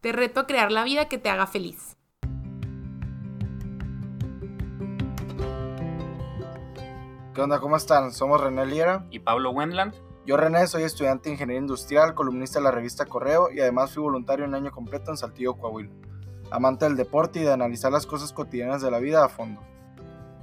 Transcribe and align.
Te 0.00 0.12
reto 0.12 0.38
a 0.38 0.46
crear 0.46 0.70
la 0.70 0.84
vida 0.84 1.08
que 1.08 1.18
te 1.18 1.28
haga 1.28 1.48
feliz. 1.48 1.96
¿Qué 7.34 7.40
onda? 7.42 7.58
¿Cómo 7.58 7.76
están? 7.76 8.12
Somos 8.12 8.40
René 8.40 8.64
Liera. 8.66 9.06
y 9.10 9.18
Pablo 9.18 9.50
Wendland. 9.50 9.96
Yo, 10.24 10.36
René, 10.36 10.68
soy 10.68 10.84
estudiante 10.84 11.28
de 11.28 11.32
Ingeniería 11.32 11.62
Industrial, 11.62 12.14
columnista 12.14 12.60
de 12.60 12.64
la 12.64 12.70
revista 12.70 13.06
Correo 13.06 13.50
y 13.50 13.58
además 13.58 13.92
fui 13.92 14.04
voluntario 14.04 14.44
un 14.44 14.54
año 14.54 14.70
completo 14.70 15.10
en 15.10 15.16
Saltillo, 15.16 15.54
Coahuila. 15.54 15.90
Amante 16.52 16.84
del 16.84 16.96
deporte 16.96 17.40
y 17.40 17.42
de 17.42 17.52
analizar 17.52 17.90
las 17.90 18.06
cosas 18.06 18.32
cotidianas 18.32 18.80
de 18.80 18.92
la 18.92 19.00
vida 19.00 19.24
a 19.24 19.28
fondo. 19.28 19.62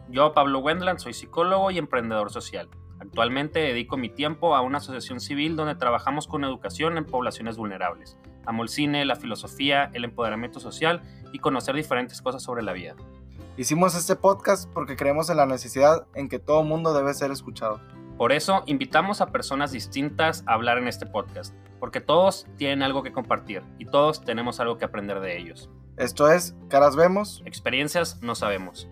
Yo, 0.09 0.33
Pablo 0.33 0.59
Wendland, 0.59 0.99
soy 0.99 1.13
psicólogo 1.13 1.71
y 1.71 1.77
emprendedor 1.77 2.29
social. 2.29 2.69
Actualmente 2.99 3.59
dedico 3.59 3.95
mi 3.95 4.09
tiempo 4.09 4.53
a 4.53 4.61
una 4.61 4.79
asociación 4.79 5.21
civil 5.21 5.55
donde 5.55 5.75
trabajamos 5.75 6.27
con 6.27 6.43
educación 6.43 6.97
en 6.97 7.05
poblaciones 7.05 7.55
vulnerables. 7.55 8.17
Amo 8.45 8.63
el 8.63 8.69
cine, 8.69 9.05
la 9.05 9.15
filosofía, 9.15 9.89
el 9.93 10.03
empoderamiento 10.03 10.59
social 10.59 11.01
y 11.33 11.39
conocer 11.39 11.75
diferentes 11.75 12.21
cosas 12.21 12.43
sobre 12.43 12.63
la 12.63 12.73
vida. 12.73 12.95
Hicimos 13.57 13.95
este 13.95 14.15
podcast 14.15 14.69
porque 14.73 14.95
creemos 14.95 15.29
en 15.29 15.37
la 15.37 15.45
necesidad 15.45 16.07
en 16.13 16.27
que 16.27 16.39
todo 16.39 16.63
mundo 16.63 16.93
debe 16.93 17.13
ser 17.13 17.31
escuchado. 17.31 17.79
Por 18.17 18.31
eso 18.31 18.63
invitamos 18.65 19.21
a 19.21 19.27
personas 19.27 19.71
distintas 19.71 20.43
a 20.45 20.53
hablar 20.53 20.77
en 20.77 20.87
este 20.87 21.05
podcast, 21.05 21.53
porque 21.79 22.01
todos 22.01 22.47
tienen 22.57 22.81
algo 22.81 23.03
que 23.03 23.11
compartir 23.11 23.61
y 23.77 23.85
todos 23.85 24.23
tenemos 24.23 24.59
algo 24.59 24.77
que 24.77 24.85
aprender 24.85 25.19
de 25.19 25.37
ellos. 25.37 25.69
Esto 25.97 26.29
es 26.31 26.55
Caras 26.69 26.95
Vemos. 26.95 27.41
Experiencias 27.45 28.21
no 28.21 28.35
sabemos. 28.35 28.89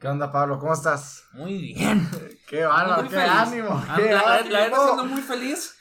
¿Qué 0.00 0.06
onda, 0.06 0.30
Pablo? 0.30 0.58
¿Cómo 0.60 0.72
estás? 0.72 1.24
Muy 1.32 1.58
bien. 1.58 2.08
¡Qué 2.46 2.64
bárbaro! 2.64 3.02
¡Qué 3.08 3.16
feliz. 3.16 3.28
ánimo! 3.30 3.84
Ah, 3.88 3.94
¡Qué 3.96 4.12
la, 4.12 4.22
la, 4.22 4.34
ánimo! 4.36 4.50
la 4.52 4.60
verdad, 4.60 4.84
siendo 4.84 5.04
muy 5.06 5.22
feliz. 5.22 5.74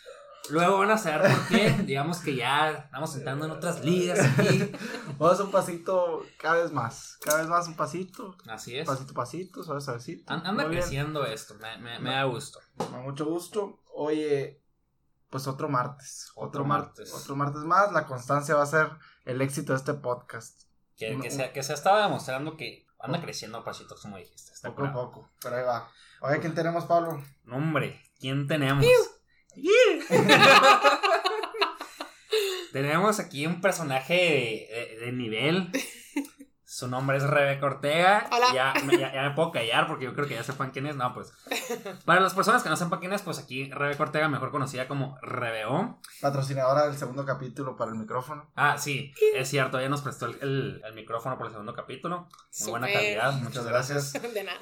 Luego 0.49 0.79
van 0.79 0.91
a 0.91 0.97
saber 0.97 1.29
por 1.31 1.47
qué. 1.49 1.69
Digamos 1.85 2.19
que 2.19 2.35
ya 2.35 2.71
estamos 2.71 3.15
entrando 3.15 3.45
en 3.45 3.51
otras 3.51 3.83
ligas 3.83 4.19
aquí. 4.39 4.71
Vamos 5.19 5.39
un 5.41 5.51
pasito 5.51 6.23
cada 6.39 6.55
vez 6.63 6.71
más. 6.71 7.17
Cada 7.23 7.39
vez 7.41 7.47
más 7.47 7.67
un 7.67 7.75
pasito. 7.75 8.35
Así 8.47 8.75
es. 8.77 8.87
Pasito, 8.87 9.13
pasito, 9.13 9.61
suave, 9.63 9.81
suavecito. 9.81 10.33
An- 10.33 10.45
Anda 10.47 10.63
Muy 10.63 10.71
bien. 10.71 10.81
creciendo 10.81 11.25
esto. 11.25 11.55
Me, 11.55 11.77
me, 11.77 11.99
me 11.99 12.11
da 12.11 12.23
gusto. 12.23 12.59
Con 12.77 13.03
mucho 13.03 13.25
gusto. 13.25 13.81
Oye, 13.93 14.63
pues 15.29 15.45
otro 15.47 15.69
martes. 15.69 16.31
Otro, 16.35 16.47
Otro 16.47 16.65
martes. 16.65 17.13
Otro 17.13 17.35
martes 17.35 17.61
más. 17.63 17.91
La 17.91 18.05
constancia 18.07 18.55
va 18.55 18.63
a 18.63 18.67
ser 18.67 18.89
el 19.25 19.41
éxito 19.41 19.73
de 19.73 19.77
este 19.79 19.93
podcast. 19.93 20.61
Que, 20.95 21.19
que, 21.19 21.29
se, 21.29 21.51
que 21.51 21.61
se 21.61 21.73
estaba 21.73 22.01
demostrando 22.01 22.55
que 22.57 22.86
anda 22.99 23.21
creciendo 23.21 23.59
a 23.59 23.63
pasitos, 23.63 24.01
como 24.01 24.17
dijiste. 24.17 24.51
Está 24.53 24.69
Poco 24.69 24.85
a 24.85 24.93
poco. 24.93 25.29
Pero 25.41 25.55
ahí 25.57 25.63
va. 25.63 25.89
Oye, 26.21 26.39
¿quién 26.39 26.55
tenemos, 26.55 26.85
Pablo? 26.85 27.23
No, 27.43 27.57
hombre, 27.57 28.01
¿quién 28.19 28.47
tenemos? 28.47 28.83
tenemos 32.71 33.19
aquí 33.19 33.45
un 33.47 33.61
personaje 33.61 34.13
de, 34.13 34.67
de- 34.99 35.05
de 35.05 35.11
nivel. 35.11 35.71
Su 36.77 36.87
nombre 36.87 37.17
es 37.17 37.23
Rebeca 37.23 37.65
Ortega. 37.65 38.29
Hola. 38.31 38.53
Ya, 38.53 38.71
me- 38.85 38.99
ya, 38.99 39.11
ya 39.11 39.23
me 39.23 39.31
puedo 39.31 39.51
callar 39.51 39.87
porque 39.87 40.05
yo 40.05 40.13
creo 40.13 40.27
que 40.27 40.35
ya 40.35 40.43
sepan 40.43 40.69
quién 40.69 40.85
es. 40.85 40.95
No, 40.95 41.11
pues. 41.11 41.33
Para 42.05 42.21
las 42.21 42.35
personas 42.35 42.61
que 42.61 42.69
no 42.69 42.77
sepan 42.77 42.99
quién 42.99 43.13
es, 43.13 43.23
pues 43.23 43.39
aquí 43.39 43.67
Rebeca 43.71 44.03
Ortega, 44.03 44.27
mejor 44.27 44.51
conocida 44.51 44.87
como 44.87 45.17
Rebeó. 45.23 45.99
Patrocinadora 46.21 46.85
del 46.85 46.95
segundo 46.95 47.25
capítulo 47.25 47.75
para 47.75 47.89
el 47.89 47.97
micrófono. 47.97 48.51
Ah, 48.55 48.77
sí, 48.77 49.11
es 49.33 49.49
cierto, 49.49 49.79
ella 49.79 49.89
nos 49.89 50.03
prestó 50.03 50.27
el, 50.27 50.37
el- 50.39 50.81
el 50.85 50.93
micrófono 50.93 51.35
para 51.39 51.47
el 51.47 51.53
segundo 51.53 51.73
capítulo. 51.73 52.27
Muy 52.59 52.69
buena 52.69 52.93
calidad, 52.93 53.33
muchas 53.41 53.65
gracias. 53.65 54.13
De 54.13 54.43
nada. 54.43 54.59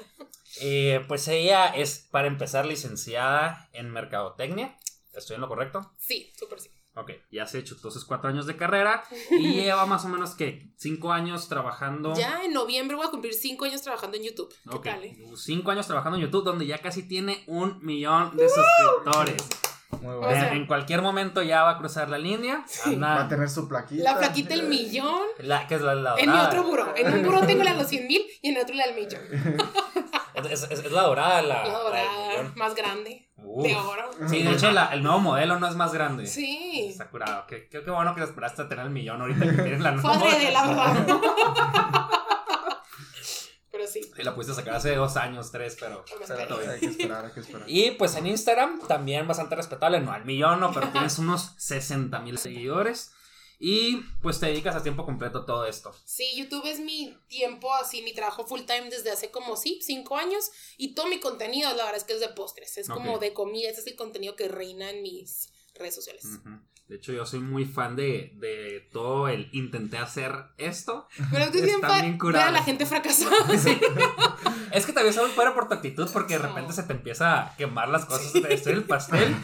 Eh, 0.62 1.04
pues 1.08 1.28
ella 1.28 1.66
es, 1.66 1.98
para 2.10 2.28
empezar, 2.28 2.64
licenciada 2.64 3.68
en 3.74 3.90
Mercadotecnia. 3.90 4.74
¿Estoy 5.12 5.34
en 5.34 5.42
lo 5.42 5.48
correcto? 5.48 5.92
Sí, 5.98 6.32
súper 6.38 6.60
sí. 6.60 6.70
Ok, 6.98 7.10
ya 7.30 7.46
se 7.46 7.58
echó 7.58 7.76
sus 7.90 8.06
cuatro 8.06 8.30
años 8.30 8.46
de 8.46 8.56
carrera 8.56 9.04
y 9.30 9.52
lleva 9.60 9.84
más 9.84 10.06
o 10.06 10.08
menos 10.08 10.34
que 10.34 10.72
cinco 10.76 11.12
años 11.12 11.46
trabajando. 11.46 12.14
Ya 12.14 12.42
en 12.42 12.54
noviembre 12.54 12.96
voy 12.96 13.06
a 13.06 13.10
cumplir 13.10 13.34
cinco 13.34 13.66
años 13.66 13.82
trabajando 13.82 14.16
en 14.16 14.22
YouTube. 14.22 14.52
¿Qué 14.70 14.78
tal, 14.78 15.04
eh? 15.04 15.18
cinco 15.36 15.70
años 15.70 15.86
trabajando 15.86 16.16
en 16.16 16.24
YouTube, 16.24 16.44
donde 16.44 16.66
ya 16.66 16.78
casi 16.78 17.06
tiene 17.06 17.44
un 17.48 17.84
millón 17.84 18.34
de 18.34 18.48
suscriptores. 18.48 19.46
Muy 20.00 20.14
O 20.14 20.18
bueno. 20.18 20.32
sea- 20.40 20.52
en, 20.52 20.66
cualquier 20.66 21.00
momento 21.02 21.42
ya 21.42 21.62
va 21.62 21.70
a 21.70 21.78
cruzar 21.78 22.08
la 22.10 22.18
línea. 22.18 22.64
Va 23.02 23.20
a 23.22 23.28
tener 23.28 23.48
su 23.48 23.68
plaquita. 23.68 24.02
La 24.02 24.18
plaquita 24.18 24.50
del 24.50 24.64
millón. 24.68 25.20
la, 25.38 25.66
que 25.66 25.76
es 25.76 25.80
la, 25.80 25.94
la 25.94 26.14
En 26.18 26.30
mi 26.32 26.38
otro 26.38 26.64
buró. 26.64 26.92
En 26.96 27.12
un 27.12 27.22
buró 27.24 27.40
tengo 27.46 27.62
la 27.62 27.72
de 27.72 27.78
los 27.78 27.88
100 27.88 28.06
mil 28.06 28.22
y 28.42 28.48
en 28.50 28.56
el 28.56 28.62
otro 28.62 28.74
la 28.74 28.86
del 28.86 28.94
millón. 28.94 29.22
Es, 30.50 30.64
es- 30.64 30.84
es 30.84 30.92
la 30.92 31.00
dorada, 31.02 31.40
la, 31.40 31.66
La 31.66 31.78
dorada, 31.78 32.52
más 32.56 32.74
grande. 32.74 33.26
Uf. 33.38 33.64
De 33.66 33.74
oro. 33.74 34.10
Sí, 34.28 34.42
de 34.42 34.52
hecho, 34.52 34.70
la- 34.70 34.92
el 34.92 35.02
nuevo 35.02 35.18
modelo 35.18 35.58
no 35.58 35.66
es 35.66 35.74
más 35.76 35.94
grande. 35.94 36.26
Sí. 36.26 36.88
Está 36.90 37.08
curado. 37.08 37.46
Qué, 37.48 37.68
qué, 37.70 37.82
qué 37.82 37.90
bueno 37.90 38.14
que 38.14 38.22
esperaste 38.22 38.60
a 38.62 38.68
tener 38.68 38.84
el 38.84 38.92
millón 38.92 39.22
ahorita 39.22 39.40
que 39.46 39.52
tienes 39.62 39.80
la 39.80 39.94
Fue 39.94 40.14
nueva. 40.14 40.30
adrede, 40.30 40.50
la 40.52 40.66
verdad. 40.66 40.94
Pero 43.76 43.88
sí. 43.88 44.00
Y 44.16 44.22
la 44.22 44.34
pudiste 44.34 44.54
sacar 44.54 44.74
hace 44.76 44.94
dos 44.94 45.16
años, 45.16 45.50
tres, 45.50 45.76
pero. 45.78 46.04
Pero. 46.26 46.58
Hay 46.70 46.80
que 46.80 46.86
esperar, 46.86 47.26
hay 47.26 47.32
que 47.32 47.40
esperar. 47.40 47.68
Y 47.68 47.90
pues 47.92 48.14
en 48.16 48.26
Instagram 48.26 48.80
también 48.86 49.26
bastante 49.28 49.54
respetable, 49.56 50.00
no 50.00 50.12
al 50.12 50.24
millón, 50.24 50.60
no, 50.60 50.72
pero 50.72 50.88
tienes 50.90 51.18
unos 51.18 51.52
60 51.58 52.18
mil 52.20 52.38
seguidores. 52.38 53.12
Y 53.58 53.96
pues 54.20 54.38
te 54.38 54.46
dedicas 54.46 54.76
a 54.76 54.82
tiempo 54.82 55.06
completo 55.06 55.38
a 55.38 55.46
todo 55.46 55.64
esto. 55.64 55.94
Sí, 56.04 56.24
YouTube 56.36 56.66
es 56.66 56.78
mi 56.78 57.16
tiempo, 57.28 57.72
así, 57.74 58.02
mi 58.02 58.12
trabajo 58.12 58.46
full 58.46 58.60
time 58.62 58.90
desde 58.90 59.10
hace 59.10 59.30
como, 59.30 59.56
sí, 59.56 59.80
cinco 59.82 60.16
años. 60.16 60.50
Y 60.76 60.94
todo 60.94 61.06
mi 61.06 61.20
contenido, 61.20 61.70
la 61.70 61.84
verdad 61.84 61.96
es 61.96 62.04
que 62.04 62.12
es 62.12 62.20
de 62.20 62.28
postres. 62.28 62.76
Es 62.76 62.88
como 62.88 63.14
Ok. 63.14 63.20
de 63.20 63.32
comida. 63.32 63.70
Ese 63.70 63.80
es 63.80 63.86
el 63.86 63.96
contenido 63.96 64.36
que 64.36 64.48
reina 64.48 64.90
en 64.90 65.02
mis 65.02 65.48
redes 65.74 65.94
sociales. 65.94 66.24
Ujú. 66.26 66.50
De 66.88 66.96
hecho, 66.96 67.12
yo 67.12 67.26
soy 67.26 67.40
muy 67.40 67.64
fan 67.64 67.96
de, 67.96 68.32
de 68.36 68.88
todo 68.92 69.26
el 69.28 69.48
intenté 69.52 69.98
hacer 69.98 70.32
esto. 70.56 71.08
Pero 71.32 71.46
Está 71.46 71.98
siempre 71.98 72.38
a 72.40 72.50
la 72.52 72.62
gente 72.62 72.86
fracasar. 72.86 73.32
Sí. 73.58 73.76
Es 74.70 74.86
que 74.86 74.92
también 74.92 75.12
sabes 75.12 75.32
fuera 75.32 75.52
por 75.54 75.66
tu 75.68 75.74
actitud 75.74 76.08
porque 76.12 76.34
de 76.38 76.46
repente 76.46 76.72
se 76.72 76.84
te 76.84 76.92
empieza 76.92 77.40
a 77.40 77.56
quemar 77.56 77.88
las 77.88 78.04
cosas 78.04 78.32
de 78.32 78.54
hacer 78.54 78.74
el 78.74 78.84
pastel. 78.84 79.34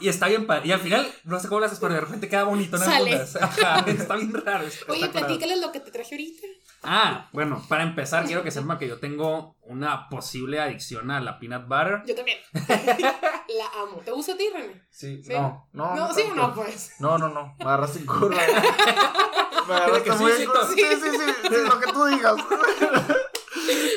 Y 0.00 0.08
está 0.08 0.28
bien 0.28 0.46
padre. 0.46 0.68
Y 0.68 0.72
al 0.72 0.78
final, 0.80 1.12
no 1.24 1.40
sé 1.40 1.48
cómo 1.48 1.58
lo 1.60 1.66
haces, 1.66 1.80
pero 1.80 1.94
de 1.94 2.00
repente 2.00 2.28
queda 2.28 2.44
bonito 2.44 2.76
en 2.76 2.84
Sale. 2.84 3.10
algunas. 3.16 3.36
Ajá, 3.36 3.84
está 3.88 4.14
bien 4.14 4.32
raro. 4.32 4.64
está- 4.64 4.92
Oye, 4.92 5.08
platícales 5.08 5.60
lo 5.60 5.72
que 5.72 5.80
te 5.80 5.90
traje 5.90 6.14
ahorita. 6.14 6.46
Ah, 6.82 7.28
bueno, 7.32 7.62
para 7.68 7.82
empezar, 7.82 8.24
quiero 8.26 8.42
que 8.44 8.50
sepan 8.50 8.78
que 8.78 8.86
yo 8.86 8.98
tengo 9.00 9.56
una 9.62 10.08
posible 10.08 10.60
adicción 10.60 11.10
a 11.10 11.20
la 11.20 11.38
peanut 11.38 11.66
butter. 11.66 12.02
Yo 12.06 12.14
también. 12.14 12.38
la 12.52 13.82
amo. 13.82 14.00
¿Te 14.04 14.12
gusta 14.12 14.34
a 14.34 14.36
ti, 14.36 14.48
René? 14.52 14.86
Sí, 14.90 15.22
Sí. 15.24 15.32
no, 15.32 15.68
no. 15.72 15.96
No, 15.96 16.14
sí 16.14 16.22
o 16.30 16.34
no, 16.34 16.54
pues. 16.54 16.92
No, 17.00 17.18
no, 17.18 17.28
no. 17.28 17.56
Me 17.58 17.64
agarraste 17.64 17.98
en 17.98 18.06
curva. 18.06 18.36
Me 19.68 19.74
agarraste 19.74 20.02
que 20.04 20.12
sí, 20.16 20.22
muy 20.22 20.32
sí, 20.32 20.46
Sí, 20.74 20.82
sí, 21.00 21.18
sí, 21.48 21.54
lo 21.68 21.80
que 21.80 21.92
tú 21.92 22.04
digas. 22.06 22.36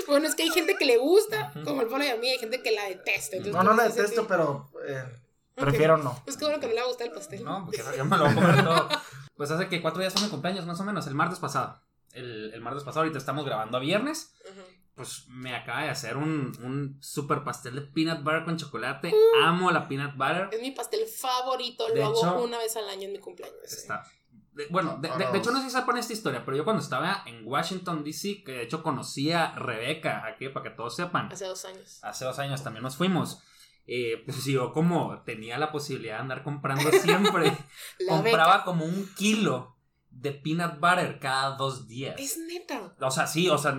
Bueno, 0.08 0.28
es 0.28 0.36
que 0.36 0.44
hay 0.44 0.50
gente 0.50 0.75
que 0.75 0.84
le 0.84 0.98
gusta, 0.98 1.53
como 1.63 1.81
el 1.81 1.88
Pablo 1.88 2.03
y 2.03 2.09
a 2.09 2.18
mí, 2.18 2.28
hay 2.30 2.38
gente 2.38 2.62
que 2.62 2.72
la 2.72 2.84
detesta. 2.86 3.38
No, 3.52 3.63
no 3.63 3.74
la 3.74 3.84
detesto, 3.88 4.28
pero 4.28 4.69
eh, 4.86 5.06
prefiero 5.56 5.96
no. 5.96 6.19
Pues 6.25 6.36
qué 6.36 6.44
bueno 6.44 6.59
que 6.59 6.68
no 6.68 6.74
le 6.74 6.84
gusta 6.84 7.06
el 7.06 7.12
pastel. 7.12 7.46
No, 7.46 7.63
porque 7.63 7.81
yo 7.96 8.03
me 8.03 8.18
lo 8.18 8.25
voy 8.25 8.31
a 8.34 8.36
comer 8.36 8.63
todo. 8.66 8.90
Pues 9.38 9.52
hace 9.52 9.69
que 9.69 9.81
cuatro 9.81 10.02
días 10.02 10.12
son 10.12 10.24
mi 10.24 10.30
cumpleaños, 10.30 10.66
más 10.66 10.78
o 10.81 10.84
menos, 10.84 11.08
el 11.08 11.16
martes 11.16 11.40
pasado. 11.40 11.80
El, 12.13 12.51
el 12.53 12.61
martes 12.61 12.83
pasado, 12.83 13.01
ahorita 13.01 13.17
estamos 13.17 13.45
grabando 13.45 13.77
a 13.77 13.79
viernes. 13.79 14.33
Pues 14.95 15.25
me 15.29 15.55
acaba 15.55 15.83
de 15.83 15.89
hacer 15.89 16.17
un, 16.17 16.51
un 16.63 16.97
super 17.01 17.44
pastel 17.44 17.75
de 17.75 17.81
peanut 17.81 18.23
butter 18.23 18.44
con 18.44 18.57
chocolate. 18.57 19.13
Amo 19.44 19.72
la 19.72 19.88
peanut 19.88 20.16
butter. 20.16 20.50
Es 20.51 20.61
mi 20.61 20.71
pastel 20.71 21.05
favorito, 21.07 21.88
lo 21.88 21.94
De 21.95 22.03
hago 22.03 22.17
hecho, 22.17 22.44
una 22.44 22.57
vez 22.57 22.75
al 22.75 22.89
año 22.89 23.03
en 23.03 23.13
mi 23.13 23.19
cumpleaños. 23.19 23.57
sí. 23.66 23.75
Está. 23.77 24.03
de- 24.53 24.67
bueno, 24.67 24.97
de, 25.01 25.09
de- 25.09 25.31
de 25.31 25.38
hecho 25.38 25.51
no 25.51 25.59
sé 25.59 25.69
si 25.69 25.75
sepan 25.75 25.97
esta 25.97 26.11
historia, 26.11 26.44
pero 26.44 26.57
yo 26.57 26.66
cuando 26.66 26.83
estaba 26.83 27.23
en 27.25 27.47
Washington, 27.47 28.03
D.C., 28.03 28.44
que 28.44 28.51
de 28.51 28.63
hecho 28.63 28.83
conocí 28.83 29.31
a 29.31 29.53
Rebeca, 29.53 30.25
aquí 30.27 30.50
para 30.50 30.69
que 30.69 30.75
todos 30.75 30.94
sepan, 30.95 31.31
Hace 31.31 31.45
dos 31.45 31.63
años. 31.63 32.00
hace 32.03 32.25
dos 32.25 32.38
años 32.38 32.61
también 32.61 32.83
nos 32.83 32.97
fuimos. 32.97 33.41
Eh, 33.88 34.21
pues 34.25 34.44
yo 34.45 34.73
como 34.73 35.23
tenía 35.23 35.57
la 35.57 35.71
posibilidad 35.71 36.16
de 36.17 36.21
andar 36.21 36.44
comprando 36.44 36.91
siempre, 36.91 37.51
compraba 38.07 38.53
beca. 38.57 38.63
como 38.65 38.83
un 38.86 39.09
kilo 39.15 39.77
de 40.12 40.31
peanut 40.31 40.80
butter 40.80 41.19
cada 41.19 41.56
dos 41.58 41.88
días. 41.88 42.16
Es 42.19 42.38
neta. 42.38 42.94
O 43.00 43.10
sea, 43.12 43.25
sí, 43.28 43.50
o 43.50 43.58
sea, 43.58 43.75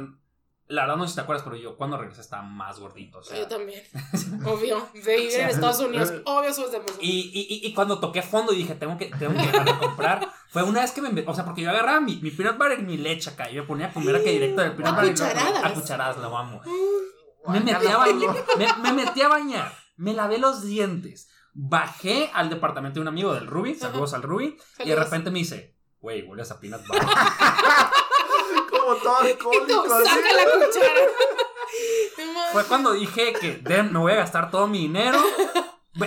la 0.67 0.83
verdad 0.83 0.97
no 0.97 1.05
sé 1.05 1.11
si 1.11 1.15
te 1.17 1.21
acuerdas, 1.21 1.45
pero 1.45 1.57
yo 1.57 1.77
cuando 1.77 1.99
regresé 1.99 2.21
estaba 2.23 2.43
más 2.43 2.81
gordito. 2.81 3.19
O 3.19 3.23
sea, 3.23 3.39
Yo 3.39 3.47
también. 3.47 3.83
Obvio. 4.47 4.89
De 4.95 5.17
vivir 5.17 5.41
en 5.41 5.49
Estados 5.51 5.81
Unidos. 5.81 6.13
Obvio, 6.25 6.53
sos 6.53 6.73
de. 6.73 6.81
Y, 7.01 7.31
y, 7.33 7.67
y- 7.67 7.75
cuando 7.75 8.01
toqué 8.01 8.23
fondo 8.23 8.53
y 8.53 8.59
dije, 8.59 8.75
tengo 8.75 8.97
que, 8.97 9.07
tengo 9.07 9.35
que 9.35 9.43
dejar 9.47 9.65
de 9.67 9.79
comprar, 9.79 10.29
fue 10.49 10.63
una 10.63 10.81
vez 10.81 10.93
que 10.93 11.03
me... 11.03 11.25
O 11.27 11.35
sea, 11.35 11.45
porque 11.45 11.63
yo 11.63 11.71
agarraba 11.71 12.01
mi, 12.01 12.17
mi 12.17 12.31
peanut 12.31 12.57
butter 12.59 12.81
y 12.81 12.83
mi 12.83 12.97
leche 12.97 13.31
acá 13.31 13.51
y 13.51 13.55
me 13.57 13.63
ponía 13.65 13.87
a 13.89 13.93
comer 13.93 14.17
acá 14.17 14.31
directo 14.31 14.63
del 14.63 14.73
peanut 14.75 14.95
A 14.95 15.01
butter. 15.03 15.11
cucharadas. 15.13 15.65
A 15.65 15.75
cucharadas, 15.75 16.17
lo 16.19 16.37
amo. 16.37 16.61
Me 17.49 17.61
metí 17.61 17.87
a 17.89 17.97
bañar, 17.99 18.37
me, 18.59 18.83
me 18.83 18.93
metí 19.05 19.21
a 19.21 19.29
bañar, 19.29 19.73
me 19.97 20.15
lavé 20.15 20.39
los 20.39 20.63
dientes, 20.65 21.29
bajé 21.53 22.31
al 22.33 22.49
departamento 22.51 22.95
de 22.95 23.03
un 23.03 23.09
amigo 23.09 23.35
del 23.35 23.49
Ruby, 23.49 23.75
saludos 23.75 24.15
al 24.15 24.23
Ruby, 24.23 24.57
y 24.85 24.89
de 24.89 24.95
repente 24.97 25.31
me 25.33 25.41
dice, 25.41 25.75
güey, 26.03 26.23
hueles 26.23 26.51
a 26.51 26.61
peanut 26.61 26.83
butter. 26.87 27.03
Como 28.71 28.95
todo 28.97 29.29
Y 29.29 29.35
tú, 29.35 29.51
alcohólico. 29.51 29.95
así. 29.95 30.05
saca 30.09 30.33
la 30.35 30.45
cuchara. 30.67 31.01
No. 32.19 32.41
Fue 32.53 32.65
cuando 32.65 32.93
dije 32.93 33.33
que 33.33 33.59
"Damn, 33.63 33.93
me 33.93 33.99
voy 33.99 34.13
a 34.13 34.17
gastar 34.17 34.51
todo 34.51 34.67
mi 34.67 34.79
dinero 34.81 35.19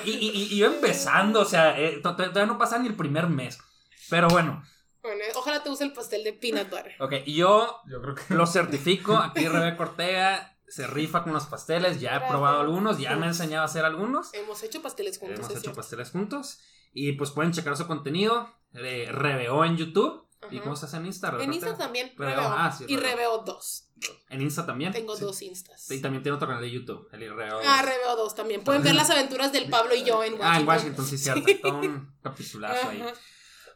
Y, 0.04 0.10
y, 0.12 0.30
y- 0.30 0.44
y 0.54 0.58
yo 0.58 0.68
empezando, 0.68 1.42
o 1.42 1.46
sea, 1.46 1.80
eh, 1.80 2.00
to- 2.04 2.16
to- 2.16 2.30
todavía 2.30 2.46
no 2.46 2.58
pasa 2.60 2.78
ni 2.78 2.88
el 2.88 2.96
primer 2.96 3.28
mes. 3.28 3.58
Pero 4.10 4.28
bueno, 4.28 4.64
Bueno, 5.02 5.24
ojalá 5.36 5.64
te 5.64 5.70
use 5.72 5.84
el 5.84 5.94
pastel 5.94 6.24
de 6.24 6.34
peanut 6.34 6.70
butter. 6.70 6.96
ok, 7.00 7.14
yo 7.26 7.82
Yo 7.88 8.02
creo 8.02 8.16
que. 8.16 8.34
lo 8.36 8.46
certifico. 8.46 9.16
Aquí 9.18 9.48
Rebeca 9.48 9.84
Ortega 9.84 10.56
se 10.68 10.86
rifa 10.88 11.24
con 11.24 11.34
los 11.34 11.46
pasteles. 11.48 12.00
Ya 12.00 12.16
he 12.18 12.28
probado 12.30 12.60
algunos, 12.62 13.00
ya 13.00 13.16
me 13.16 13.26
ha 13.26 13.30
enseñado 13.30 13.64
a 13.64 13.66
hacer 13.66 13.86
algunos. 13.86 14.34
Hemos 14.34 14.62
hecho 14.64 14.82
pasteles 14.84 15.18
juntos. 15.18 15.40
Hemos 15.40 15.52
hecho 15.52 15.60
cierto. 15.62 15.78
pasteles 15.78 16.12
juntos. 16.12 16.60
Y 16.96 17.12
pues 17.12 17.30
pueden 17.30 17.52
checar 17.52 17.78
su 17.78 17.86
contenido. 17.86 18.50
Eh, 18.74 19.08
Rebeó 19.12 19.64
en 19.66 19.78
YouTube. 19.78 20.24
¿Y 20.52 20.60
cómo 20.60 20.74
hace 20.74 20.96
en 20.98 21.06
Insta? 21.08 21.36
En 21.40 21.54
Insta 21.54 21.76
también, 21.76 22.14
Reveo. 22.18 22.36
Reveo. 22.36 22.54
Ah, 22.56 22.72
sí, 22.72 22.86
y 22.88 22.96
Reveo. 22.98 23.12
Reveo 23.16 23.38
2. 23.46 23.90
En 24.30 24.42
Insta 24.42 24.66
también. 24.66 24.94
Tengo 24.94 25.16
Sí. 25.16 25.24
dos 25.24 25.42
Instas. 25.42 25.90
Y 25.90 26.02
también 26.02 26.22
tiene 26.22 26.36
otro 26.36 26.48
canal 26.48 26.62
de 26.62 26.70
YouTube, 26.70 27.08
el 27.12 27.24
Irreo. 27.24 27.60
Ah, 27.66 27.82
Reveo 27.82 28.16
2 28.16 28.36
también. 28.36 28.64
Pueden 28.64 28.84
ver 28.84 28.94
las 28.96 29.10
aventuras 29.10 29.52
del 29.52 29.70
Pablo 29.70 29.96
y 29.96 30.04
yo 30.04 30.24
en 30.24 30.34
Washington. 30.34 30.48
Ah, 30.52 30.60
en 30.60 30.68
Washington, 30.68 31.06
sí, 31.06 31.18
cierto. 31.18 31.42
Todo 31.62 31.80
un 31.80 32.16
capitulazo 32.22 32.90
ahí. 32.90 33.04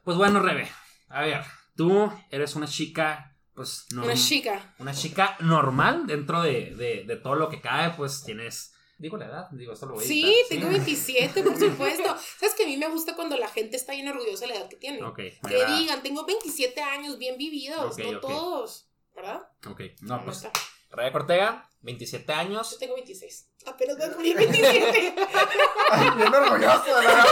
Pues 0.04 0.16
bueno, 0.18 0.42
Rebe, 0.42 0.70
a 1.10 1.22
ver, 1.22 1.44
tú 1.76 2.12
eres 2.30 2.56
una 2.56 2.68
chica, 2.68 3.36
pues, 3.56 3.86
no, 3.92 4.04
Una 4.04 4.14
chica. 4.16 4.76
una 4.80 4.94
chica 4.94 5.38
normal 5.40 6.06
dentro 6.08 6.42
de, 6.44 6.76
de, 6.76 7.04
de 7.08 7.16
todo 7.16 7.34
lo 7.36 7.50
que 7.50 7.62
cae, 7.62 7.92
pues 7.92 8.24
tienes, 8.24 8.74
digo 9.00 9.18
la 9.18 9.26
edad, 9.26 9.48
digo, 9.52 9.74
esto 9.74 9.88
lo 9.88 9.96
voy 9.96 10.04
a 10.04 10.08
Sí, 10.08 10.22
editar, 10.24 10.48
tengo 10.50 10.70
27, 10.70 11.42
por 11.44 11.58
supuesto. 11.58 12.16
Sabes 12.40 12.54
que 12.56 12.64
a 12.64 12.68
mí 12.68 12.78
me 12.78 12.88
gusta 12.90 13.16
cuando 13.16 13.36
la 13.38 13.48
gente 13.48 13.76
está 13.78 13.94
bien 13.94 14.08
orgullosa 14.08 14.42
de 14.42 14.48
la 14.54 14.60
edad 14.60 14.70
que 14.70 14.76
tiene. 14.76 15.02
Ok, 15.04 15.18
me 15.18 15.50
que 15.50 15.56
agrada. 15.64 15.78
digan, 15.80 16.04
tengo 16.04 16.26
27 16.26 16.82
años 16.82 17.18
bien 17.18 17.38
vividos, 17.38 17.94
Ok, 17.94 18.00
no 18.00 18.10
ok. 18.18 18.22
todos. 18.22 18.86
¿Verdad? 19.16 19.42
Ok, 19.68 19.82
no, 20.02 20.24
pues, 20.24 20.44
Neta. 20.44 20.60
Rebe 20.92 21.12
Cortega, 21.12 21.70
27 21.82 22.26
Yo 22.34 22.34
años. 22.40 22.78
tengo 22.80 22.96
26. 22.96 23.48
Apenas 23.66 23.98
voy 23.98 24.06
a 24.06 24.10
cumplir 24.12 24.36
27. 24.38 25.16
Ay, 25.92 26.10
bien 26.18 26.34
orgulloso 26.34 26.84
verdad. 26.86 27.26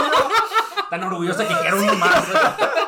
Tan 0.90 1.02
orgullosa 1.04 1.46
que 1.48 1.54
quiero 1.60 1.78
uno 1.82 1.94
más. 1.94 2.24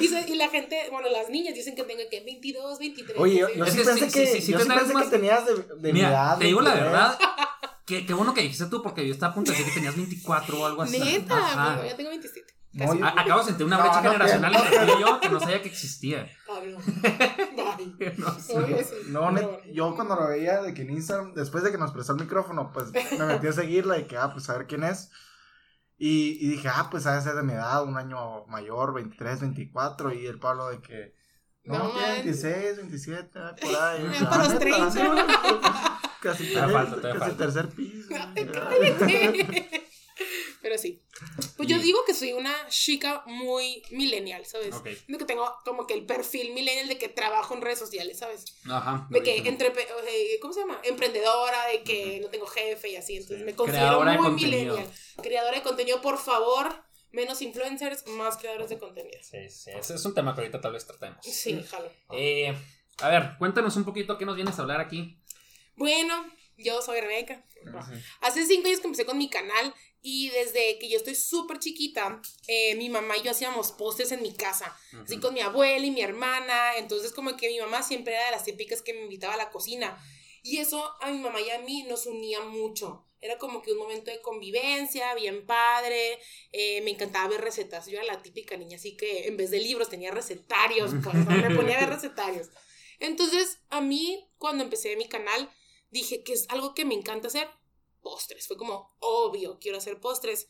y, 0.00 0.08
se- 0.08 0.28
y 0.28 0.34
la 0.36 0.48
gente, 0.48 0.76
bueno, 0.90 1.08
las 1.10 1.28
niñas 1.28 1.54
dicen 1.54 1.74
que 1.74 1.82
tengo 1.84 2.02
que 2.10 2.20
22, 2.24 2.78
23. 2.78 3.18
Oye, 3.18 3.38
yo, 3.38 3.48
yo 3.54 3.64
Es 3.64 3.72
sí 3.72 3.78
que 3.78 3.84
pensé 3.84 4.00
que, 4.08 4.26
sí, 4.26 4.32
sí, 4.36 4.42
sí 4.42 4.52
yo 4.52 4.58
te 4.58 4.64
sí 4.64 4.68
traes 4.68 4.82
pensé 4.82 4.94
más- 4.94 5.04
que 5.04 5.10
tenías 5.10 5.46
de, 5.46 5.54
de 5.78 5.92
Mira, 5.92 6.08
edad. 6.10 6.38
te 6.38 6.44
digo 6.46 6.60
la 6.60 6.70
23. 6.74 6.92
verdad, 6.92 7.18
qué, 7.86 8.06
qué 8.06 8.14
bueno 8.14 8.34
que 8.34 8.42
dijiste 8.42 8.66
tú, 8.66 8.82
porque 8.82 9.06
yo 9.06 9.12
estaba 9.12 9.32
a 9.32 9.34
punto 9.34 9.50
de 9.52 9.58
decir 9.58 9.72
que 9.72 9.78
tenías 9.80 9.96
24 9.96 10.60
o 10.60 10.66
algo 10.66 10.82
así. 10.82 10.98
Neta, 10.98 11.36
Ajá. 11.36 11.72
amigo, 11.74 11.88
ya 11.88 11.96
tengo 11.96 12.10
27. 12.10 12.54
No, 12.72 12.94
yo- 12.94 13.04
Acabo 13.04 13.40
de 13.40 13.46
sentir 13.46 13.66
una 13.66 13.78
brecha 13.78 14.00
no, 14.00 14.12
generacional 14.12 14.52
no. 14.52 14.58
entre 14.64 14.78
tú 14.86 14.92
y 14.96 15.00
yo 15.00 15.20
que 15.20 15.28
no 15.28 15.40
sabía 15.40 15.60
que 15.60 15.68
existía. 15.68 16.30
Pablo. 16.46 16.78
Bye. 17.02 18.14
No 18.16 18.38
sé. 18.38 18.84
No, 19.08 19.32
yo 19.72 19.94
cuando 19.96 20.14
lo 20.16 20.28
veía 20.28 20.62
de 20.62 20.72
que 20.72 20.82
en 20.82 20.90
Instagram, 20.90 21.34
después 21.34 21.64
de 21.64 21.72
que 21.72 21.78
nos 21.78 21.90
prestó 21.92 22.12
el 22.12 22.20
micrófono, 22.20 22.70
pues 22.72 22.92
me 23.18 23.26
metí 23.26 23.48
a 23.48 23.52
seguirla 23.52 23.98
y 23.98 24.04
que, 24.04 24.16
ah, 24.16 24.30
pues 24.32 24.48
a 24.50 24.56
ver 24.56 24.66
quién 24.66 24.84
es. 24.84 25.10
Y, 26.02 26.38
y 26.40 26.48
dije, 26.48 26.68
ah, 26.68 26.88
pues 26.90 27.04
ha 27.06 27.14
de 27.14 27.20
ser 27.20 27.34
de 27.34 27.42
mi 27.42 27.52
edad, 27.52 27.84
un 27.84 27.96
año 27.98 28.46
mayor, 28.46 28.94
23, 28.94 29.40
24. 29.42 30.14
Y 30.14 30.26
el 30.26 30.38
Pablo 30.38 30.70
de 30.70 30.80
que, 30.80 31.14
no, 31.64 31.76
No, 31.78 31.90
tiene 31.90 32.06
man. 32.06 32.14
26, 32.24 32.76
27, 32.78 33.38
por 33.60 33.76
ahí. 33.82 34.10
Ya 34.18 34.20
Ah, 34.26 34.30
para 34.30 34.44
los 34.44 34.52
neta, 34.54 34.60
30. 34.60 34.90
sí, 34.90 35.00
Casi, 36.22 36.52
Todavía 36.54 36.74
falta, 36.78 37.02
casi 37.02 37.18
falta. 37.18 37.36
tercer 37.36 37.68
piso. 37.68 38.08
Ay. 38.36 39.68
Pero 40.62 40.76
sí. 40.76 41.02
Pues 41.56 41.68
yo 41.68 41.78
digo 41.78 42.00
que 42.04 42.12
soy 42.14 42.32
una 42.32 42.54
chica 42.68 43.22
muy 43.26 43.82
millennial, 43.90 44.44
¿sabes? 44.44 44.74
Ok. 44.74 44.88
Siento 45.06 45.18
que 45.18 45.24
tengo 45.24 45.50
como 45.64 45.86
que 45.86 45.94
el 45.94 46.04
perfil 46.04 46.52
millennial 46.52 46.88
de 46.88 46.98
que 46.98 47.08
trabajo 47.08 47.54
en 47.54 47.62
redes 47.62 47.78
sociales, 47.78 48.18
¿sabes? 48.18 48.44
Ajá. 48.68 49.06
De 49.10 49.22
que 49.22 49.36
entre, 49.38 49.68
eh, 49.68 50.38
¿cómo 50.40 50.52
se 50.52 50.60
llama? 50.60 50.78
Emprendedora, 50.84 51.66
de 51.68 51.82
que 51.82 52.20
no 52.20 52.28
tengo 52.28 52.46
jefe 52.46 52.90
y 52.90 52.96
así. 52.96 53.14
Entonces 53.16 53.38
Sí. 53.38 53.44
me 53.44 53.54
considero 53.54 54.00
Creadora 54.00 54.20
muy 54.20 54.32
millennial. 54.32 54.86
Creadora 55.22 55.56
de 55.56 55.62
contenido, 55.62 56.00
por 56.02 56.18
favor. 56.18 56.84
Menos 57.12 57.42
influencers, 57.42 58.06
más 58.06 58.36
creadores 58.36 58.68
de 58.70 58.78
contenido. 58.78 59.18
Sí, 59.22 59.48
sí, 59.48 59.70
ese 59.72 59.94
es 59.94 60.04
un 60.04 60.14
tema 60.14 60.32
que 60.32 60.42
ahorita 60.42 60.60
tal 60.60 60.72
vez 60.74 60.86
tratemos. 60.86 61.18
Sí, 61.26 61.60
jalo. 61.68 61.90
Eh, 62.12 62.54
a 63.00 63.08
ver, 63.08 63.32
cuéntanos 63.36 63.74
un 63.76 63.84
poquito 63.84 64.16
qué 64.16 64.24
nos 64.24 64.36
vienes 64.36 64.56
a 64.58 64.62
hablar 64.62 64.80
aquí. 64.80 65.18
Bueno, 65.74 66.24
yo 66.62 66.82
soy 66.82 67.00
Rebeca. 67.00 67.44
Hace 68.20 68.46
cinco 68.46 68.68
años 68.68 68.80
que 68.80 68.86
empecé 68.86 69.04
con 69.04 69.18
mi 69.18 69.28
canal 69.28 69.74
y 70.02 70.30
desde 70.30 70.78
que 70.78 70.88
yo 70.88 70.96
estoy 70.96 71.14
súper 71.14 71.58
chiquita, 71.58 72.22
eh, 72.46 72.74
mi 72.76 72.88
mamá 72.88 73.16
y 73.18 73.22
yo 73.22 73.30
hacíamos 73.30 73.72
postres 73.72 74.12
en 74.12 74.22
mi 74.22 74.32
casa, 74.32 74.74
así 75.04 75.20
con 75.20 75.34
mi 75.34 75.40
abuela 75.40 75.84
y 75.84 75.90
mi 75.90 76.00
hermana, 76.00 76.76
entonces 76.76 77.12
como 77.12 77.36
que 77.36 77.48
mi 77.48 77.60
mamá 77.60 77.82
siempre 77.82 78.14
era 78.14 78.24
de 78.26 78.30
las 78.30 78.44
típicas 78.44 78.80
que 78.80 78.94
me 78.94 79.02
invitaba 79.02 79.34
a 79.34 79.36
la 79.36 79.50
cocina 79.50 79.98
y 80.42 80.58
eso 80.58 80.90
a 81.00 81.10
mi 81.10 81.18
mamá 81.18 81.40
y 81.40 81.50
a 81.50 81.58
mí 81.58 81.82
nos 81.82 82.06
unía 82.06 82.40
mucho. 82.40 83.06
Era 83.22 83.36
como 83.36 83.60
que 83.60 83.72
un 83.72 83.78
momento 83.78 84.10
de 84.10 84.22
convivencia, 84.22 85.14
bien 85.14 85.44
padre, 85.44 86.18
eh, 86.52 86.80
me 86.80 86.92
encantaba 86.92 87.28
ver 87.28 87.42
recetas, 87.42 87.86
yo 87.86 87.98
era 87.98 88.04
la 88.04 88.22
típica 88.22 88.56
niña, 88.56 88.78
así 88.78 88.96
que 88.96 89.26
en 89.26 89.36
vez 89.36 89.50
de 89.50 89.60
libros 89.60 89.90
tenía 89.90 90.10
recetarios, 90.10 90.92
pues, 91.04 91.14
me 91.26 91.54
ponía 91.54 91.76
a 91.76 91.80
ver 91.80 91.90
recetarios. 91.96 92.48
Entonces, 92.98 93.58
a 93.68 93.82
mí, 93.82 94.26
cuando 94.38 94.64
empecé 94.64 94.96
mi 94.96 95.06
canal, 95.06 95.50
dije 95.90 96.22
que 96.22 96.32
es 96.32 96.46
algo 96.48 96.74
que 96.74 96.84
me 96.84 96.94
encanta 96.94 97.28
hacer, 97.28 97.48
postres. 98.00 98.46
Fue 98.46 98.56
como, 98.56 98.96
obvio, 99.00 99.58
quiero 99.60 99.78
hacer 99.78 100.00
postres. 100.00 100.48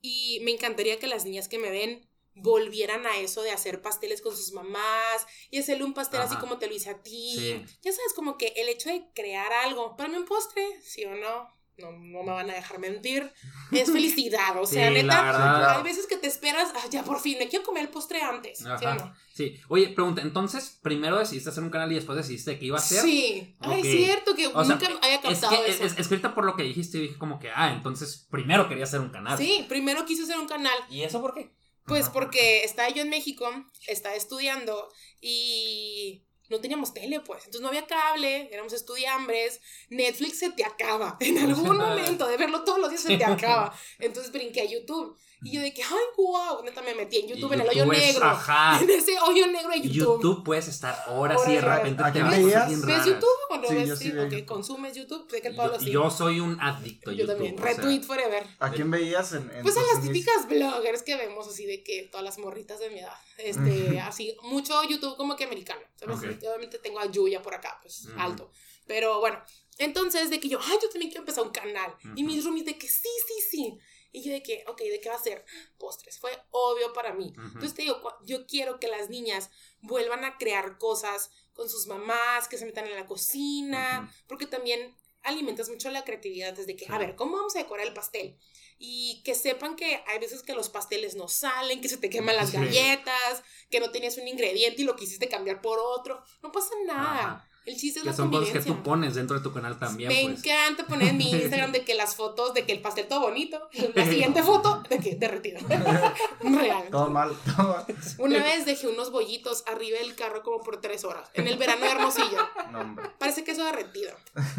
Y 0.00 0.40
me 0.42 0.50
encantaría 0.50 0.98
que 0.98 1.06
las 1.06 1.24
niñas 1.24 1.48
que 1.48 1.58
me 1.58 1.70
ven 1.70 2.08
volvieran 2.34 3.06
a 3.06 3.18
eso 3.18 3.42
de 3.42 3.52
hacer 3.52 3.80
pasteles 3.80 4.20
con 4.20 4.36
sus 4.36 4.52
mamás 4.52 5.26
y 5.50 5.58
hacerle 5.58 5.84
un 5.84 5.94
pastel 5.94 6.20
así 6.20 6.36
como 6.36 6.58
te 6.58 6.66
lo 6.66 6.74
hice 6.74 6.90
a 6.90 7.02
ti. 7.02 7.36
Sí. 7.36 7.64
Ya 7.82 7.92
sabes, 7.92 8.12
como 8.14 8.36
que 8.36 8.48
el 8.56 8.68
hecho 8.68 8.90
de 8.90 9.08
crear 9.14 9.52
algo, 9.52 9.96
para 9.96 10.08
mí 10.08 10.16
un 10.16 10.24
postre, 10.24 10.64
sí 10.82 11.04
o 11.04 11.14
no, 11.14 11.48
no, 11.78 11.90
no 11.92 12.22
me 12.22 12.30
van 12.32 12.50
a 12.50 12.54
dejar 12.54 12.78
mentir, 12.78 13.32
es 13.72 13.90
felicidad. 13.92 14.60
O 14.60 14.66
sea, 14.66 14.88
Sí, 14.88 14.94
neta, 14.94 15.22
verdad. 15.22 15.76
hay 15.76 15.82
veces 15.82 16.06
que 16.06 16.16
te 16.16 16.26
esperas, 16.28 16.72
"Ah, 16.74 16.86
ya 16.90 17.02
por 17.02 17.20
fin, 17.20 17.38
me 17.38 17.48
quiero 17.48 17.64
comer 17.64 17.82
el 17.84 17.88
postre 17.88 18.20
antes. 18.22 18.58
¿sí 18.58 18.64
o 18.64 18.72
Ajá. 18.72 18.94
no? 18.94 19.14
Sí. 19.34 19.60
Oye, 19.68 19.88
pregunta, 19.88 20.22
entonces, 20.22 20.78
primero 20.82 21.18
decidiste 21.18 21.50
hacer 21.50 21.64
un 21.64 21.70
canal 21.70 21.90
y 21.90 21.96
después 21.96 22.16
decidiste 22.16 22.58
qué 22.58 22.66
iba 22.66 22.78
a 22.78 22.80
hacer. 22.80 23.02
Sí. 23.02 23.56
Ay, 23.60 23.80
es 23.80 24.04
cierto 24.06 24.34
que 24.36 24.46
O 24.46 24.64
sea, 24.64 24.76
nunca 24.76 24.86
Es 25.08 25.20
captado 25.40 25.64
que 25.64 25.70
eso. 25.70 25.84
es, 25.84 25.98
es 25.98 26.06
que 26.08 26.14
ahorita 26.14 26.34
por 26.34 26.44
lo 26.44 26.54
que 26.56 26.62
dijiste, 26.62 26.98
dije 26.98 27.18
como 27.18 27.38
que, 27.40 27.50
ah, 27.54 27.72
entonces 27.72 28.26
primero 28.30 28.68
quería 28.68 28.84
hacer 28.84 29.00
un 29.00 29.10
canal. 29.10 29.36
Sí, 29.36 29.64
primero 29.68 30.04
quise 30.06 30.22
hacer 30.22 30.38
un 30.38 30.46
canal. 30.46 30.76
¿Y 30.88 31.02
eso 31.02 31.20
por 31.20 31.34
qué? 31.34 31.52
Pues 31.86 32.04
Ajá. 32.04 32.12
porque 32.12 32.64
estaba 32.64 32.88
yo 32.88 33.02
en 33.02 33.10
México, 33.10 33.46
estaba 33.88 34.14
estudiando 34.14 34.88
y 35.20 36.24
no 36.54 36.60
teníamos 36.60 36.94
tele, 36.94 37.20
pues. 37.20 37.44
Entonces 37.44 37.60
no 37.60 37.68
había 37.68 37.86
cable, 37.86 38.48
éramos 38.52 38.72
estudiambres. 38.72 39.60
Netflix 39.90 40.38
se 40.38 40.50
te 40.50 40.64
acaba. 40.64 41.16
En 41.20 41.38
algún 41.38 41.76
momento 41.76 42.26
de 42.26 42.36
verlo 42.36 42.64
todos 42.64 42.78
los 42.78 42.90
días 42.90 43.02
se 43.02 43.16
te 43.16 43.24
acaba. 43.24 43.76
Entonces 43.98 44.32
brinqué 44.32 44.62
a 44.62 44.64
YouTube. 44.64 45.16
Y 45.44 45.52
yo 45.52 45.60
de 45.60 45.72
que, 45.74 45.82
ay, 45.82 45.90
wow. 46.16 46.62
Neta 46.64 46.80
me 46.82 46.94
metí 46.94 47.18
en 47.18 47.28
YouTube, 47.28 47.50
Y 47.50 47.54
en 47.54 47.60
el 47.60 47.68
hoyo 47.68 47.84
YouTube 47.84 47.92
es- 47.94 48.00
negro. 48.14 48.24
Ajá. 48.26 48.78
En 48.82 48.90
ese 48.90 49.18
hoyo 49.20 49.46
negro 49.46 49.70
de 49.70 49.80
YouTube. 49.82 49.92
YouTube 50.22 50.44
puedes 50.44 50.68
estar 50.68 51.04
horas 51.08 51.40
y 51.46 51.52
de 51.52 51.60
repente 51.60 52.02
¿A 52.02 52.06
te 52.06 52.12
quién 52.12 52.24
vas 52.24 52.34
a 52.34 52.66
¿Ves 52.68 52.82
raras. 52.82 53.06
YouTube 53.06 53.28
o 53.50 53.56
no 53.58 53.68
Sí, 53.68 53.74
ves? 53.74 53.88
yo 53.88 53.96
Sí, 53.96 54.04
sí 54.04 54.10
veo 54.10 54.24
ok, 54.24 54.30
YouTube. 54.32 54.46
consumes 54.46 54.94
YouTube. 54.96 55.30
Sé 55.30 55.40
que 55.42 55.48
el 55.48 55.54
Yo, 55.54 55.62
Pablo 55.62 55.78
sí. 55.80 55.90
yo 55.90 56.10
soy 56.10 56.40
un 56.40 56.58
adicto 56.60 57.10
a 57.10 57.12
Yo 57.12 57.18
YouTube. 57.20 57.32
también. 57.34 57.54
o 57.58 57.62
sea, 57.62 57.72
Retweet 57.74 58.02
forever. 58.02 58.46
¿A 58.58 58.70
quién 58.72 58.90
veías 58.90 59.32
en, 59.32 59.50
en 59.50 59.62
Pues 59.62 59.76
a 59.76 59.82
las 59.82 60.02
típicas 60.02 60.48
bloggers 60.48 61.02
que 61.02 61.16
vemos 61.16 61.46
así 61.46 61.66
de 61.66 61.82
que 61.84 62.08
todas 62.10 62.24
las 62.24 62.38
morritas 62.38 62.80
de 62.80 62.90
mi 62.90 63.00
edad, 63.00 63.14
este, 63.38 64.00
así, 64.00 64.36
mucho 64.42 64.82
YouTube 64.84 65.16
como 65.16 65.36
que 65.36 65.44
americano, 65.44 65.80
¿sabes? 65.96 66.18
Ok. 66.18 66.42
Y 66.42 66.46
Obviamente 66.46 66.78
tengo 66.78 66.98
a 67.00 67.06
Yuya 67.10 67.42
por 67.42 67.54
acá, 67.54 67.78
pues, 67.82 68.08
alto, 68.18 68.50
pero 68.86 69.20
bueno, 69.20 69.38
entonces 69.78 70.30
de 70.30 70.38
que 70.40 70.48
yo, 70.48 70.58
ay, 70.62 70.78
yo 70.82 70.88
también 70.88 71.10
quiero 71.10 71.22
empezar 71.22 71.44
un 71.44 71.50
canal, 71.50 71.92
y 72.14 72.22
Ujú. 72.22 72.32
mis 72.32 72.44
roomies 72.44 72.64
de 72.66 72.78
que 72.78 72.86
sí, 72.88 73.08
sí, 73.26 73.34
sí, 73.50 73.78
y 74.14 74.22
yo 74.22 74.32
de 74.32 74.44
que, 74.44 74.64
ok, 74.68 74.78
¿de 74.78 75.00
qué 75.00 75.08
va 75.08 75.16
a 75.16 75.22
ser? 75.22 75.44
Postres, 75.76 76.20
fue 76.20 76.30
obvio 76.52 76.92
para 76.92 77.12
mí. 77.12 77.34
Entonces 77.36 77.74
te 77.74 77.82
digo, 77.82 78.00
yo 78.24 78.46
quiero 78.46 78.78
que 78.78 78.86
las 78.86 79.10
niñas 79.10 79.50
vuelvan 79.80 80.24
a 80.24 80.38
crear 80.38 80.78
cosas 80.78 81.32
con 81.52 81.68
sus 81.68 81.88
mamás, 81.88 82.46
que 82.46 82.56
se 82.56 82.64
metan 82.64 82.86
en 82.86 82.94
la 82.94 83.06
cocina, 83.06 84.14
porque 84.28 84.46
también 84.46 84.96
alimentas 85.24 85.68
mucho 85.68 85.90
la 85.90 86.04
creatividad 86.04 86.52
desde 86.52 86.76
que, 86.76 86.86
a 86.88 86.96
ver, 86.96 87.16
¿cómo 87.16 87.36
vamos 87.36 87.56
a 87.56 87.58
decorar 87.58 87.88
el 87.88 87.92
pastel? 87.92 88.38
Y 88.78 89.20
que 89.24 89.34
sepan 89.34 89.74
que 89.74 90.04
hay 90.06 90.20
veces 90.20 90.44
que 90.44 90.54
los 90.54 90.68
pasteles 90.68 91.16
no 91.16 91.26
salen, 91.26 91.80
que 91.80 91.88
se 91.88 91.96
te 91.96 92.08
queman 92.08 92.36
las 92.36 92.52
galletas, 92.52 93.42
que 93.68 93.80
no 93.80 93.90
tenías 93.90 94.16
un 94.16 94.28
ingrediente 94.28 94.82
y 94.82 94.84
lo 94.84 94.94
quisiste 94.94 95.28
cambiar 95.28 95.60
por 95.60 95.80
otro. 95.80 96.22
No 96.40 96.52
pasa 96.52 96.70
nada. 96.86 97.50
El 97.66 97.76
chiste 97.76 98.00
es 98.00 98.02
Que 98.04 98.10
la 98.10 98.16
son 98.16 98.30
cosas 98.30 98.50
que 98.50 98.60
tú 98.60 98.82
pones 98.82 99.14
dentro 99.14 99.36
de 99.38 99.42
tu 99.42 99.52
canal 99.52 99.78
también, 99.78 100.10
Me 100.10 100.22
pues. 100.22 100.44
encanta 100.44 100.86
poner 100.86 101.08
en 101.08 101.16
mi 101.16 101.30
Instagram 101.32 101.72
de 101.72 101.84
que 101.84 101.94
las 101.94 102.14
fotos 102.14 102.52
de 102.52 102.66
que 102.66 102.72
el 102.72 102.82
pastel 102.82 103.08
todo 103.08 103.20
bonito, 103.20 103.68
la 103.94 104.04
siguiente 104.04 104.42
foto 104.42 104.82
de 104.88 104.98
que 104.98 105.14
derretido. 105.14 105.60
Real. 106.40 106.88
Todo 106.90 107.08
mal, 107.08 107.34
todo 107.56 107.68
mal. 107.68 107.86
Una 108.18 108.42
vez 108.42 108.66
dejé 108.66 108.88
unos 108.88 109.10
bollitos 109.10 109.64
arriba 109.66 109.98
del 109.98 110.14
carro 110.14 110.42
como 110.42 110.60
por 110.62 110.80
tres 110.80 111.04
horas, 111.04 111.30
en 111.34 111.48
el 111.48 111.56
verano 111.56 111.84
de 111.86 111.92
Hermosillo. 111.92 112.48
No, 112.70 112.80
hombre. 112.80 113.10
Parece 113.18 113.44
queso 113.44 113.64
derretido. 113.64 114.14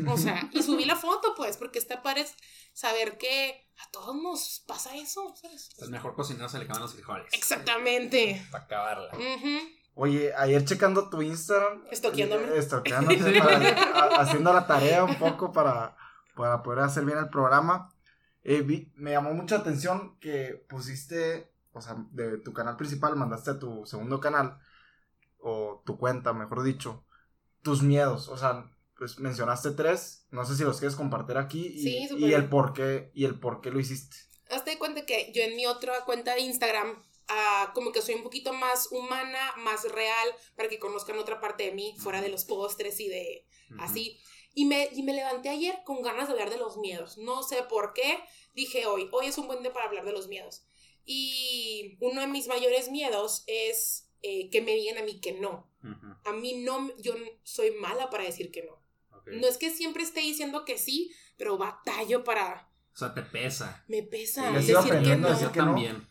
O 0.07 0.17
sea, 0.17 0.49
y 0.51 0.63
subí 0.63 0.85
la 0.85 0.95
foto, 0.95 1.33
pues, 1.35 1.57
porque 1.57 1.79
está 1.79 2.01
padre 2.01 2.25
saber 2.73 3.17
que 3.17 3.69
a 3.77 3.91
todos 3.91 4.15
nos 4.15 4.63
pasa 4.65 4.95
eso, 4.95 5.33
¿sabes? 5.39 5.69
El 5.79 5.89
mejor 5.89 6.15
cocinero 6.15 6.49
se 6.49 6.57
le 6.57 6.63
acaban 6.63 6.81
los 6.81 6.93
frijoles. 6.93 7.27
Exactamente. 7.33 8.45
Para 8.51 8.63
acabarla. 8.63 9.09
Ujú. 9.13 9.59
Oye, 9.95 10.33
ayer 10.35 10.63
checando 10.65 11.09
tu 11.09 11.21
Instagram. 11.21 11.83
Estoqueándome. 11.89 12.43
eh, 12.49 12.57
estoqueándote, 12.57 13.39
haciendo 14.19 14.51
la 14.53 14.67
tarea 14.67 15.03
un 15.05 15.15
poco 15.15 15.51
para, 15.53 15.95
para 16.35 16.61
poder 16.63 16.79
hacer 16.81 17.05
bien 17.05 17.17
el 17.17 17.29
programa. 17.29 17.93
Eh, 18.43 18.61
vi- 18.61 18.91
me 18.95 19.11
llamó 19.11 19.33
mucha 19.33 19.55
atención 19.55 20.17
que 20.19 20.63
pusiste, 20.69 21.49
o 21.71 21.81
sea, 21.81 21.95
de 22.11 22.37
tu 22.39 22.51
canal 22.53 22.75
principal 22.75 23.15
mandaste 23.15 23.51
a 23.51 23.59
tu 23.59 23.85
segundo 23.85 24.19
canal, 24.19 24.59
o 25.39 25.81
tu 25.85 25.97
cuenta, 25.97 26.33
mejor 26.33 26.63
dicho, 26.63 27.03
tus 27.61 27.81
miedos. 27.81 28.27
O 28.27 28.37
sea, 28.37 28.69
pues 28.97 29.17
mencionaste 29.19 29.71
tres, 29.71 30.27
no 30.31 30.45
sé 30.45 30.55
si 30.55 30.63
los 30.63 30.77
quieres 30.79 30.95
compartir 30.97 31.37
aquí 31.37 31.67
y, 31.67 31.79
Sí, 31.81 32.07
y 32.17 32.33
el 32.33 32.49
por 32.49 32.73
qué, 32.73 33.11
y 33.13 33.25
el 33.25 33.39
por 33.39 33.61
qué 33.61 33.71
lo 33.71 33.79
hiciste. 33.79 34.17
Hazte 34.51 34.77
cuenta 34.77 35.05
que 35.05 35.31
yo 35.33 35.41
en 35.41 35.55
mi 35.55 35.65
otra 35.65 35.93
cuenta 36.05 36.35
de 36.35 36.41
Instagram, 36.41 37.01
ah, 37.27 37.71
como 37.73 37.91
que 37.91 38.01
soy 38.01 38.15
un 38.15 38.23
poquito 38.23 38.53
más 38.53 38.91
humana, 38.91 39.53
más 39.57 39.83
real, 39.91 40.29
para 40.55 40.69
que 40.69 40.79
conozcan 40.79 41.17
otra 41.17 41.39
parte 41.39 41.63
de 41.63 41.71
mí, 41.71 41.95
fuera 41.97 42.21
de 42.21 42.29
los 42.29 42.45
postres 42.45 42.99
y 42.99 43.07
de 43.07 43.45
así. 43.79 44.19
Y 44.53 44.65
me, 44.65 44.89
y 44.93 45.03
me 45.03 45.13
levanté 45.13 45.49
ayer 45.49 45.81
con 45.83 46.01
ganas 46.01 46.27
de 46.27 46.33
hablar 46.33 46.49
de 46.49 46.57
los 46.57 46.77
miedos. 46.77 47.17
No 47.17 47.43
sé 47.43 47.63
por 47.63 47.93
qué. 47.93 48.19
Dije 48.53 48.85
hoy, 48.85 49.09
hoy 49.11 49.27
es 49.27 49.37
un 49.37 49.47
buen 49.47 49.61
día 49.61 49.73
para 49.73 49.87
hablar 49.87 50.05
de 50.05 50.13
los 50.13 50.27
miedos. 50.29 50.65
Y 51.03 51.97
uno 51.99 52.21
de 52.21 52.27
mis 52.27 52.47
mayores 52.47 52.89
miedos 52.89 53.43
es 53.47 54.09
eh, 54.21 54.49
que 54.49 54.61
me 54.61 54.73
digan 54.73 54.97
a 54.97 55.03
mí 55.03 55.19
que 55.19 55.33
no. 55.33 55.69
A 56.23 56.31
mí 56.31 56.63
no, 56.63 56.89
yo 56.97 57.13
soy 57.43 57.71
mala 57.71 58.09
para 58.09 58.23
decir 58.23 58.49
que 58.51 58.63
no. 58.63 58.81
No 59.25 59.47
es 59.47 59.57
que 59.57 59.69
siempre 59.69 60.03
esté 60.03 60.21
diciendo 60.21 60.65
que 60.65 60.77
sí, 60.77 61.11
pero 61.37 61.57
batallo 61.57 62.23
para... 62.23 62.71
O 62.93 62.97
sea, 62.97 63.13
te 63.13 63.21
pesa. 63.21 63.83
Me 63.87 64.01
pesa 64.03 64.49
decir 64.51 64.75
que 65.03 65.15
no. 65.17 65.29
decir 65.29 65.49
que 65.49 65.59
no. 65.59 65.65
también. 65.65 66.07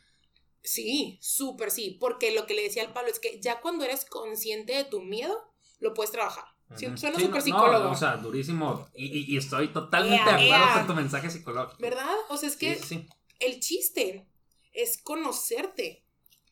Sí, 0.65 1.19
súper 1.23 1.71
sí, 1.71 1.97
porque 2.01 2.33
lo 2.33 2.47
que 2.47 2.55
le 2.55 2.63
decía 2.63 2.83
al 2.83 2.93
Pablo 2.93 3.11
es 3.11 3.21
que 3.21 3.39
ya 3.41 3.61
cuando 3.61 3.85
eres 3.85 4.05
consciente 4.07 4.75
de 4.75 4.85
tu 4.85 5.01
miedo, 5.03 5.53
lo 5.79 5.95
puedes 5.95 6.11
trabajar. 6.11 6.47
Sí. 6.77 6.87
Suena 6.97 7.19
Sí, 7.19 7.27
súper 7.27 7.41
no, 7.41 7.41
psicólogo, 7.43 7.85
no, 7.85 7.91
o 7.93 7.95
sea, 7.95 8.17
durísimo. 8.17 8.89
Y, 8.95 9.05
y- 9.07 9.35
y 9.35 9.37
estoy 9.37 9.69
totalmente 9.69 10.25
de 10.25 10.53
acuerdo 10.55 10.75
con 10.75 10.87
tu 10.89 10.95
mensaje 10.95 11.31
psicológico. 11.31 11.81
¿verdad? 11.81 12.15
O 12.31 12.37
sea, 12.39 12.49
es 12.49 12.57
que 12.57 12.77
Sí, 12.77 13.07
el 13.41 13.61
chiste 13.61 14.27
es 14.73 14.97
conocerte, 14.99 16.05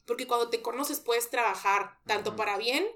porque 0.06 0.26
cuando 0.26 0.50
te 0.50 0.60
conoces 0.62 1.00
puedes 1.00 1.30
trabajar 1.30 1.98
tanto 2.06 2.36
para 2.36 2.58
bien, 2.58 2.86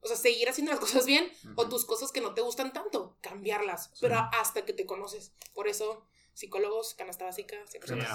o 0.00 0.06
sea, 0.08 0.16
seguir 0.16 0.48
haciendo 0.48 0.72
las 0.72 0.80
cosas 0.80 1.04
bien, 1.06 1.30
o 1.56 1.68
tus 1.68 1.84
cosas 1.84 2.10
que 2.10 2.20
no 2.22 2.32
te 2.34 2.40
gustan 2.40 2.72
tanto, 2.72 3.16
cambiarlas, 3.20 3.92
pero 4.00 4.16
hasta 4.32 4.64
que 4.64 4.72
te 4.72 4.86
conoces. 4.86 5.32
Por 5.54 5.68
eso, 5.68 6.06
psicólogos, 6.34 6.94
canasta 6.94 7.24
básica, 7.24 7.56
siempre. 7.66 8.06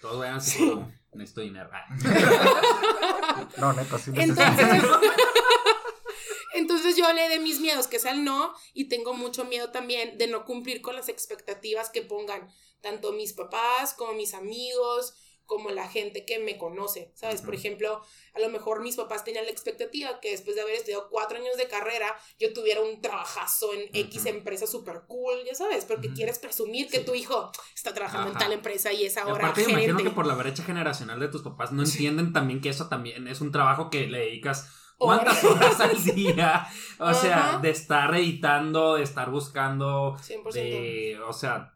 Todos 0.00 0.18
vayan 0.18 0.40
psicólogo. 0.40 0.92
Necesito 1.12 1.40
dinero. 1.42 1.70
Ah. 1.72 3.48
No, 3.56 3.72
neta, 3.72 3.98
sí 3.98 4.10
Entonces, 4.14 4.56
necesito. 4.56 5.00
entonces 6.54 6.96
yo 6.96 7.06
hablé 7.06 7.28
de 7.28 7.40
mis 7.40 7.60
miedos, 7.60 7.86
que 7.86 7.96
es 7.96 8.04
el 8.04 8.24
no, 8.24 8.54
y 8.72 8.88
tengo 8.88 9.14
mucho 9.14 9.44
miedo 9.44 9.70
también 9.70 10.18
de 10.18 10.26
no 10.26 10.44
cumplir 10.44 10.82
con 10.82 10.94
las 10.94 11.08
expectativas 11.08 11.90
que 11.90 12.02
pongan 12.02 12.48
tanto 12.80 13.12
mis 13.12 13.32
papás 13.32 13.94
como 13.94 14.12
mis 14.12 14.34
amigos, 14.34 15.14
como 15.46 15.70
la 15.70 15.88
gente 15.88 16.24
que 16.24 16.38
me 16.38 16.56
conoce, 16.56 17.12
¿sabes? 17.14 17.42
Por 17.42 17.54
ejemplo, 17.54 18.00
a 18.34 18.40
lo 18.40 18.48
mejor 18.48 18.80
mis 18.80 18.96
papás 18.96 19.24
tenían 19.24 19.44
la 19.44 19.50
expectativa 19.50 20.18
que 20.20 20.30
después 20.30 20.56
de 20.56 20.62
haber 20.62 20.74
estudiado 20.76 21.08
cuatro 21.10 21.36
años 21.38 21.56
de 21.58 21.68
carrera, 21.68 22.16
yo 22.40 22.52
tuviera 22.52 22.80
un 22.80 23.00
trabajazo 23.02 23.72
en 23.74 23.88
X 23.92 24.26
empresa 24.26 24.66
súper 24.66 25.02
cool, 25.06 25.44
ya 25.46 25.54
sabes, 25.54 25.84
porque 25.84 26.12
quieres 26.14 26.38
presumir 26.38 26.88
que 26.88 27.00
tu 27.00 27.14
hijo 27.14 27.50
está 27.74 27.92
trabajando 27.92 28.30
en 28.30 28.36
Ajá. 28.36 28.44
tal 28.46 28.52
empresa 28.54 28.92
y 28.92 29.04
es 29.04 29.16
Y 29.16 29.18
ahora 29.18 29.34
aparte 29.48 29.60
me 29.66 29.72
imagino 29.72 29.92
gerente. 29.94 30.04
que 30.10 30.14
por 30.14 30.26
la 30.26 30.34
brecha 30.34 30.62
generacional 30.64 31.20
de 31.20 31.28
tus 31.28 31.42
papás 31.42 31.72
no 31.72 31.82
entienden 31.82 32.32
también 32.32 32.60
que 32.62 32.70
eso 32.70 32.88
también 32.88 33.28
es 33.28 33.40
un 33.42 33.52
trabajo 33.52 33.90
que 33.90 34.06
le 34.06 34.20
dedicas 34.20 34.70
cuántas 34.96 35.44
horas 35.44 35.78
al 35.80 36.02
día. 36.14 36.66
O 36.98 37.12
sea, 37.12 37.48
Ajá. 37.50 37.58
de 37.58 37.68
estar 37.70 38.14
editando, 38.14 38.94
de 38.94 39.02
estar 39.02 39.28
buscando, 39.30 40.16
100%. 40.16 40.52
de, 40.52 41.20
o 41.26 41.32
sea, 41.34 41.73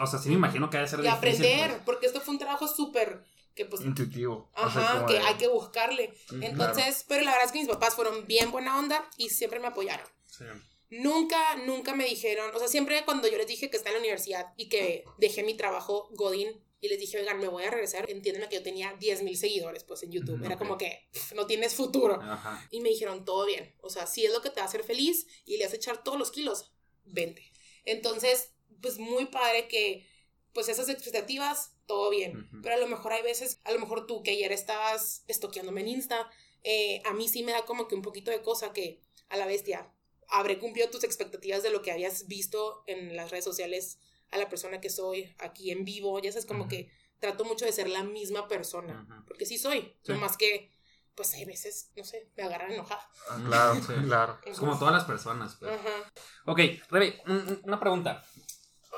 o 0.00 0.06
sea, 0.06 0.18
sí 0.18 0.28
me 0.28 0.34
imagino 0.36 0.70
que 0.70 0.76
debe 0.78 0.88
ser 0.88 1.00
y 1.00 1.02
difícil. 1.02 1.18
aprender, 1.18 1.70
pues. 1.70 1.82
porque 1.84 2.06
esto 2.06 2.20
fue 2.20 2.32
un 2.34 2.38
trabajo 2.38 2.66
súper 2.68 3.24
que 3.54 3.64
pues 3.66 3.82
Intuitivo. 3.82 4.50
o 4.56 4.70
sea, 4.70 4.82
Ajá, 4.82 5.06
que 5.06 5.12
de- 5.14 5.18
hay 5.20 5.34
que 5.34 5.48
buscarle. 5.48 6.12
Entonces, 6.40 7.04
pero 7.08 7.22
la 7.24 7.30
verdad 7.30 7.46
es 7.46 7.52
que 7.52 7.58
mis 7.60 7.68
papás 7.68 7.94
fueron 7.94 8.26
bien 8.26 8.50
buena 8.50 8.78
onda 8.78 9.08
y 9.16 9.28
siempre 9.30 9.60
me 9.60 9.68
apoyaron. 9.68 10.06
Sí. 10.28 10.44
Nunca, 10.90 11.56
nunca 11.64 11.94
me 11.94 12.04
dijeron, 12.04 12.54
o 12.54 12.58
sea, 12.58 12.68
siempre 12.68 13.04
cuando 13.04 13.26
yo 13.28 13.36
les 13.38 13.46
dije 13.46 13.70
que 13.70 13.76
estaba 13.76 13.96
en 13.96 14.02
la 14.02 14.06
universidad 14.06 14.52
y 14.56 14.68
que 14.68 15.04
dejé 15.18 15.42
mi 15.42 15.54
trabajo 15.54 16.08
Godín 16.12 16.62
y 16.80 16.88
les 16.88 16.98
dije, 17.00 17.18
oigan, 17.18 17.40
me 17.40 17.48
voy 17.48 17.64
a 17.64 17.70
regresar, 17.70 18.08
entienden 18.10 18.48
que 18.48 18.56
yo 18.56 18.62
tenía 18.62 18.92
10 19.00 19.22
mil 19.22 19.36
seguidores 19.36 19.82
pues 19.84 20.02
en 20.02 20.12
YouTube. 20.12 20.34
Ujú, 20.36 20.44
Era 20.44 20.58
como 20.58 20.76
que 20.76 21.08
pff, 21.12 21.32
no 21.32 21.46
tienes 21.46 21.74
futuro. 21.74 22.20
Ajá. 22.20 22.66
Y 22.70 22.80
me 22.80 22.90
dijeron, 22.90 23.24
todo 23.24 23.46
bien. 23.46 23.74
O 23.80 23.88
sea, 23.90 24.06
si 24.06 24.24
es 24.26 24.32
lo 24.32 24.42
que 24.42 24.50
te 24.50 24.56
va 24.60 24.66
a 24.66 24.68
hacer 24.68 24.84
feliz 24.84 25.26
y 25.46 25.56
le 25.56 25.64
vas 25.64 25.72
a 25.72 25.76
echar 25.76 26.02
todos 26.04 26.18
los 26.18 26.30
kilos, 26.30 26.72
vente. 27.04 27.50
Entonces, 27.84 28.50
pues 28.80 28.98
muy 28.98 29.26
padre 29.26 29.68
que, 29.68 30.06
pues 30.52 30.68
esas 30.68 30.88
expectativas, 30.88 31.72
todo 31.86 32.10
bien. 32.10 32.48
Pero 32.62 32.76
a 32.76 32.78
lo 32.78 32.86
mejor 32.86 33.12
hay 33.12 33.22
veces, 33.22 33.60
a 33.64 33.72
lo 33.72 33.78
mejor 33.78 34.06
tú 34.06 34.22
que 34.22 34.30
ayer 34.32 34.52
estabas 34.52 35.24
estoqueándome 35.28 35.80
en 35.82 35.88
Insta, 35.88 36.30
eh, 36.62 37.02
a 37.04 37.12
mí 37.12 37.28
sí 37.28 37.42
me 37.42 37.52
da 37.52 37.64
como 37.64 37.88
que 37.88 37.94
un 37.94 38.02
poquito 38.02 38.30
de 38.30 38.40
cosa 38.42 38.72
que 38.72 39.00
a 39.28 39.36
la 39.36 39.46
bestia 39.46 39.90
habré 40.28 40.58
cumplido 40.58 40.88
tus 40.90 41.04
expectativas 41.04 41.62
de 41.62 41.70
lo 41.70 41.82
que 41.82 41.92
habías 41.92 42.26
visto 42.26 42.82
en 42.86 43.14
las 43.16 43.30
redes 43.30 43.44
sociales 43.44 43.98
a 44.30 44.38
la 44.38 44.48
persona 44.48 44.80
que 44.80 44.88
soy 44.90 45.34
aquí 45.38 45.70
en 45.70 45.84
vivo. 45.84 46.18
Ya 46.20 46.32
sabes, 46.32 46.46
como 46.46 46.66
que 46.68 46.90
trato 47.20 47.44
mucho 47.44 47.64
de 47.66 47.72
ser 47.72 47.88
la 47.88 48.02
misma 48.02 48.48
persona. 48.48 49.24
Porque 49.26 49.44
sí 49.46 49.58
soy. 49.58 49.80
Sí. 50.02 50.12
No 50.12 50.18
más 50.18 50.36
que, 50.36 50.72
pues 51.14 51.32
hay 51.34 51.44
veces, 51.44 51.90
no 51.96 52.04
sé, 52.04 52.28
me 52.36 52.42
agarran 52.44 52.72
enojada. 52.72 53.08
Ah, 53.28 53.42
claro, 53.46 53.74
Sí. 53.74 53.92
claro. 54.06 54.38
Es 54.46 54.58
como 54.58 54.78
todas 54.78 54.94
las 54.94 55.04
personas, 55.04 55.56
pues. 55.60 55.70
Ajá. 55.72 56.12
Ok, 56.46 56.58
Rebe, 56.90 57.20
un- 57.26 57.36
un- 57.48 57.60
una 57.64 57.78
pregunta. 57.78 58.24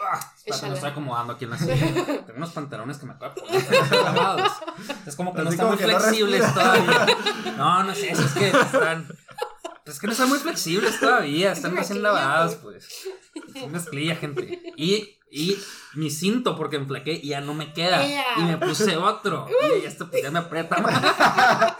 Ah, 0.04 0.18
espérate, 0.36 0.50
Échala. 0.50 0.68
me 0.68 0.74
estoy 0.74 0.90
acomodando 0.90 1.32
aquí 1.32 1.44
en 1.44 1.50
la 1.50 1.58
silla. 1.58 1.76
Tengo 2.06 2.36
unos 2.36 2.50
pantalones 2.50 2.98
que 2.98 3.06
me 3.06 3.12
acabo 3.14 3.34
de 3.34 3.40
poner 3.60 3.90
lavados. 4.04 4.52
Es 5.06 5.16
como 5.16 5.34
que 5.34 5.42
no 5.42 5.50
están 5.50 5.68
muy 5.68 5.76
no 5.76 5.82
flexibles 5.82 6.54
todavía. 6.54 7.06
No, 7.56 7.82
no 7.84 7.94
sé, 7.94 8.10
es 8.10 8.20
que 8.32 8.48
están. 8.48 9.08
Es 9.86 9.98
que 9.98 10.06
no 10.06 10.12
están 10.12 10.28
muy 10.28 10.38
flexibles 10.38 11.00
todavía, 11.00 11.52
están 11.52 11.74
recién 11.76 12.02
lavados, 12.02 12.56
pues. 12.56 12.86
Es 13.54 13.68
mezclilla, 13.68 14.16
gente. 14.16 14.60
Y, 14.76 15.16
y 15.30 15.56
mi 15.94 16.10
cinto, 16.10 16.56
porque 16.56 16.76
enflaqué 16.76 17.12
y 17.22 17.28
ya 17.28 17.40
no 17.40 17.54
me 17.54 17.72
queda. 17.72 18.04
Y 18.36 18.42
me 18.42 18.58
puse 18.58 18.96
otro. 18.96 19.46
Y 19.80 19.86
esto 19.86 20.10
pues 20.10 20.22
ya 20.22 20.30
me 20.30 20.40
aprieta 20.40 20.78
más. 20.78 21.74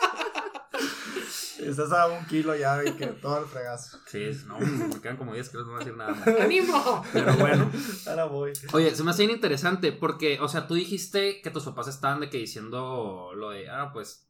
Estás 1.71 1.93
a 1.93 2.07
un 2.09 2.25
kilo 2.27 2.55
ya 2.55 2.83
y 2.85 2.93
que 2.93 3.07
todo 3.09 3.39
el 3.39 3.47
fregazo. 3.47 3.99
Sí, 4.07 4.23
es- 4.23 4.45
no, 4.45 4.59
me 4.59 5.01
quedan 5.01 5.17
como 5.17 5.35
10 5.35 5.49
kilos, 5.49 5.67
no 5.67 5.73
voy 5.73 5.83
a 5.83 5.85
decir 5.85 5.97
nada 5.97 6.15
más. 6.15 6.27
¡Ánimo! 6.41 7.05
Pero 7.13 7.35
bueno. 7.37 7.71
Ahora 8.07 8.25
voy. 8.25 8.53
Oye, 8.73 8.95
se 8.95 9.03
me 9.03 9.11
hace 9.11 9.23
bien 9.27 9.37
interesante 9.37 9.93
porque, 9.93 10.39
o 10.41 10.49
sea, 10.49 10.67
tú 10.67 10.75
dijiste 10.75 11.41
que 11.43 11.51
tus 11.51 11.65
papás 11.65 11.89
estaban 11.89 12.21
de 12.21 12.31
que 12.31 12.39
diciendo 12.39 13.33
lo 13.35 13.51
de, 13.51 13.69
ah, 13.71 13.91
pues, 13.93 14.23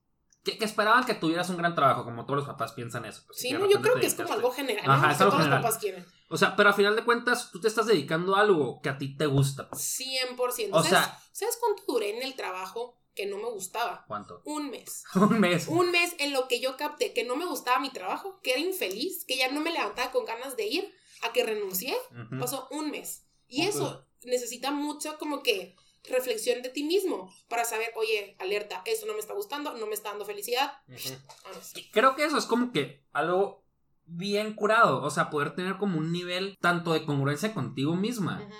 que, 0.44 0.58
que 0.58 0.64
esperaban 0.64 1.04
que 1.04 1.14
tuvieras 1.14 1.50
un 1.50 1.56
gran 1.56 1.74
trabajo, 1.74 2.04
como 2.04 2.24
todos 2.24 2.36
los 2.38 2.46
papás 2.46 2.72
piensan 2.72 3.04
eso. 3.04 3.22
pues, 3.26 3.38
Sí, 3.40 3.52
de 3.52 3.58
no, 3.58 3.68
yo 3.68 3.80
creo 3.82 3.96
que 3.96 4.06
es 4.06 4.14
como 4.14 4.32
algo 4.32 4.50
general. 4.52 4.84
Ajá, 4.88 5.06
¿no? 5.06 5.12
es 5.12 5.16
que 5.18 5.22
algo 5.24 5.30
todos 5.32 5.42
general. 5.44 5.62
los 5.62 5.70
papás 5.70 5.80
quieren. 5.82 6.06
O 6.28 6.36
sea, 6.36 6.56
pero 6.56 6.70
a 6.70 6.72
final 6.72 6.94
de 6.96 7.04
cuentas, 7.04 7.50
tú 7.52 7.60
te 7.60 7.68
estás 7.68 7.86
dedicando 7.86 8.34
a 8.36 8.40
algo 8.40 8.80
que 8.82 8.88
a 8.88 8.98
ti 8.98 9.16
te 9.16 9.26
gusta. 9.26 9.68
pues. 9.68 9.82
100%. 10.00 10.68
O 10.72 10.82
¿Sabes, 10.82 10.88
sea- 10.90 11.18
¿Sabes 11.32 11.58
cuánto 11.60 11.82
duré 11.92 12.16
en 12.16 12.22
el 12.22 12.34
trabajo 12.34 12.96
que 13.16 13.26
no 13.26 13.38
me 13.38 13.50
gustaba? 13.50 14.04
¿Cuánto? 14.06 14.42
Un 14.44 14.70
mes. 14.70 15.02
Un 15.16 15.40
mes. 15.40 15.66
Un 15.66 15.90
mes 15.90 16.14
en 16.18 16.32
lo 16.32 16.46
que 16.46 16.60
yo 16.60 16.76
capté 16.76 17.12
que 17.12 17.24
no 17.24 17.34
me 17.34 17.46
gustaba 17.46 17.80
mi 17.80 17.90
trabajo, 17.90 18.38
que 18.42 18.52
era 18.52 18.60
infeliz, 18.60 19.24
que 19.24 19.36
ya 19.36 19.50
no 19.50 19.60
me 19.60 19.72
levantaba 19.72 20.12
con 20.12 20.24
ganas 20.24 20.56
de 20.56 20.66
ir, 20.66 20.94
a 21.22 21.32
que 21.32 21.44
renuncié. 21.44 21.96
Pasó 22.38 22.68
un 22.70 22.90
mes. 22.90 23.26
Y 23.48 23.62
eso 23.62 24.06
necesita 24.24 24.70
mucho 24.70 25.18
como 25.18 25.42
que 25.42 25.74
reflexión 26.04 26.62
de 26.62 26.68
ti 26.68 26.84
mismo 26.84 27.32
para 27.48 27.64
saber, 27.64 27.90
oye, 27.96 28.36
alerta, 28.38 28.82
esto 28.84 29.06
no 29.06 29.14
me 29.14 29.18
está 29.18 29.34
gustando, 29.34 29.72
no 29.72 29.86
me 29.86 29.94
está 29.94 30.10
dando 30.10 30.24
felicidad. 30.24 30.72
Vámonos. 30.86 31.72
Creo 31.90 32.14
que 32.14 32.24
eso 32.24 32.38
es 32.38 32.44
como 32.44 32.70
que 32.70 33.02
algo 33.12 33.64
bien 34.04 34.54
curado. 34.54 35.02
O 35.02 35.10
sea, 35.10 35.30
poder 35.30 35.54
tener 35.54 35.78
como 35.78 35.98
un 35.98 36.12
nivel 36.12 36.56
tanto 36.60 36.92
de 36.92 37.04
congruencia 37.04 37.54
contigo 37.54 37.96
misma. 37.96 38.42
Ujú. 38.42 38.54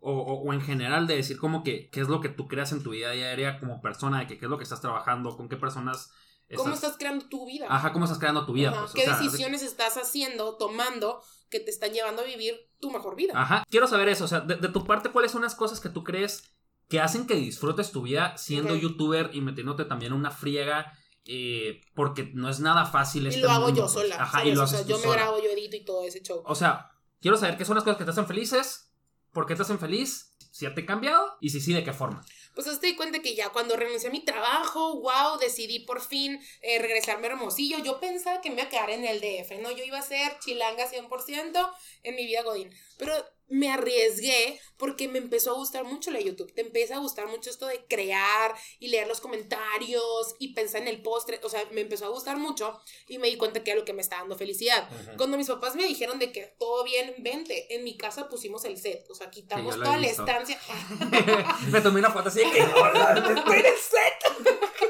O, 0.00 0.12
o- 0.12 0.42
o 0.42 0.52
en 0.52 0.60
general 0.62 1.06
de 1.06 1.16
decir 1.16 1.38
como 1.38 1.62
que 1.62 1.88
qué 1.90 2.00
es 2.00 2.08
lo 2.08 2.20
que 2.20 2.28
tú 2.28 2.48
creas 2.48 2.72
en 2.72 2.82
tu 2.82 2.90
vida 2.90 3.10
diaria 3.12 3.60
como 3.60 3.80
persona, 3.80 4.20
de 4.20 4.26
que 4.26 4.38
qué 4.38 4.46
es 4.46 4.50
lo 4.50 4.56
que 4.58 4.64
estás 4.64 4.80
trabajando, 4.80 5.36
con 5.36 5.48
qué 5.48 5.56
personas 5.56 6.10
¿Cómo 6.56 6.74
estás 6.74 6.96
creando 6.98 7.26
tu 7.26 7.46
vida? 7.46 7.66
Ajá, 7.68 7.92
cómo 7.92 8.06
estás 8.06 8.18
creando 8.18 8.44
tu 8.44 8.54
vida. 8.54 8.70
Pues, 8.76 8.90
o 8.90 8.94
¿Qué 8.94 9.04
sea, 9.04 9.16
decisiones 9.16 9.62
estás 9.62 9.96
haciendo, 9.96 10.56
tomando, 10.56 11.22
que 11.48 11.60
te 11.60 11.70
están 11.70 11.92
llevando 11.92 12.22
a 12.22 12.24
vivir 12.24 12.58
tu 12.80 12.90
mejor 12.90 13.14
vida? 13.14 13.34
Ajá, 13.36 13.64
quiero 13.70 13.86
saber 13.86 14.08
eso, 14.08 14.24
o 14.24 14.28
sea, 14.28 14.40
de, 14.40 14.56
de 14.56 14.66
tu 14.68 14.84
parte, 14.84 15.10
¿cuáles 15.10 15.30
son 15.30 15.42
las 15.42 15.54
cosas 15.54 15.78
que 15.78 15.90
tú 15.90 16.02
crees 16.02 16.50
que 16.88 16.98
hacen 17.00 17.28
que 17.28 17.34
disfrutes 17.36 17.92
tu 17.92 18.02
vida 18.02 18.36
siendo 18.36 18.74
youtuber 18.74 19.30
y 19.32 19.42
metiéndote 19.42 19.84
también 19.84 20.12
una 20.12 20.30
friega? 20.32 20.92
eh, 21.26 21.82
porque 21.94 22.30
no 22.34 22.48
es 22.48 22.58
nada 22.60 22.86
fácil 22.86 23.26
y 23.26 23.28
este 23.28 23.40
lo 23.42 23.50
hago 23.50 23.66
mundo, 23.66 23.82
yo 23.82 23.82
pues. 23.84 23.92
sola. 23.92 24.16
Ajá, 24.20 24.44
y 24.44 24.52
lo 24.52 24.62
O 24.62 24.64
haces 24.64 24.78
sea, 24.78 24.86
tú 24.96 25.00
yo 25.00 25.06
me 25.08 25.14
grabo, 25.14 25.38
yo 25.40 25.50
edito 25.50 25.76
y 25.76 25.84
todo 25.84 26.02
ese 26.02 26.22
show. 26.22 26.42
O 26.46 26.54
sea, 26.56 26.90
quiero 27.20 27.36
saber 27.36 27.56
qué 27.58 27.64
son 27.66 27.76
las 27.76 27.84
cosas 27.84 27.98
que 27.98 28.04
te 28.04 28.10
hacen 28.10 28.26
felices, 28.26 28.89
por 29.32 29.46
qué 29.46 29.54
te 29.54 29.62
hacen 29.62 29.78
feliz, 29.78 30.34
si 30.50 30.66
ya 30.66 30.74
te 30.74 30.82
he 30.82 30.86
cambiado 30.86 31.36
y 31.40 31.50
si 31.50 31.60
sí, 31.60 31.72
de 31.72 31.84
qué 31.84 31.92
forma. 31.92 32.24
Pues 32.54 32.66
hazte 32.66 32.88
de 32.88 32.96
cuenta 32.96 33.20
que 33.20 33.34
ya 33.34 33.50
cuando 33.50 33.76
renuncié 33.76 34.08
a 34.08 34.12
mi 34.12 34.24
trabajo, 34.24 35.00
wow, 35.00 35.38
decidí 35.38 35.80
por 35.80 36.00
fin 36.00 36.40
eh, 36.62 36.78
regresarme 36.80 37.28
a 37.28 37.30
Hermosillo. 37.30 37.78
Yo 37.78 38.00
pensaba 38.00 38.40
que 38.40 38.50
me 38.50 38.56
iba 38.56 38.64
a 38.64 38.68
quedar 38.68 38.90
en 38.90 39.04
el 39.04 39.20
DF, 39.20 39.60
¿no? 39.62 39.70
Yo 39.70 39.84
iba 39.84 39.98
a 39.98 40.02
ser 40.02 40.38
chilanga 40.40 40.90
100% 40.90 41.70
en 42.02 42.14
mi 42.16 42.26
vida 42.26 42.42
Godín. 42.42 42.70
Pero 42.98 43.14
me 43.50 43.70
arriesgué 43.70 44.60
porque 44.76 45.08
me 45.08 45.18
empezó 45.18 45.50
a 45.50 45.54
gustar 45.54 45.84
mucho 45.84 46.10
la 46.10 46.20
YouTube. 46.20 46.52
Te 46.54 46.62
empieza 46.62 46.94
a 46.94 46.98
gustar 46.98 47.26
mucho 47.26 47.50
esto 47.50 47.66
de 47.66 47.84
crear 47.86 48.54
y 48.78 48.88
leer 48.88 49.06
los 49.06 49.20
comentarios 49.20 50.36
y 50.38 50.54
pensar 50.54 50.82
en 50.82 50.88
el 50.88 51.02
postre. 51.02 51.40
O 51.42 51.48
sea, 51.48 51.62
me 51.72 51.82
empezó 51.82 52.06
a 52.06 52.10
gustar 52.10 52.38
mucho 52.38 52.80
y 53.08 53.18
me 53.18 53.28
di 53.28 53.36
cuenta 53.36 53.62
que 53.62 53.72
era 53.72 53.80
lo 53.80 53.84
que 53.84 53.92
me 53.92 54.02
estaba 54.02 54.22
dando 54.22 54.38
felicidad. 54.38 54.88
Cuando 55.16 55.36
mis 55.36 55.48
papás 55.48 55.74
me 55.74 55.84
dijeron 55.84 56.18
de 56.18 56.32
que 56.32 56.54
todo 56.58 56.84
bien, 56.84 57.14
vente, 57.18 57.74
en 57.74 57.84
mi 57.84 57.96
casa 57.96 58.28
pusimos 58.28 58.64
el 58.64 58.78
set. 58.78 59.04
O 59.10 59.14
sea, 59.14 59.30
quitamos 59.30 59.74
toda 59.76 59.98
la 59.98 60.06
estancia. 60.06 60.58
Me 61.70 61.80
tomé 61.80 61.98
una 62.00 62.10
foto 62.10 62.28
así 62.28 62.38
de 62.40 62.50
que. 62.50 62.62
"Hola, 62.62 63.34
estoy 63.36 63.58
en 63.58 63.66
el 63.66 63.76
set". 63.76 64.89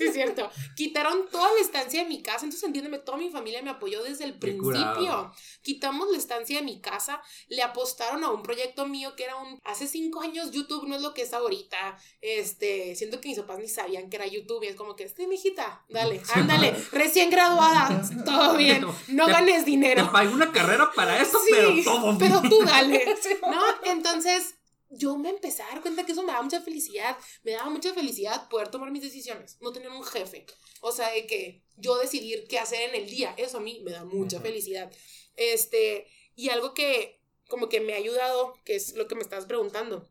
Sí, 0.00 0.06
es 0.08 0.14
cierto. 0.14 0.50
Quitaron 0.76 1.28
toda 1.30 1.52
la 1.52 1.60
estancia 1.60 2.02
de 2.02 2.08
mi 2.08 2.22
casa. 2.22 2.44
Entonces, 2.46 2.62
entiéndeme, 2.66 2.98
toda 2.98 3.18
mi 3.18 3.28
familia 3.30 3.60
me 3.62 3.70
apoyó 3.70 4.02
desde 4.02 4.24
el 4.24 4.38
principio. 4.38 5.32
Quitamos 5.62 6.08
la 6.10 6.16
estancia 6.16 6.58
de 6.58 6.64
mi 6.64 6.80
casa. 6.80 7.20
Le 7.48 7.62
apostaron 7.62 8.24
a 8.24 8.30
un 8.30 8.42
proyecto 8.42 8.86
mío 8.86 9.14
que 9.16 9.24
era 9.24 9.36
un. 9.36 9.58
Hace 9.64 9.86
cinco 9.86 10.22
años, 10.22 10.50
YouTube 10.52 10.86
no 10.88 10.96
es 10.96 11.02
lo 11.02 11.12
que 11.12 11.22
es 11.22 11.34
ahorita. 11.34 11.98
Este. 12.20 12.94
Siento 12.96 13.20
que 13.20 13.28
mis 13.28 13.38
papás 13.38 13.58
ni 13.58 13.68
sabían 13.68 14.08
que 14.08 14.16
era 14.16 14.26
YouTube. 14.26 14.62
Y 14.64 14.68
es 14.68 14.76
como 14.76 14.96
que, 14.96 15.04
este, 15.04 15.26
mijita, 15.26 15.84
dale, 15.88 16.22
ándale. 16.34 16.74
Recién 16.92 17.28
graduada. 17.30 18.02
Todo 18.24 18.56
bien. 18.56 18.86
No 19.08 19.26
Te- 19.26 19.32
ganes 19.32 19.64
Te 19.64 19.70
dinero. 19.70 20.10
pagué 20.12 20.28
una 20.28 20.50
carrera 20.52 20.90
para 20.94 21.20
eso, 21.20 21.38
Sí, 21.40 21.50
pero 21.52 21.70
todo 21.84 22.16
pero 22.18 22.40
bien. 22.40 22.50
tú 22.50 22.64
dale. 22.64 23.14
¿No? 23.42 23.62
Entonces, 23.90 24.54
yo 24.90 25.16
me 25.16 25.30
empecé 25.30 25.62
a 25.62 25.68
dar 25.68 25.82
cuenta 25.82 26.04
que 26.04 26.12
eso 26.12 26.22
me 26.22 26.32
daba 26.32 26.42
mucha 26.42 26.60
felicidad. 26.60 27.16
Me 27.42 27.52
daba 27.52 27.70
mucha 27.70 27.94
felicidad 27.94 28.48
poder 28.48 28.68
tomar 28.68 28.90
mis 28.90 29.02
decisiones, 29.02 29.56
no 29.60 29.72
tener 29.72 29.88
un 29.88 30.04
jefe. 30.04 30.46
O 30.80 30.92
sea, 30.92 31.10
de 31.12 31.26
que 31.26 31.62
yo 31.76 31.96
decidir 31.96 32.46
qué 32.48 32.58
hacer 32.58 32.90
en 32.90 32.94
el 32.94 33.08
día, 33.08 33.34
eso 33.38 33.58
a 33.58 33.60
mí 33.60 33.80
me 33.84 33.92
da 33.92 34.04
mucha 34.04 34.40
felicidad. 34.40 34.92
Este, 35.36 36.06
y 36.34 36.50
algo 36.50 36.74
que 36.74 37.20
como 37.48 37.68
que 37.68 37.80
me 37.80 37.94
ha 37.94 37.96
ayudado, 37.96 38.54
que 38.64 38.76
es 38.76 38.94
lo 38.94 39.08
que 39.08 39.14
me 39.14 39.22
estás 39.22 39.46
preguntando, 39.46 40.08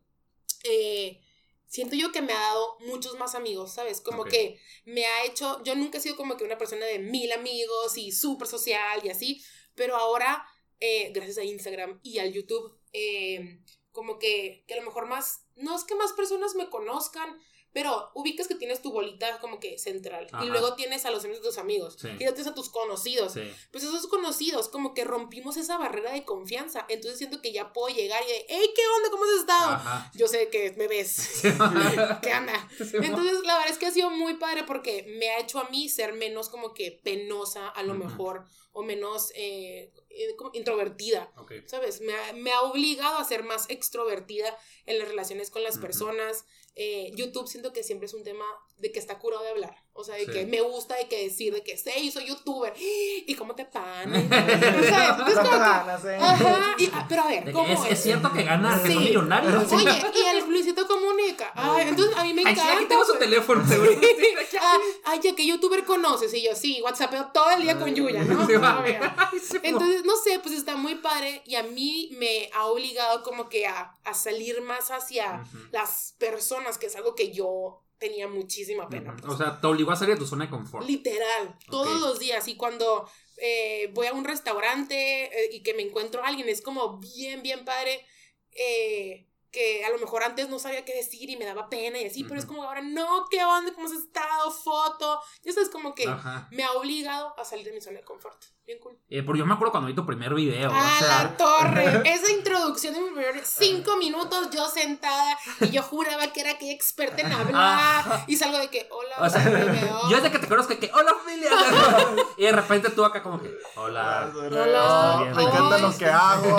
eh, 0.64 1.20
siento 1.66 1.96
yo 1.96 2.12
que 2.12 2.22
me 2.22 2.32
ha 2.32 2.40
dado 2.40 2.78
muchos 2.80 3.18
más 3.18 3.34
amigos, 3.34 3.72
¿sabes? 3.72 4.00
Como 4.00 4.24
que 4.24 4.60
me 4.84 5.06
ha 5.06 5.24
hecho, 5.24 5.62
yo 5.64 5.74
nunca 5.74 5.98
he 5.98 6.00
sido 6.00 6.16
como 6.16 6.36
que 6.36 6.44
una 6.44 6.58
persona 6.58 6.84
de 6.84 6.98
mil 6.98 7.32
amigos 7.32 7.96
y 7.96 8.12
súper 8.12 8.46
social 8.46 9.00
y 9.04 9.08
así, 9.08 9.42
pero 9.74 9.96
ahora, 9.96 10.44
eh, 10.80 11.10
gracias 11.12 11.38
a 11.38 11.44
Instagram 11.44 12.00
y 12.02 12.18
al 12.18 12.32
YouTube, 12.32 12.78
eh, 12.92 13.60
como 13.92 14.18
que, 14.18 14.64
que 14.66 14.74
a 14.74 14.76
lo 14.78 14.84
mejor 14.84 15.06
más, 15.06 15.46
no 15.56 15.76
es 15.76 15.84
que 15.84 15.94
más 15.94 16.12
personas 16.12 16.54
me 16.54 16.70
conozcan, 16.70 17.38
pero 17.72 18.10
ubicas 18.14 18.48
que 18.48 18.54
tienes 18.54 18.82
tu 18.82 18.90
bolita 18.92 19.38
como 19.40 19.60
que 19.60 19.78
central 19.78 20.26
Ajá. 20.32 20.44
y 20.44 20.48
luego 20.48 20.74
tienes 20.74 21.04
a 21.06 21.10
los 21.10 21.24
amigos 21.24 21.42
de 21.42 21.48
tus 21.48 21.58
amigos 21.58 21.96
Sí. 22.00 22.08
y 22.08 22.18
luego 22.24 22.34
tienes 22.34 22.48
a 22.48 22.54
tus 22.54 22.68
conocidos. 22.68 23.34
Sí. 23.34 23.42
Pues 23.70 23.84
esos 23.84 24.06
conocidos, 24.06 24.68
como 24.68 24.94
que 24.94 25.04
rompimos 25.04 25.56
esa 25.56 25.78
barrera 25.78 26.12
de 26.12 26.24
confianza. 26.24 26.86
Entonces 26.88 27.18
siento 27.18 27.40
que 27.40 27.52
ya 27.52 27.72
puedo 27.72 27.94
llegar 27.94 28.22
y 28.24 28.28
de, 28.32 28.46
hey, 28.48 28.70
¿qué 28.74 28.82
onda? 28.96 29.10
¿Cómo 29.10 29.24
has 29.24 29.40
estado? 29.40 29.70
Ajá. 29.72 30.10
Yo 30.14 30.26
sé 30.28 30.48
que 30.48 30.72
me 30.72 30.88
ves. 30.88 31.42
¿Qué 32.22 32.32
anda? 32.32 32.68
Entonces, 32.78 33.40
la 33.44 33.54
verdad 33.54 33.70
es 33.70 33.78
que 33.78 33.86
ha 33.86 33.90
sido 33.92 34.10
muy 34.10 34.34
padre 34.34 34.64
porque 34.64 35.04
me 35.18 35.28
ha 35.30 35.38
hecho 35.40 35.58
a 35.60 35.68
mí 35.70 35.88
ser 35.88 36.12
menos 36.14 36.48
como 36.48 36.74
que 36.74 36.92
penosa, 37.04 37.68
a 37.68 37.82
lo 37.82 37.94
mejor, 37.94 38.44
o 38.72 38.82
menos 38.82 39.32
eh, 39.34 39.92
eh, 40.10 40.36
introvertida. 40.52 41.32
¿Sabes? 41.66 42.00
Me 42.00 42.14
ha, 42.14 42.32
me 42.34 42.52
ha 42.52 42.60
obligado 42.62 43.18
a 43.18 43.24
ser 43.24 43.42
más 43.42 43.68
extrovertida 43.68 44.56
en 44.86 44.98
las 44.98 45.08
relaciones 45.08 45.50
con 45.50 45.62
las 45.62 45.78
personas. 45.78 46.44
Eh, 46.76 47.10
YouTube 47.14 47.48
siento 47.48 47.72
que 47.72 47.82
siempre 47.82 48.06
es 48.06 48.14
un 48.14 48.24
tema 48.24 48.44
de 48.78 48.92
que 48.92 48.98
está 48.98 49.18
curado 49.18 49.42
de 49.42 49.50
hablar. 49.50 49.76
O 49.92 50.04
sea, 50.04 50.14
de 50.14 50.24
Sí. 50.24 50.32
que 50.32 50.46
me 50.46 50.60
gusta 50.62 50.94
de 50.96 51.08
que 51.08 51.24
decir 51.24 51.52
de 51.52 51.62
que 51.62 51.76
sí, 51.76 52.10
soy 52.10 52.26
youtuber. 52.26 52.72
¿Y 52.78 53.34
cómo 53.34 53.54
te 53.54 53.64
pan? 53.66 54.10
¿Sabes? 54.12 54.30
Entonces, 54.30 55.34
como 55.36 55.50
que- 55.50 55.58
Ganas, 55.58 56.04
eh. 56.04 56.16
Ajá. 56.20 56.74
y- 56.78 56.90
ah, 56.94 57.06
pero 57.08 57.22
a 57.22 57.26
ver, 57.26 57.44
que 57.44 57.52
¿cómo 57.52 57.72
es, 57.72 57.80
es? 57.86 57.92
es 57.92 58.02
cierto 58.04 58.32
que 58.32 58.42
gana, 58.44 58.80
que 58.82 58.88
Sí. 58.88 58.94
son 58.94 59.04
millonarios. 59.04 59.72
Oye, 59.72 59.90
y 60.14 60.36
el 60.36 60.48
Luisito 60.48 60.86
comunica. 60.86 61.52
Ay, 61.54 61.88
entonces 61.88 62.16
a 62.16 62.22
mí 62.24 62.32
me 62.32 62.42
Ay, 62.46 62.52
encanta. 62.52 62.76
aquí 62.76 62.84
tengo 62.86 63.04
su 63.04 63.12
pues. 63.12 63.20
teléfono, 63.20 63.66
seguro. 63.66 63.90
Ah, 64.62 64.76
ay, 65.04 65.20
ya, 65.22 65.34
¿qué 65.34 65.46
youtuber 65.46 65.84
conoces? 65.84 66.32
Y 66.34 66.42
yo, 66.42 66.54
sí, 66.54 66.80
whatsappeo 66.82 67.30
todo 67.32 67.50
el 67.50 67.62
día 67.62 67.78
con 67.78 67.94
Yuya, 67.94 68.24
¿no? 68.24 68.42
A 68.66 68.82
ver. 68.82 69.00
Ay. 69.16 69.38
Entonces, 69.62 70.04
no 70.04 70.16
sé, 70.16 70.38
pues 70.40 70.54
está 70.54 70.76
muy 70.76 70.96
padre 70.96 71.42
y 71.46 71.54
a 71.56 71.62
mí 71.62 72.10
me 72.18 72.50
ha 72.54 72.66
obligado 72.66 73.22
como 73.22 73.48
que 73.48 73.66
a, 73.66 73.94
a 74.04 74.14
salir 74.14 74.60
más 74.62 74.90
hacia 74.90 75.42
las 75.72 76.14
personas, 76.18 76.78
que 76.78 76.86
es 76.86 76.96
algo 76.96 77.14
que 77.14 77.32
yo 77.32 77.80
tenía 78.00 78.26
muchísima 78.26 78.88
pena. 78.88 79.14
O 79.28 79.36
sea, 79.36 79.60
te 79.60 79.66
obligó 79.68 79.92
a 79.92 79.96
salir 79.96 80.14
de 80.14 80.20
tu 80.20 80.26
zona 80.26 80.46
de 80.46 80.50
confort. 80.50 80.86
Literal, 80.86 81.56
todos 81.68 82.00
los 82.00 82.18
días. 82.18 82.48
Y 82.48 82.56
cuando 82.56 83.08
eh, 83.36 83.90
voy 83.92 84.08
a 84.08 84.12
un 84.12 84.24
restaurante 84.24 85.24
eh, 85.24 85.50
y 85.52 85.62
que 85.62 85.74
me 85.74 85.82
encuentro 85.82 86.24
a 86.24 86.28
alguien, 86.28 86.48
es 86.48 86.62
como 86.62 86.98
bien, 86.98 87.42
bien 87.42 87.64
padre. 87.64 88.04
eh, 88.52 89.26
que 89.50 89.84
a 89.84 89.90
lo 89.90 89.98
mejor 89.98 90.22
antes 90.22 90.48
no 90.48 90.58
sabía 90.58 90.84
qué 90.84 90.94
decir 90.94 91.28
y 91.28 91.36
me 91.36 91.44
daba 91.44 91.68
pena 91.68 91.98
y 92.00 92.06
así, 92.06 92.24
pero 92.24 92.38
es 92.38 92.46
como 92.46 92.62
ahora, 92.62 92.82
no, 92.82 93.26
¿qué 93.30 93.42
onda? 93.44 93.72
¿Cómo 93.74 93.86
has 93.86 93.92
estado? 93.94 94.50
Foto. 94.52 95.20
Y 95.42 95.48
eso 95.50 95.60
es 95.60 95.68
como 95.68 95.94
que 95.94 96.06
Ajá. 96.06 96.48
me 96.52 96.62
ha 96.62 96.72
obligado 96.72 97.34
a 97.38 97.44
salir 97.44 97.66
de 97.66 97.72
mi 97.72 97.80
zona 97.80 97.98
de 97.98 98.04
confort. 98.04 98.40
Bien 98.64 98.78
cool. 98.78 98.96
Eh, 99.08 99.22
porque 99.24 99.40
yo 99.40 99.46
me 99.46 99.54
acuerdo 99.54 99.72
cuando 99.72 99.88
vi 99.88 99.94
tu 99.94 100.06
primer 100.06 100.32
video. 100.34 100.70
¡A 100.70 100.96
o 100.96 100.98
sea, 100.98 101.24
la 101.24 101.36
torre! 101.36 101.84
Esa 102.08 102.30
introducción 102.70 102.94
de 102.94 103.00
mi 103.00 103.10
primer 103.10 103.44
cinco 103.44 103.96
minutos 103.96 104.48
yo 104.52 104.68
sentada 104.68 105.36
y 105.60 105.70
yo 105.70 105.82
juraba 105.82 106.32
que 106.32 106.40
era 106.40 106.52
aquella 106.52 106.72
experta 106.72 107.20
en 107.22 107.32
hablar 107.32 108.24
y 108.26 108.36
salgo 108.36 108.58
de 108.58 108.68
que, 108.68 108.88
hola, 108.90 109.16
O 109.18 109.28
sea, 109.28 109.44
hola, 109.46 109.64
video". 109.72 110.10
yo 110.10 110.16
desde 110.16 110.30
que 110.30 110.38
te 110.38 110.48
conozco 110.48 110.78
que, 110.78 110.90
hola 110.94 111.12
familia. 111.14 111.50
y 112.36 112.42
de 112.44 112.52
repente 112.52 112.90
tú 112.90 113.04
acá 113.04 113.22
como 113.22 113.40
que, 113.42 113.52
hola. 113.76 114.30
Hola. 114.34 115.32
Me 115.34 115.42
encanta 115.42 115.78
lo 115.78 115.96
que 115.96 116.06
hago. 116.06 116.56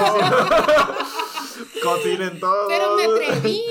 Cocinen 1.84 2.40
todo. 2.40 2.68
Pero 2.68 2.96
me 2.96 3.06
atreví, 3.06 3.64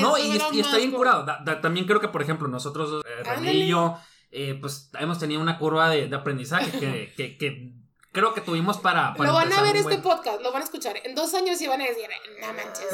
no, 0.00 0.16
y, 0.18 0.36
está 0.60 0.76
bien 0.76 0.92
curado. 0.92 1.24
Da- 1.24 1.40
da- 1.44 1.60
también 1.60 1.86
creo 1.86 2.00
que, 2.00 2.08
por 2.08 2.22
ejemplo, 2.22 2.48
nosotros, 2.48 3.02
eh, 3.04 3.22
René 3.24 3.54
y 3.54 3.68
yo, 3.68 3.98
eh, 4.30 4.56
pues 4.60 4.90
hemos 4.98 5.18
tenido 5.18 5.40
una 5.40 5.58
curva 5.58 5.90
de, 5.90 6.08
de 6.08 6.16
aprendizaje 6.16 6.70
que, 6.78 7.12
que, 7.16 7.36
que 7.38 7.72
creo 8.18 8.34
que 8.34 8.40
tuvimos 8.40 8.78
para. 8.78 9.14
para 9.14 9.28
Lo 9.30 9.34
van 9.34 9.52
a 9.52 9.62
ver 9.62 9.76
este 9.76 9.96
buen- 9.98 10.02
podcast, 10.02 10.40
lo 10.42 10.52
van 10.52 10.62
a 10.62 10.64
escuchar. 10.64 10.96
En 11.04 11.14
dos 11.14 11.32
años 11.34 11.60
y 11.60 11.66
van 11.66 11.80
a 11.80 11.84
decir, 11.84 12.08
no 12.40 12.46
manches. 12.52 12.86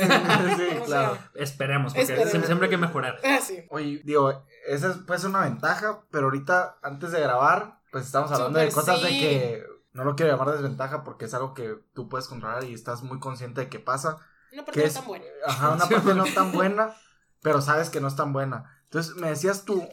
Sí, 0.57 0.85
claro. 0.85 1.15
sea, 1.17 1.31
Esperemos, 1.35 1.93
porque 1.93 2.13
Esperemos. 2.13 2.47
siempre, 2.47 2.67
hay 2.67 2.71
que 2.71 2.79
mejorar. 2.79 3.19
ah, 3.25 3.39
sí. 3.43 3.65
Oye, 3.71 4.01
digo, 4.05 4.45
esa 4.67 4.91
es, 4.91 4.97
puede 4.99 5.21
ser 5.21 5.31
una 5.31 5.41
ventaja, 5.41 6.03
pero 6.11 6.25
ahorita, 6.27 6.79
antes 6.83 7.11
de 7.13 7.21
grabar, 7.21 7.81
pues 7.93 8.07
estamos 8.07 8.31
hablando 8.33 8.59
de 8.59 8.71
Súper 8.71 8.85
cosas 8.85 9.03
de 9.03 9.09
sí. 9.09 9.21
que 9.21 9.65
no 9.93 10.05
lo 10.05 10.17
quiero 10.17 10.33
llamar 10.33 10.53
desventaja 10.55 11.05
porque 11.05 11.27
es 11.27 11.35
algo 11.35 11.55
que 11.55 11.77
tú 11.95 12.09
puedes 12.09 12.27
controlar 12.29 12.65
y 12.65 12.75
estás 12.75 13.03
muy 13.03 13.21
consciente 13.21 13.61
de 13.63 13.69
que 13.69 13.79
pasa. 13.79 14.19
Una 14.53 14.65
Que 14.65 14.73
persona 14.73 14.87
es, 14.89 14.95
tan 14.95 15.07
buena. 15.07 15.25
ajá, 15.47 15.71
una 15.71 15.87
parte 15.89 16.15
no 16.15 16.25
tan 16.27 16.53
buena, 16.53 16.95
pero 17.43 17.61
sabes 17.61 17.91
que 17.91 18.01
no 18.01 18.09
es 18.09 18.17
tan 18.17 18.33
buena. 18.33 18.81
Entonces, 18.85 19.17
me 19.17 19.29
decías 19.29 19.65
tú 19.65 19.87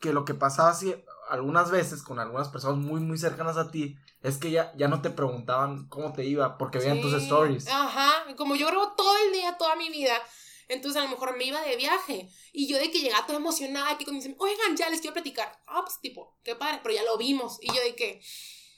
que 0.00 0.12
lo 0.12 0.24
que 0.24 0.34
pasaba 0.34 0.70
así 0.70 0.94
algunas 1.30 1.70
veces 1.70 2.02
con 2.02 2.18
algunas 2.20 2.48
personas 2.48 2.76
muy, 2.78 3.00
muy 3.00 3.18
cercanas 3.18 3.56
a 3.56 3.70
ti 3.70 3.96
es 4.26 4.38
que 4.38 4.50
ya, 4.50 4.72
ya 4.76 4.88
no 4.88 5.00
te 5.02 5.10
preguntaban 5.10 5.86
cómo 5.88 6.12
te 6.12 6.24
iba 6.24 6.58
porque 6.58 6.78
veían 6.78 7.00
tus 7.00 7.14
stories. 7.14 7.68
Ajá, 7.68 8.24
y 8.28 8.34
como 8.34 8.56
yo 8.56 8.66
grabo 8.66 8.92
todo 8.96 9.16
el 9.24 9.32
día, 9.32 9.56
toda 9.56 9.76
mi 9.76 9.88
vida, 9.88 10.20
entonces 10.66 11.00
a 11.00 11.04
lo 11.04 11.10
mejor 11.10 11.36
me 11.36 11.44
iba 11.44 11.62
de 11.62 11.76
viaje. 11.76 12.28
Y 12.52 12.66
yo 12.66 12.76
de 12.76 12.90
que 12.90 12.98
llegaba 12.98 13.24
toda 13.24 13.38
emocionada, 13.38 13.96
que 13.96 14.04
cuando 14.04 14.20
dicen, 14.20 14.36
oigan, 14.40 14.76
ya 14.76 14.90
les 14.90 15.00
quiero 15.00 15.14
platicar. 15.14 15.56
Ah, 15.68 15.82
pues 15.84 16.00
tipo, 16.00 16.36
qué 16.42 16.56
padre, 16.56 16.80
pero 16.82 16.94
ya 16.94 17.04
lo 17.04 17.16
vimos. 17.16 17.58
Y 17.62 17.68
yo 17.68 17.80
de 17.80 17.94
que, 17.94 18.20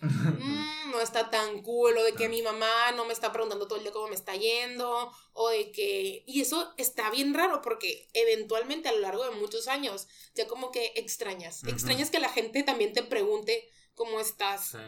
"Mm, 0.01 0.91
no 0.91 1.01
está 1.01 1.31
tan 1.31 1.63
cool, 1.63 1.97
o 1.97 2.03
de 2.03 2.13
que 2.13 2.29
mi 2.29 2.43
mamá 2.43 2.93
no 2.95 3.05
me 3.05 3.13
está 3.13 3.33
preguntando 3.33 3.67
todo 3.67 3.79
el 3.79 3.85
día 3.85 3.93
cómo 3.93 4.09
me 4.09 4.15
está 4.15 4.35
yendo, 4.35 5.13
o 5.33 5.49
de 5.49 5.73
que... 5.73 6.25
Y 6.27 6.41
eso 6.41 6.73
está 6.77 7.11
bien 7.11 7.35
raro 7.35 7.63
porque 7.63 8.09
eventualmente 8.13 8.89
a 8.89 8.93
lo 8.93 9.01
largo 9.01 9.25
de 9.25 9.33
muchos 9.33 9.69
años 9.69 10.09
ya 10.35 10.47
como 10.47 10.71
que 10.71 10.93
extrañas. 10.97 11.65
Extrañas 11.65 12.11
que 12.11 12.21
la 12.21 12.29
gente 12.29 12.63
también 12.63 12.93
te 12.93 13.03
pregunte 13.03 13.69
cómo 13.95 14.21
estás. 14.21 14.71
Sí. 14.71 14.79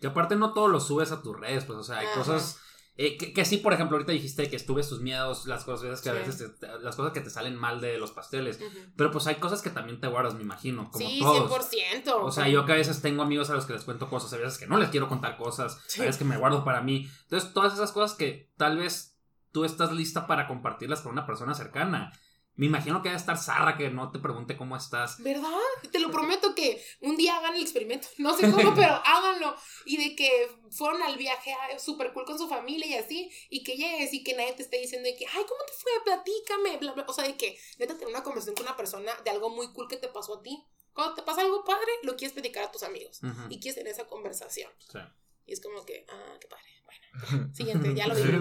Que 0.00 0.08
aparte 0.08 0.36
no 0.36 0.52
todo 0.52 0.68
lo 0.68 0.80
subes 0.80 1.12
a 1.12 1.22
tus 1.22 1.38
redes, 1.38 1.64
pues, 1.64 1.78
o 1.78 1.84
sea, 1.84 1.98
hay 1.98 2.06
Ajá. 2.06 2.18
cosas. 2.18 2.58
Eh, 2.98 3.16
que, 3.18 3.32
que 3.32 3.44
sí, 3.44 3.58
por 3.58 3.72
ejemplo, 3.72 3.96
ahorita 3.96 4.12
dijiste 4.12 4.48
que 4.48 4.56
estuves 4.56 4.88
tus 4.88 5.00
miedos, 5.00 5.46
las 5.46 5.64
cosas 5.64 6.00
que 6.00 6.08
a 6.10 6.12
Sí. 6.12 6.18
veces 6.18 6.58
te- 6.58 6.78
las 6.80 6.96
cosas 6.96 7.12
que 7.12 7.20
te 7.20 7.28
salen 7.30 7.54
mal 7.56 7.80
de 7.80 7.98
los 7.98 8.10
pasteles. 8.12 8.58
Pero 8.96 9.10
pues 9.10 9.26
hay 9.26 9.34
cosas 9.36 9.60
que 9.62 9.70
también 9.70 10.00
te 10.00 10.06
guardas, 10.08 10.34
me 10.34 10.42
imagino, 10.42 10.90
como 10.90 11.06
Sí, 11.06 11.18
todos. 11.20 11.50
100%. 11.50 12.16
O 12.24 12.32
sea, 12.32 12.48
yo 12.48 12.64
que 12.64 12.72
a 12.72 12.76
veces 12.76 13.02
tengo 13.02 13.22
amigos 13.22 13.50
a 13.50 13.54
los 13.54 13.66
que 13.66 13.74
les 13.74 13.84
cuento 13.84 14.08
cosas, 14.08 14.32
a 14.32 14.36
veces 14.38 14.58
que 14.58 14.66
no 14.66 14.78
les 14.78 14.88
quiero 14.88 15.08
contar 15.08 15.36
cosas, 15.36 15.78
Sí. 15.86 16.00
a 16.00 16.04
veces 16.04 16.18
que 16.18 16.24
me 16.24 16.36
guardo 16.38 16.64
para 16.64 16.80
mí. 16.80 17.08
Entonces, 17.24 17.52
todas 17.52 17.74
esas 17.74 17.92
cosas 17.92 18.16
que 18.16 18.52
tal 18.56 18.78
vez 18.78 19.18
tú 19.52 19.64
estás 19.64 19.92
lista 19.92 20.26
para 20.26 20.46
compartirlas 20.48 21.00
con 21.00 21.12
una 21.12 21.26
persona 21.26 21.54
cercana. 21.54 22.12
Me 22.56 22.66
imagino 22.66 23.02
que 23.02 23.10
debe 23.10 23.18
estar 23.18 23.36
zarra 23.36 23.76
que 23.76 23.90
no 23.90 24.10
te 24.10 24.18
pregunte 24.18 24.56
cómo 24.56 24.76
estás. 24.76 25.22
¿Verdad? 25.22 25.52
Te 25.92 25.98
lo 25.98 26.10
prometo 26.10 26.54
que 26.54 26.82
un 27.00 27.16
día 27.16 27.36
hagan 27.36 27.54
el 27.54 27.62
experimento. 27.62 28.08
No 28.16 28.34
sé 28.34 28.50
cómo, 28.50 28.74
pero 28.74 28.94
háganlo. 29.04 29.54
Y 29.84 29.98
de 29.98 30.16
que 30.16 30.48
fueron 30.70 31.02
al 31.02 31.16
viaje 31.18 31.52
ah, 31.52 31.78
súper 31.78 32.12
cool 32.14 32.24
con 32.24 32.38
su 32.38 32.48
familia 32.48 32.86
y 32.86 32.94
así. 32.94 33.30
Y 33.50 33.62
que 33.62 33.76
llegues 33.76 34.12
y 34.14 34.24
que 34.24 34.34
nadie 34.34 34.54
te 34.54 34.62
esté 34.62 34.78
diciendo 34.78 35.06
de 35.06 35.16
que, 35.16 35.26
ay, 35.26 35.44
¿cómo 35.46 35.60
te 35.66 35.72
fue? 35.74 35.92
Platícame. 36.04 36.78
Bla, 36.78 36.92
bla. 36.92 37.04
O 37.06 37.12
sea, 37.12 37.24
de 37.24 37.36
que 37.36 37.58
neta 37.78 37.92
tener 37.94 38.08
una 38.08 38.22
conversación 38.22 38.54
con 38.56 38.66
una 38.66 38.76
persona 38.76 39.12
de 39.22 39.30
algo 39.30 39.50
muy 39.50 39.70
cool 39.72 39.86
que 39.88 39.98
te 39.98 40.08
pasó 40.08 40.38
a 40.38 40.42
ti. 40.42 40.64
Cuando 40.94 41.14
te 41.14 41.22
pasa 41.22 41.42
algo 41.42 41.62
padre, 41.62 41.92
lo 42.04 42.16
quieres 42.16 42.32
platicar 42.32 42.64
a 42.64 42.72
tus 42.72 42.82
amigos. 42.82 43.20
Ujú. 43.22 43.48
Y 43.50 43.60
quieres 43.60 43.74
tener 43.76 43.92
esa 43.92 44.06
conversación. 44.06 44.72
Sí. 44.90 44.98
Y 45.44 45.52
es 45.52 45.60
como 45.60 45.84
que, 45.84 46.06
ah, 46.08 46.38
qué 46.40 46.48
padre. 46.48 46.64
Bueno, 46.86 47.54
siguiente, 47.54 47.94
ya 47.94 48.06
lo 48.06 48.14
dije, 48.14 48.32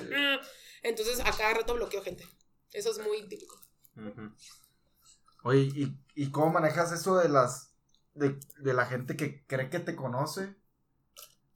"Mm". 0.00 0.40
Entonces, 0.82 1.20
a 1.20 1.30
cada 1.30 1.54
rato 1.54 1.74
bloqueo 1.74 2.02
gente. 2.02 2.26
Eso 2.72 2.90
es 2.90 2.98
muy 2.98 3.22
típico. 3.28 3.56
Ujú. 3.96 4.30
Oye, 5.42 5.60
¿y, 5.60 5.96
¿y 6.14 6.30
cómo 6.30 6.50
manejas 6.50 6.92
eso 6.92 7.16
de 7.16 7.28
las. 7.28 7.72
de, 8.14 8.38
de 8.58 8.74
la 8.74 8.86
gente 8.86 9.16
que 9.16 9.44
cree 9.46 9.70
que 9.70 9.80
te 9.80 9.96
conoce? 9.96 10.54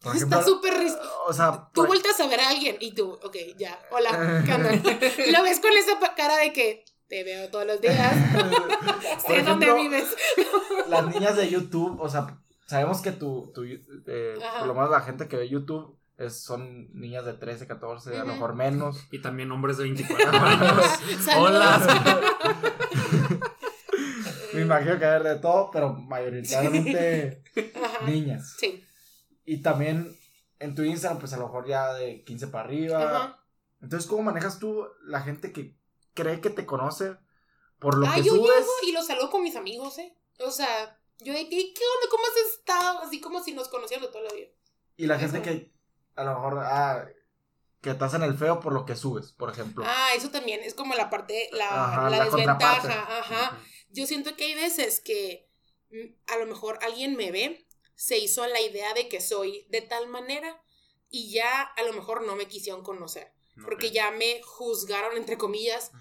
Por 0.00 0.14
ejemplo, 0.16 0.38
Está 0.38 0.50
súper 0.50 0.74
ris- 0.79 0.98
o 1.27 1.33
sea, 1.33 1.70
Tú 1.72 1.87
vueltas 1.87 2.18
a 2.20 2.27
ver 2.27 2.40
a 2.40 2.50
alguien 2.50 2.77
y 2.81 2.94
tú, 2.94 3.12
ok, 3.22 3.37
ya, 3.57 3.79
hola, 3.90 4.11
¿qué? 4.44 5.24
Y 5.29 5.31
lo 5.33 5.42
ves 5.42 5.61
con 5.61 5.72
esa 5.72 5.98
cara 6.14 6.37
de 6.37 6.53
que 6.53 6.85
te 7.09 7.24
veo 7.24 7.50
todos 7.50 7.66
los 7.66 7.81
días, 7.81 8.14
sé 9.27 9.42
dónde 9.42 9.72
vives. 9.72 10.14
las 10.88 11.07
niñas 11.07 11.37
de 11.37 11.48
YouTube, 11.48 11.98
o 12.00 12.09
sea, 12.11 12.38
sabemos 12.66 13.00
que 13.00 13.12
tu, 13.12 13.50
tu 13.55 13.62
eh, 13.64 14.38
por 14.59 14.66
lo 14.66 14.74
menos 14.74 14.90
la 14.90 15.00
gente 15.00 15.27
que 15.29 15.37
ve 15.37 15.48
YouTube 15.48 15.96
es, 16.18 16.42
son 16.42 16.88
niñas 16.98 17.24
de 17.24 17.35
13, 17.35 17.66
14, 17.66 18.16
a 18.16 18.24
lo 18.24 18.33
mejor 18.35 18.55
menos. 18.55 19.07
Y 19.11 19.20
también 19.20 19.50
hombres 19.53 19.77
de 19.79 19.85
24 19.85 20.31
años. 20.40 20.85
Hola. 21.37 22.20
Me 24.53 24.61
imagino 24.62 24.98
que 24.98 25.05
hay 25.05 25.22
de 25.22 25.37
todo, 25.37 25.70
pero 25.72 25.92
mayoritariamente 25.94 27.42
niñas. 28.07 28.55
Sí. 28.59 28.85
Y 29.44 29.62
también 29.62 30.16
en 30.61 30.74
tu 30.74 30.83
Instagram, 30.83 31.18
pues 31.18 31.33
a 31.33 31.37
lo 31.38 31.46
mejor 31.46 31.66
ya 31.66 31.92
de 31.94 32.22
15 32.24 32.46
para 32.48 32.64
arriba. 32.64 33.03
Ajá. 33.03 33.44
Entonces, 33.83 34.09
¿cómo 34.09 34.22
manejas 34.22 34.59
tú 34.61 34.87
la 35.05 35.20
gente 35.22 35.53
que 35.53 35.77
cree 36.14 36.40
que 36.40 36.50
te 36.50 36.64
conoce 36.64 37.16
por 37.81 37.98
lo 37.98 38.07
Ah, 38.07 38.14
que 38.14 38.22
yo 38.22 38.33
subes? 38.37 38.48
llego 38.61 38.72
y 38.87 38.92
los 38.92 39.07
saludo 39.07 39.31
con 39.31 39.42
mis 39.42 39.57
amigos, 39.57 39.98
¿eh? 39.98 40.16
O 40.38 40.50
sea, 40.50 40.98
yo 41.18 41.33
de 41.33 41.48
que, 41.48 41.50
¿qué 41.50 41.83
onda? 41.96 42.09
¿Cómo 42.11 42.22
has 42.24 42.55
estado? 42.59 42.98
Así 43.00 43.20
como 43.20 43.42
si 43.42 43.53
nos 43.53 43.68
conociéramos 43.68 44.09
de 44.11 44.12
toda 44.12 44.29
la 44.31 44.35
vida. 44.35 44.48
Y 44.96 45.07
la 45.07 45.18
gente 45.18 45.38
Eso. 45.38 45.44
que 45.44 45.73
a 46.16 46.24
lo 46.24 46.35
mejor, 46.35 46.59
ah, 46.61 47.07
que 47.81 47.94
te 47.94 48.05
hacen 48.05 48.22
el 48.22 48.37
feo 48.37 48.61
por 48.61 48.72
lo 48.72 48.85
que 48.87 48.96
subes, 48.96 49.33
por 49.33 49.50
ejemplo. 49.50 49.85
Ah, 49.87 50.11
eso 50.16 50.31
también 50.31 50.61
es 50.62 50.74
como 50.74 50.94
la 50.94 51.11
parte, 51.11 51.48
la, 51.53 51.85
Ajá, 51.85 52.11
la 52.11 52.18
la 52.18 52.24
desventaja. 52.24 53.18
Ajá. 53.18 53.61
Yo 53.90 54.07
siento 54.07 54.37
que 54.37 54.44
hay 54.44 54.55
veces 54.55 55.00
que 55.00 55.48
mm, 55.90 56.33
a 56.33 56.38
lo 56.38 56.46
mejor 56.46 56.79
alguien 56.83 57.16
me 57.16 57.31
ve, 57.31 57.66
se 57.94 58.18
hizo 58.18 58.46
la 58.46 58.61
idea 58.61 58.94
de 58.94 59.09
que 59.09 59.20
soy 59.20 59.66
de 59.70 59.83
tal 59.83 60.09
manera 60.09 60.62
y 61.11 61.31
ya 61.33 61.62
a 61.62 61.83
lo 61.85 61.92
mejor 61.92 62.22
no 62.22 62.37
me 62.37 62.46
quisieron 62.48 62.83
conocer. 62.83 63.33
Porque 63.64 63.92
ya 63.92 64.11
me 64.11 64.42
juzgaron, 64.42 65.16
entre 65.16 65.38
comillas, 65.38 65.92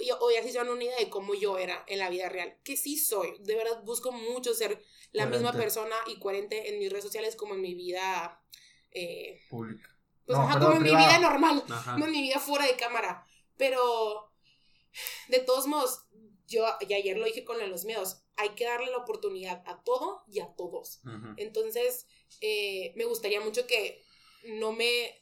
y- 0.00 0.10
o 0.12 0.30
ya 0.30 0.42
se 0.42 0.48
hicieron 0.48 0.68
una 0.70 0.84
idea 0.84 0.96
de 0.96 1.10
cómo 1.10 1.34
yo 1.34 1.58
era 1.58 1.84
en 1.88 1.98
la 1.98 2.08
vida 2.10 2.28
real. 2.28 2.56
Que 2.64 2.76
sí 2.76 2.96
soy. 2.96 3.36
De 3.40 3.54
verdad 3.56 3.82
busco 3.84 4.12
mucho 4.12 4.54
ser 4.54 4.82
la 5.12 5.26
misma 5.26 5.52
persona 5.52 5.96
y 6.06 6.18
coherente 6.18 6.68
en 6.68 6.78
mis 6.78 6.90
redes 6.90 7.04
sociales 7.04 7.36
como 7.36 7.54
en 7.54 7.60
mi 7.62 7.74
vida. 7.74 8.40
Eh, 8.92 9.40
Pública. 9.48 9.88
pues 10.26 10.38
No, 10.38 10.44
ajá, 10.44 10.54
perdón, 10.54 10.72
como 10.72 10.86
en 10.86 10.92
mi 10.92 10.96
vida 10.96 11.18
normal. 11.18 11.64
Ajá. 11.68 11.96
No 11.98 12.04
en 12.06 12.12
mi 12.12 12.22
vida 12.22 12.38
fuera 12.38 12.66
de 12.66 12.76
cámara. 12.76 13.24
Pero 13.56 14.32
de 15.28 15.38
todos 15.40 15.66
modos, 15.66 16.06
yo 16.46 16.64
y 16.80 16.92
ayer 16.92 17.16
lo 17.16 17.24
dije 17.24 17.44
con 17.44 17.58
los 17.70 17.84
miedos. 17.84 18.22
Hay 18.36 18.50
que 18.50 18.64
darle 18.64 18.90
la 18.90 18.98
oportunidad 18.98 19.62
a 19.66 19.82
todo 19.82 20.22
y 20.28 20.40
a 20.40 20.54
todos. 20.54 21.00
Entonces, 21.36 22.06
eh, 22.40 22.92
me 22.96 23.04
gustaría 23.04 23.40
mucho 23.40 23.66
que 23.66 24.02
no 24.44 24.72
me. 24.72 25.18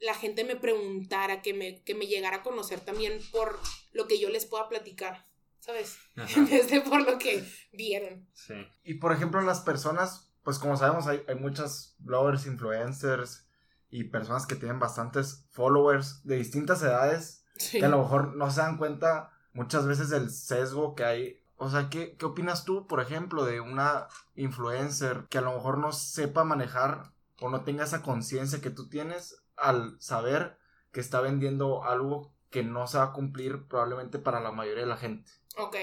La 0.00 0.14
gente 0.14 0.44
me 0.44 0.56
preguntara, 0.56 1.40
que 1.40 1.54
me, 1.54 1.82
que 1.82 1.94
me 1.94 2.06
llegara 2.06 2.38
a 2.38 2.42
conocer 2.42 2.80
también 2.80 3.20
por 3.30 3.58
lo 3.92 4.06
que 4.06 4.18
yo 4.18 4.28
les 4.28 4.44
pueda 4.44 4.68
platicar, 4.68 5.26
¿sabes? 5.60 5.96
Ajá. 6.16 6.28
En 6.40 6.48
vez 6.48 6.68
de 6.70 6.80
por 6.80 7.02
lo 7.02 7.18
que 7.18 7.44
vieron. 7.72 8.28
Sí. 8.34 8.54
Y 8.82 8.94
por 8.94 9.12
ejemplo, 9.12 9.40
las 9.40 9.60
personas, 9.60 10.33
pues 10.44 10.58
como 10.58 10.76
sabemos, 10.76 11.06
hay, 11.08 11.22
hay 11.26 11.34
muchas 11.34 11.96
bloggers, 11.98 12.46
influencers 12.46 13.48
y 13.90 14.04
personas 14.04 14.46
que 14.46 14.54
tienen 14.56 14.78
bastantes 14.78 15.46
followers 15.50 16.22
de 16.24 16.36
distintas 16.36 16.82
edades 16.82 17.40
Sí. 17.56 17.78
que 17.78 17.84
a 17.84 17.88
lo 17.88 17.98
mejor 17.98 18.34
no 18.36 18.50
se 18.50 18.60
dan 18.60 18.76
cuenta 18.78 19.30
muchas 19.52 19.86
veces 19.86 20.10
del 20.10 20.30
sesgo 20.30 20.94
que 20.96 21.04
hay. 21.04 21.40
O 21.56 21.70
sea, 21.70 21.88
¿qué, 21.88 22.16
qué 22.16 22.26
opinas 22.26 22.64
tú, 22.64 22.88
por 22.88 23.00
ejemplo, 23.00 23.44
de 23.44 23.60
una 23.60 24.08
influencer 24.34 25.26
que 25.30 25.38
a 25.38 25.40
lo 25.40 25.52
mejor 25.54 25.78
no 25.78 25.92
sepa 25.92 26.42
manejar 26.44 27.12
o 27.40 27.48
no 27.50 27.62
tenga 27.62 27.84
esa 27.84 28.02
conciencia 28.02 28.60
que 28.60 28.70
tú 28.70 28.88
tienes 28.88 29.36
al 29.56 29.96
saber 30.00 30.58
que 30.90 30.98
está 31.00 31.20
vendiendo 31.20 31.84
algo 31.84 32.34
que 32.50 32.64
no 32.64 32.86
se 32.88 32.98
va 32.98 33.04
a 33.04 33.12
cumplir 33.12 33.66
probablemente 33.68 34.18
para 34.18 34.40
la 34.40 34.50
mayoría 34.50 34.82
de 34.82 34.88
la 34.90 34.96
gente? 34.96 35.30
Ok. 35.56 35.76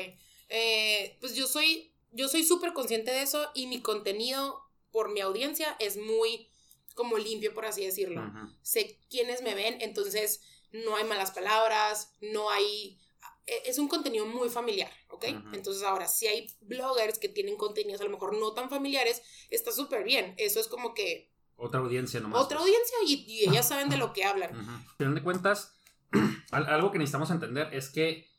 Eh, 0.49 1.17
pues 1.21 1.35
yo 1.35 1.47
soy, 1.47 1.90
yo 2.11 2.27
soy 2.27 2.43
súper 2.43 2.73
consciente 2.73 3.11
de 3.11 3.21
eso 3.21 3.49
y 3.53 3.67
mi 3.67 3.81
contenido 3.81 4.61
por 4.91 5.11
mi 5.11 5.21
audiencia 5.21 5.75
es 5.79 5.97
muy 5.97 6.49
como 6.95 7.17
limpio, 7.17 7.53
por 7.53 7.65
así 7.65 7.85
decirlo. 7.85 8.21
Sé 8.61 8.99
quiénes 9.09 9.41
me 9.41 9.55
ven, 9.55 9.77
entonces 9.81 10.41
no 10.71 10.95
hay 10.97 11.05
malas 11.05 11.31
palabras, 11.31 12.13
no 12.21 12.49
hay... 12.49 12.99
e- 13.45 13.63
Es 13.65 13.77
un 13.79 13.87
contenido 13.87 14.25
muy 14.25 14.49
familiar, 14.49 14.91
¿ok? 15.09 15.25
Entonces 15.53 15.83
ahora, 15.83 16.07
si 16.07 16.27
hay 16.27 16.47
bloggers 16.61 17.17
que 17.19 17.29
tienen 17.29 17.55
contenidos 17.55 18.01
a 18.01 18.05
lo 18.05 18.09
mejor 18.11 18.37
no 18.37 18.53
tan 18.53 18.69
familiares, 18.69 19.21
está 19.49 19.71
súper 19.71 20.03
bien. 20.03 20.33
Eso 20.37 20.59
es 20.59 20.67
como 20.67 20.93
que 20.93 21.31
Otra 21.55 21.79
audiencia 21.79 22.19
nomás. 22.19 22.41
otra 22.41 22.57
pues. 22.57 22.67
audiencia 22.69 22.97
y, 23.07 23.23
y 23.31 23.49
ellas 23.49 23.67
saben 23.69 23.89
de 23.89 23.97
lo 23.97 24.11
que 24.13 24.25
hablan. 24.25 24.51
Final 24.97 25.15
de 25.15 25.23
cuentas, 25.23 25.73
al- 26.51 26.67
algo 26.67 26.91
que 26.91 26.97
necesitamos 26.99 27.31
entender 27.31 27.73
es 27.73 27.89
que 27.89 28.29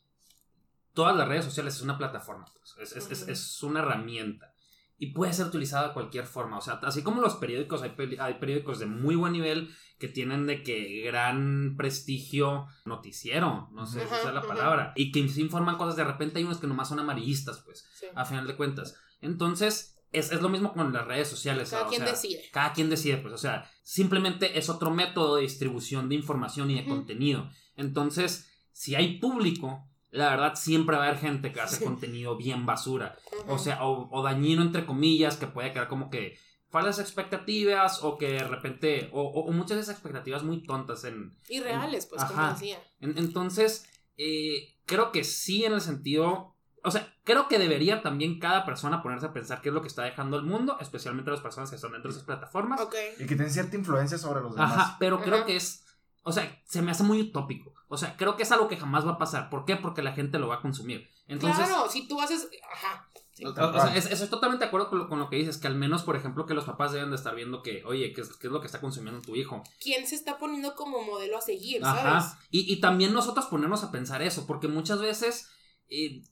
todas 0.94 1.16
las 1.16 1.28
redes 1.28 1.44
sociales 1.44 1.76
es 1.76 1.82
una 1.82 1.98
plataforma, 1.98 2.44
pues, 2.76 2.92
es, 2.96 3.10
es- 3.10 3.28
es- 3.28 3.62
una 3.62 3.80
herramienta 3.80 4.52
y 4.98 5.12
puede 5.12 5.32
ser 5.32 5.46
utilizada 5.46 5.88
de 5.88 5.94
cualquier 5.94 6.26
forma. 6.26 6.58
O 6.58 6.60
sea, 6.60 6.74
así 6.82 7.02
como 7.02 7.20
los 7.22 7.34
periódicos, 7.36 7.82
hay, 7.82 7.90
peri- 7.90 8.18
hay 8.20 8.34
periódicos 8.34 8.78
de 8.78 8.86
muy 8.86 9.16
buen 9.16 9.32
nivel 9.32 9.70
que 9.98 10.08
tienen 10.08 10.46
de 10.46 10.62
que 10.62 11.02
gran 11.04 11.74
prestigio 11.76 12.66
noticiero, 12.84 13.68
no 13.72 13.86
sé 13.86 14.00
si 14.00 14.06
esa 14.06 14.28
es 14.28 14.34
la 14.34 14.42
palabra, 14.42 14.92
y 14.96 15.10
que 15.12 15.28
se 15.28 15.40
informan 15.40 15.76
cosas, 15.78 15.96
de 15.96 16.04
repente 16.04 16.38
hay 16.38 16.44
unos 16.44 16.58
que 16.58 16.66
nomás 16.66 16.88
son 16.88 16.98
amarillistas, 17.00 17.60
pues, 17.64 17.88
Sí. 17.98 18.06
a 18.14 18.24
final 18.24 18.46
de 18.46 18.56
cuentas. 18.56 18.96
Entonces, 19.20 19.96
es, 20.12 20.30
es 20.30 20.42
lo 20.42 20.48
mismo 20.50 20.72
con 20.74 20.92
las 20.92 21.06
redes 21.06 21.28
sociales. 21.28 21.70
Cada 21.70 21.86
o 21.86 21.88
quien 21.88 22.02
sea, 22.02 22.10
decide. 22.10 22.42
cada 22.52 22.72
quien 22.72 22.90
decide, 22.90 23.16
pues, 23.18 23.32
o 23.32 23.38
sea, 23.38 23.70
simplemente 23.82 24.58
es 24.58 24.68
otro 24.68 24.90
método 24.90 25.36
de 25.36 25.42
distribución 25.42 26.08
de 26.08 26.16
información 26.16 26.70
y 26.70 26.74
de 26.74 26.84
contenido. 26.84 27.48
Entonces, 27.76 28.48
si 28.72 28.94
hay 28.94 29.18
público, 29.18 29.88
la 30.12 30.28
verdad 30.30 30.54
siempre 30.54 30.96
va 30.96 31.04
a 31.04 31.08
haber 31.08 31.18
gente 31.20 31.50
que 31.52 31.60
hace 31.60 31.76
Sí. 31.78 31.84
contenido 31.84 32.36
bien 32.36 32.64
basura. 32.66 33.16
O 33.48 33.58
sea, 33.58 33.84
o, 33.84 34.08
o 34.16 34.22
dañino 34.22 34.62
entre 34.62 34.86
comillas, 34.86 35.36
que 35.36 35.48
puede 35.48 35.72
quedar 35.72 35.88
como 35.88 36.08
que 36.10 36.38
falsas 36.70 37.00
expectativas 37.00 38.02
o 38.04 38.16
que 38.18 38.28
de 38.34 38.44
repente, 38.44 39.10
o, 39.12 39.22
o- 39.22 39.46
o 39.48 39.52
muchas 39.52 39.76
de 39.76 39.82
esas 39.82 39.94
expectativas 39.96 40.42
muy 40.42 40.62
tontas 40.62 41.04
en, 41.04 41.36
Y 41.48 41.60
reales, 41.60 42.06
pues, 42.06 42.22
como 42.24 42.48
decía. 42.52 42.78
en- 43.00 43.18
entonces, 43.18 43.86
eh, 44.16 44.76
creo 44.86 45.12
que 45.12 45.24
sí 45.24 45.64
en 45.64 45.72
el 45.72 45.80
sentido, 45.80 46.54
o 46.84 46.90
sea, 46.90 47.14
creo 47.24 47.48
que 47.48 47.58
debería 47.58 48.02
también 48.02 48.38
cada 48.38 48.64
persona 48.64 49.02
ponerse 49.02 49.26
a 49.26 49.32
pensar 49.32 49.60
qué 49.62 49.68
es 49.70 49.74
lo 49.74 49.80
que 49.82 49.88
está 49.88 50.02
dejando 50.02 50.36
el 50.36 50.42
mundo, 50.44 50.76
especialmente 50.80 51.30
las 51.30 51.40
personas 51.40 51.70
que 51.70 51.76
están 51.76 51.92
dentro 51.92 52.10
de 52.10 52.16
esas 52.16 52.26
plataformas. 52.26 52.80
Ok. 52.80 52.94
Y 53.18 53.22
que 53.26 53.34
tienen 53.34 53.50
cierta 53.50 53.76
influencia 53.76 54.18
sobre 54.18 54.40
los 54.42 54.54
demás. 54.54 54.72
Ajá, 54.72 54.96
pero 54.98 55.20
creo 55.22 55.36
Ajá. 55.36 55.46
que 55.46 55.56
es, 55.56 55.84
o 56.22 56.32
sea, 56.32 56.62
se 56.66 56.82
me 56.82 56.90
hace 56.90 57.02
muy 57.02 57.20
utópico. 57.20 57.74
O 57.88 57.96
sea, 57.96 58.16
creo 58.16 58.36
que 58.36 58.44
es 58.44 58.52
algo 58.52 58.68
que 58.68 58.76
jamás 58.76 59.06
va 59.06 59.12
a 59.12 59.18
pasar. 59.18 59.50
¿Por 59.50 59.64
qué? 59.64 59.76
Porque 59.76 60.02
la 60.02 60.12
gente 60.12 60.38
lo 60.38 60.48
va 60.48 60.56
a 60.56 60.60
consumir. 60.62 61.08
Entonces, 61.28 61.66
claro, 61.66 61.88
si 61.90 62.08
tú 62.08 62.20
haces... 62.20 62.48
Ajá. 62.72 63.08
sí. 63.32 63.44
o, 63.44 63.52
sea, 63.54 63.94
es- 63.94 64.06
estoy 64.10 64.28
totalmente 64.28 64.64
de 64.64 64.68
acuerdo 64.68 64.88
con 64.88 64.98
lo, 65.00 65.08
con 65.08 65.18
lo 65.18 65.28
que 65.28 65.36
dices, 65.36 65.58
que 65.58 65.66
al 65.66 65.74
menos, 65.74 66.02
por 66.02 66.16
ejemplo, 66.16 66.46
que 66.46 66.54
los 66.54 66.64
papás 66.64 66.92
deben 66.92 67.10
de 67.10 67.16
estar 67.16 67.34
viendo 67.34 67.62
que, 67.62 67.82
oye, 67.84 68.12
¿qué 68.14 68.22
es, 68.22 68.34
qué 68.36 68.46
es 68.46 68.52
lo 68.52 68.60
que 68.60 68.66
está 68.66 68.80
consumiendo 68.80 69.20
tu 69.20 69.34
hijo? 69.36 69.62
¿Quién 69.80 70.06
se 70.06 70.14
está 70.14 70.38
poniendo 70.38 70.74
como 70.74 71.02
modelo 71.02 71.36
a 71.36 71.40
seguir, 71.42 71.84
Ajá. 71.84 72.20
sabes? 72.20 72.38
Y, 72.50 72.72
y 72.72 72.80
también 72.80 73.12
nosotros 73.12 73.46
ponernos 73.46 73.84
a 73.84 73.90
pensar 73.92 74.22
eso, 74.22 74.46
porque 74.46 74.68
muchas 74.68 75.00
veces, 75.00 75.50
eh, 75.88 76.22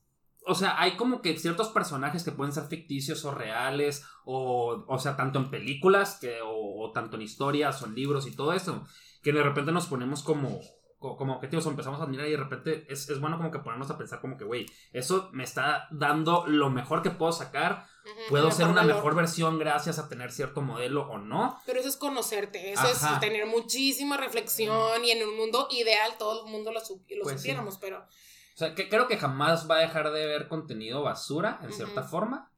o 0.47 0.55
sea, 0.55 0.81
hay 0.81 0.97
como 0.97 1.21
que 1.21 1.37
ciertos 1.39 1.69
personajes 1.69 2.25
que 2.25 2.33
pueden 2.33 2.55
ser 2.55 2.65
ficticios 2.69 3.25
o 3.27 3.33
reales, 3.33 4.05
o, 4.25 4.85
o 4.89 4.99
sea, 4.99 5.15
tanto 5.17 5.39
en 5.39 5.51
películas 5.51 6.19
que, 6.21 6.41
o, 6.43 6.85
o 6.87 6.93
tanto 6.93 7.17
en 7.17 7.23
historias 7.23 7.83
o 7.83 7.87
en 7.87 7.95
libros 7.95 8.27
y 8.27 8.35
todo 8.35 8.53
eso, 8.55 8.87
que 9.23 9.33
de 9.33 9.43
repente 9.43 9.73
nos 9.73 9.87
ponemos 9.87 10.23
como, 10.23 10.61
co- 10.99 11.17
como 11.17 11.35
objetivos 11.35 11.67
o 11.67 11.71
empezamos 11.71 12.01
a 12.01 12.05
admirar 12.05 12.27
y 12.27 12.33
de 12.33 12.37
repente 12.37 12.87
es, 12.89 13.09
es 13.09 13.21
bueno 13.21 13.37
como 13.37 13.51
que 13.51 13.59
ponernos 13.59 13.91
a 13.91 13.99
pensar 13.99 14.21
como 14.21 14.37
que, 14.37 14.45
güey, 14.45 14.67
eso 14.93 15.29
me 15.33 15.45
está 15.45 15.89
dando 15.91 16.47
lo 16.47 16.71
mejor 16.71 17.03
que 17.03 17.11
puedo 17.11 17.33
sacar, 17.33 17.87
puedo 18.29 18.51
ser 18.51 18.67
una 18.67 18.81
valor. 18.83 18.97
mejor 18.97 19.15
versión 19.15 19.59
gracias 19.59 19.99
a 19.99 20.09
tener 20.09 20.33
cierto 20.33 20.63
modelo 20.63 21.03
o 21.11 21.19
no. 21.19 21.61
Pero 21.67 21.81
eso 21.81 21.89
es 21.89 21.97
conocerte, 21.97 22.73
eso 22.73 22.83
Ajá. 22.83 23.15
es 23.15 23.21
tener 23.21 23.47
muchísima 23.47 24.17
reflexión 24.17 25.05
y 25.05 25.11
en 25.11 25.27
un 25.29 25.37
mundo 25.37 25.69
ideal 25.71 26.13
todo 26.19 26.45
el 26.47 26.51
mundo 26.53 26.73
lo, 26.73 26.81
sup- 26.81 27.05
lo 27.17 27.23
Pues 27.25 27.35
sí. 27.37 27.39
supiéramos, 27.41 27.77
pero 27.79 27.99
O 27.99 28.57
sea, 28.61 28.75
que 28.75 28.89
creo 28.89 29.07
que 29.07 29.17
jamás 29.19 29.71
va 29.71 29.77
a 29.77 29.81
dejar 29.81 30.11
de 30.13 30.27
ver 30.27 30.49
contenido 30.49 31.03
basura, 31.03 31.61
en 31.63 31.73
cierta 31.73 32.03
forma. 32.03 32.51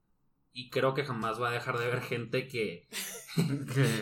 Y 0.54 0.68
creo 0.70 0.92
que 0.94 1.04
jamás 1.04 1.40
va 1.40 1.48
a 1.48 1.52
dejar 1.52 1.78
de 1.78 1.86
ver 1.86 2.00
gente 2.02 2.46
que, 2.48 2.88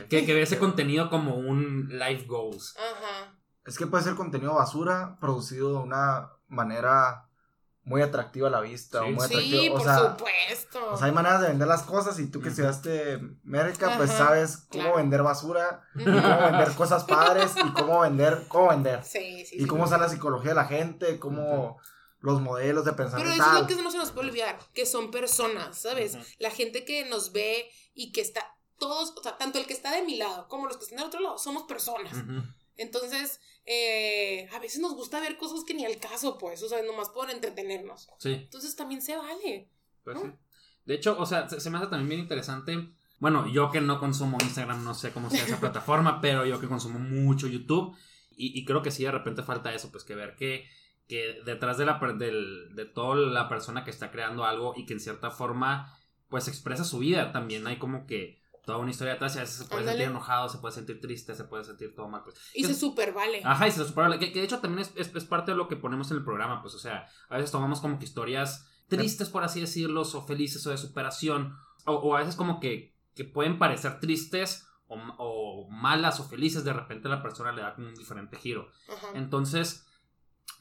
Que- 0.08 0.34
ve 0.34 0.42
ese 0.42 0.58
contenido 0.58 1.08
como 1.10 1.36
un 1.36 1.88
life 1.90 2.26
goals. 2.26 2.76
ajá. 2.76 3.36
Es 3.66 3.78
que 3.78 3.86
puede 3.86 4.02
ser 4.02 4.14
contenido 4.14 4.54
basura 4.54 5.16
producido 5.20 5.68
de 5.74 5.78
una 5.84 6.30
manera 6.48 7.26
muy 7.84 8.02
atractiva 8.02 8.48
a 8.48 8.50
la 8.50 8.60
vista. 8.60 9.00
Sí. 9.00 9.04
o 9.04 9.10
muy 9.12 9.26
Sí, 9.28 9.34
atractivo. 9.34 9.74
por 9.78 9.80
o 9.80 9.84
sea, 9.84 9.98
supuesto. 9.98 10.90
O 10.92 10.96
sea, 10.96 11.06
hay 11.06 11.12
maneras 11.12 11.40
de 11.42 11.48
vender 11.48 11.68
las 11.68 11.82
cosas 11.82 12.18
y 12.18 12.30
tú 12.30 12.40
que 12.40 12.48
estudiaste 12.48 13.20
América, 13.44 13.94
pues 13.96 14.10
sabes 14.10 14.66
cómo 14.70 14.82
claro. 14.84 14.96
vender 14.96 15.22
basura, 15.22 15.82
y 15.94 16.04
cómo 16.04 16.20
vender 16.42 16.72
cosas 16.74 17.04
padres 17.04 17.54
y 17.56 17.70
cómo 17.72 18.00
vender, 18.00 18.44
cómo 18.48 18.70
vender. 18.70 19.02
Sí, 19.04 19.44
sí, 19.46 19.56
Y 19.56 19.60
sí. 19.60 19.66
cómo 19.66 19.84
está 19.84 19.98
la 19.98 20.08
psicología 20.08 20.50
de 20.50 20.56
la 20.56 20.64
gente, 20.66 21.18
cómo 21.18 21.78
los 22.20 22.40
modelos 22.40 22.84
de 22.84 22.92
Pero 22.92 23.10
pensamiento. 23.10 23.42
eso 23.42 23.54
es 23.54 23.60
lo 23.60 23.66
que 23.66 23.82
no 23.82 23.90
se 23.90 23.98
nos 23.98 24.12
puede 24.12 24.28
olvidar, 24.28 24.58
que 24.74 24.86
son 24.86 25.10
personas, 25.10 25.78
¿sabes? 25.78 26.16
La 26.38 26.50
gente 26.50 26.84
que 26.84 27.04
nos 27.06 27.32
ve 27.32 27.70
y 27.94 28.12
que 28.12 28.20
está, 28.20 28.56
todos, 28.78 29.14
o 29.16 29.22
sea, 29.22 29.38
tanto 29.38 29.58
el 29.58 29.66
que 29.66 29.72
está 29.72 29.94
de 29.94 30.02
mi 30.02 30.16
lado 30.16 30.48
como 30.48 30.66
los 30.66 30.76
que 30.76 30.84
están 30.84 30.98
del 30.98 31.06
otro 31.06 31.20
lado, 31.20 31.38
somos 31.38 31.64
personas. 31.64 32.16
Entonces, 32.76 33.40
eh, 33.66 34.48
a 34.52 34.58
veces 34.58 34.80
nos 34.80 34.94
gusta 34.94 35.20
ver 35.20 35.36
cosas 35.36 35.64
que 35.64 35.74
ni 35.74 35.84
al 35.84 35.98
caso, 35.98 36.38
pues, 36.38 36.62
o 36.62 36.68
sea, 36.68 36.82
nomás 36.82 37.10
por 37.10 37.30
entretenernos. 37.30 38.08
Sí. 38.18 38.32
Entonces 38.32 38.74
también 38.76 39.02
se 39.02 39.16
vale. 39.16 39.68
Pues 40.02 40.16
¿no? 40.16 40.22
sí. 40.22 40.32
De 40.86 40.94
hecho, 40.94 41.16
o 41.18 41.26
sea, 41.26 41.48
se, 41.48 41.60
se 41.60 41.70
me 41.70 41.78
hace 41.78 41.88
también 41.88 42.08
bien 42.08 42.20
interesante. 42.20 42.76
Bueno, 43.18 43.46
yo 43.46 43.70
que 43.70 43.82
no 43.82 44.00
consumo 44.00 44.38
Instagram, 44.40 44.82
no 44.82 44.94
sé 44.94 45.12
cómo 45.12 45.28
sea 45.30 45.44
esa 45.44 45.60
plataforma, 45.60 46.20
pero 46.20 46.46
yo 46.46 46.58
que 46.58 46.68
consumo 46.68 46.98
mucho 46.98 47.46
YouTube. 47.46 47.94
Y, 48.30 48.58
y 48.58 48.64
creo 48.64 48.80
que 48.82 48.90
sí, 48.90 49.04
de 49.04 49.10
repente 49.10 49.42
falta 49.42 49.74
eso, 49.74 49.92
pues 49.92 50.04
que 50.04 50.14
ver 50.14 50.34
que, 50.36 50.66
que 51.10 51.42
detrás 51.44 51.76
de, 51.76 51.84
la, 51.86 51.98
del, 52.16 52.74
de 52.76 52.84
toda 52.84 53.16
la 53.16 53.48
persona 53.48 53.82
que 53.84 53.90
está 53.90 54.12
creando 54.12 54.44
algo 54.44 54.74
y 54.76 54.86
que 54.86 54.92
en 54.94 55.00
cierta 55.00 55.32
forma, 55.32 55.92
pues 56.28 56.46
expresa 56.46 56.84
su 56.84 57.00
vida, 57.00 57.32
también 57.32 57.66
hay 57.66 57.78
como 57.78 58.06
que 58.06 58.40
toda 58.64 58.78
una 58.78 58.90
historia 58.92 59.14
atrás 59.14 59.34
y 59.34 59.38
a 59.38 59.40
veces 59.40 59.56
se 59.56 59.64
puede 59.64 59.80
Ándale. 59.80 59.98
sentir 59.98 60.10
enojado, 60.12 60.48
se 60.48 60.58
puede 60.58 60.72
sentir 60.74 61.00
triste, 61.00 61.34
se 61.34 61.42
puede 61.44 61.64
sentir 61.64 61.94
todo 61.96 62.08
mal. 62.08 62.22
Pues. 62.22 62.36
Y 62.54 62.62
Que- 62.62 62.68
se 62.68 62.74
super 62.76 63.12
vale. 63.12 63.40
Ajá, 63.44 63.66
y 63.66 63.72
se 63.72 63.84
supera. 63.84 64.16
Que, 64.20 64.30
que 64.32 64.38
de 64.38 64.44
hecho 64.44 64.60
también 64.60 64.82
es, 64.82 64.92
es- 64.94 65.12
es 65.16 65.24
parte 65.24 65.50
de 65.50 65.56
lo 65.56 65.66
que 65.66 65.74
ponemos 65.76 66.10
en 66.12 66.18
el 66.18 66.24
programa, 66.24 66.62
pues, 66.62 66.74
o 66.74 66.78
sea, 66.78 67.08
a 67.28 67.36
veces 67.36 67.50
tomamos 67.50 67.80
como 67.80 67.98
que 67.98 68.04
historias 68.04 68.68
tristes, 68.88 69.28
por 69.30 69.42
así 69.42 69.60
decirlo, 69.60 70.02
o 70.02 70.26
felices 70.26 70.64
o 70.66 70.70
de 70.70 70.78
superación, 70.78 71.56
o, 71.86 71.94
o 71.94 72.14
a 72.16 72.20
veces 72.20 72.36
como 72.36 72.60
que, 72.60 72.94
que 73.16 73.24
pueden 73.24 73.58
parecer 73.58 73.98
tristes 73.98 74.66
o, 74.86 74.96
o 75.18 75.68
malas 75.70 76.20
o 76.20 76.28
felices, 76.28 76.62
de 76.64 76.72
repente 76.72 77.08
la 77.08 77.22
persona 77.22 77.50
le 77.52 77.62
da 77.62 77.74
como 77.74 77.88
un 77.88 77.94
diferente 77.94 78.36
giro. 78.36 78.68
Ajá. 78.88 79.08
Entonces, 79.14 79.86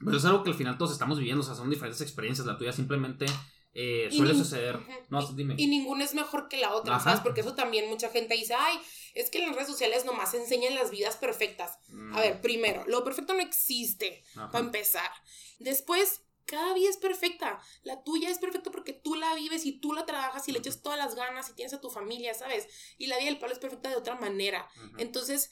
pues 0.03 0.17
es 0.17 0.25
algo 0.25 0.43
que 0.43 0.51
al 0.51 0.55
final 0.55 0.77
todos 0.77 0.91
estamos 0.91 1.17
viviendo, 1.17 1.41
o 1.41 1.45
sea, 1.45 1.55
son 1.55 1.69
diferentes 1.69 2.01
experiencias, 2.01 2.47
la 2.47 2.57
tuya 2.57 2.71
simplemente 2.71 3.25
eh, 3.73 4.09
suele 4.11 4.33
suceder. 4.33 4.77
Ujú. 4.77 4.91
No, 5.09 5.25
dime. 5.33 5.55
Y 5.57 5.67
ninguna 5.67 6.03
es 6.03 6.13
mejor 6.15 6.47
que 6.47 6.57
la 6.57 6.73
otra, 6.73 6.95
Ajá. 6.95 7.03
¿sabes? 7.03 7.19
Porque 7.21 7.41
eso 7.41 7.53
también 7.55 7.89
mucha 7.89 8.09
gente 8.09 8.33
dice, 8.33 8.53
ay, 8.55 8.79
es 9.13 9.29
que 9.29 9.39
en 9.39 9.47
las 9.47 9.55
redes 9.55 9.67
sociales 9.69 10.05
nomás 10.05 10.33
enseñan 10.33 10.75
las 10.75 10.89
vidas 10.91 11.17
perfectas. 11.17 11.77
Mm, 11.89 12.15
A 12.15 12.19
ver, 12.21 12.41
primero, 12.41 12.83
lo 12.87 13.03
perfecto 13.03 13.33
no 13.33 13.41
existe, 13.41 14.23
ajá. 14.35 14.49
para 14.51 14.65
empezar. 14.65 15.11
Después, 15.59 16.21
cada 16.45 16.73
vida 16.73 16.89
es 16.89 16.97
perfecta. 16.97 17.59
La 17.83 18.03
tuya 18.03 18.29
es 18.29 18.39
perfecta 18.39 18.71
porque 18.71 18.93
tú 18.93 19.13
la 19.15 19.35
vives 19.35 19.65
y 19.67 19.73
tú 19.79 19.93
la 19.93 20.05
trabajas 20.07 20.47
y 20.47 20.51
le 20.51 20.57
echas 20.59 20.81
todas 20.81 20.97
las 20.97 21.13
ganas 21.13 21.47
y 21.49 21.53
tienes 21.53 21.73
a 21.73 21.79
tu 21.81 21.91
familia, 21.91 22.33
¿sabes? 22.33 22.67
Y 22.97 23.05
la 23.05 23.17
vida 23.17 23.27
del 23.27 23.37
Pablo 23.37 23.53
es 23.53 23.59
perfecta 23.59 23.89
de 23.89 23.97
otra 23.97 24.15
manera. 24.15 24.67
Entonces, 24.97 25.51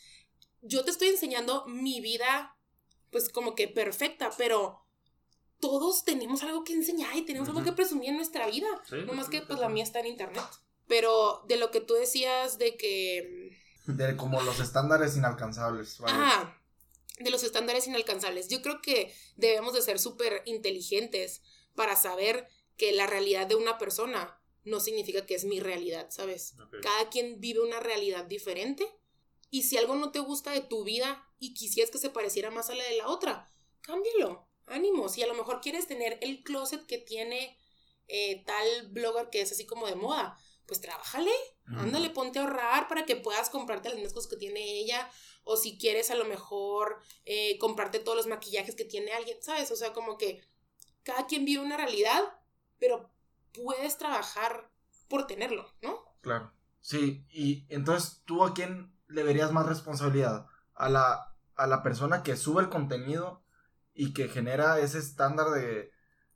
yo 0.61 0.83
te 0.83 0.89
estoy 0.89 1.09
enseñando 1.09 1.65
mi 1.67 2.01
vida, 2.01 2.56
pues 3.11 3.29
como 3.29 3.55
que 3.55 3.67
perfecta, 3.67 4.31
pero 4.37 4.83
todos 5.59 6.03
tenemos 6.03 6.43
algo 6.43 6.63
que 6.63 6.73
enseñar 6.73 7.15
y 7.15 7.23
tenemos 7.23 7.47
algo 7.49 7.61
Ujú. 7.61 7.69
que 7.69 7.75
presumir 7.75 8.09
en 8.09 8.17
nuestra 8.17 8.47
vida. 8.47 8.67
Sí, 8.89 8.97
No 9.05 9.13
más 9.13 9.29
que 9.29 9.41
pues 9.41 9.59
la 9.59 9.69
mía 9.69 9.83
está 9.83 9.99
en 9.99 10.07
internet. 10.07 10.43
Pero 10.87 11.43
de 11.47 11.57
lo 11.57 11.71
que 11.71 11.81
tú 11.81 11.93
decías 11.95 12.57
de 12.57 12.77
que... 12.77 13.57
De 13.87 14.15
como 14.15 14.41
los 14.41 14.59
estándares 14.59 15.17
inalcanzables. 15.17 15.97
vaya. 15.99 16.15
Ah, 16.17 16.61
de 17.19 17.29
los 17.31 17.43
estándares 17.43 17.87
inalcanzables. 17.87 18.47
Yo 18.49 18.61
creo 18.61 18.81
que 18.81 19.13
debemos 19.35 19.73
de 19.73 19.81
ser 19.81 19.97
súper 19.99 20.43
inteligentes 20.45 21.41
para 21.75 21.95
saber 21.95 22.47
que 22.77 22.91
la 22.91 23.07
realidad 23.07 23.47
de 23.47 23.55
una 23.55 23.77
persona 23.77 24.39
no 24.63 24.79
significa 24.79 25.25
que 25.25 25.33
es 25.35 25.45
mi 25.45 25.59
realidad, 25.59 26.07
¿sabes? 26.11 26.55
Ok. 26.61 26.75
Cada 26.81 27.09
quien 27.09 27.39
vive 27.39 27.61
una 27.61 27.79
realidad 27.79 28.25
diferente. 28.25 28.85
Y 29.49 29.63
si 29.63 29.77
algo 29.77 29.95
no 29.95 30.11
te 30.11 30.19
gusta 30.19 30.51
de 30.51 30.61
tu 30.61 30.83
vida 30.83 31.23
y 31.39 31.53
quisieras 31.53 31.91
que 31.91 31.97
se 31.97 32.09
pareciera 32.09 32.51
más 32.51 32.69
a 32.69 32.75
la 32.75 32.83
de 32.83 32.97
la 32.97 33.07
otra, 33.07 33.51
cámbialo. 33.81 34.47
Ánimo. 34.67 35.07
Si 35.07 35.23
a 35.23 35.27
lo 35.27 35.33
mejor 35.33 35.61
quieres 35.61 35.87
tener 35.87 36.17
el 36.21 36.43
closet 36.43 36.85
que 36.85 36.97
tiene 36.97 37.57
eh, 38.07 38.43
tal 38.45 38.89
blogger 38.89 39.29
que 39.29 39.41
es 39.41 39.51
así 39.51 39.65
como 39.65 39.87
de 39.87 39.95
moda, 39.95 40.37
pues 40.65 40.81
trabájale. 40.81 41.31
Ándale, 41.65 42.09
ponte 42.09 42.39
a 42.39 42.43
ahorrar 42.43 42.87
para 42.87 43.05
que 43.05 43.15
puedas 43.15 43.49
comprarte 43.49 43.89
las 43.89 43.97
mismas 43.97 44.13
cosas 44.13 44.29
que 44.29 44.37
tiene 44.37 44.79
ella. 44.79 45.09
O 45.43 45.57
si 45.57 45.77
quieres 45.77 46.11
a 46.11 46.15
lo 46.15 46.25
mejor 46.25 46.99
eh, 47.25 47.57
comprarte 47.59 47.99
todos 47.99 48.17
los 48.17 48.27
maquillajes 48.27 48.75
que 48.75 48.85
tiene 48.85 49.11
alguien, 49.11 49.41
¿sabes? 49.41 49.71
O 49.71 49.75
sea, 49.75 49.93
como 49.93 50.17
que 50.17 50.41
cada 51.03 51.25
quien 51.25 51.45
vive 51.45 51.63
una 51.63 51.77
realidad, 51.77 52.21
pero 52.79 53.09
puedes 53.53 53.97
trabajar 53.97 54.69
por 55.07 55.27
tenerlo, 55.27 55.73
¿no? 55.81 56.03
Claro. 56.21 56.53
Sí, 56.81 57.25
y 57.29 57.65
entonces 57.69 58.21
tú 58.25 58.43
a 58.43 58.53
quién 58.53 58.96
le 59.07 59.23
verías 59.23 59.51
más 59.51 59.65
responsabilidad? 59.65 60.47
A 60.73 60.89
la, 60.89 61.35
a 61.55 61.67
la 61.67 61.83
persona 61.83 62.23
que 62.23 62.37
sube 62.37 62.61
el 62.61 62.69
contenido 62.69 63.43
y 63.93 64.13
que 64.13 64.27
genera 64.27 64.79
ese 64.79 64.99
estándar 64.99 65.49
de, 65.49 65.91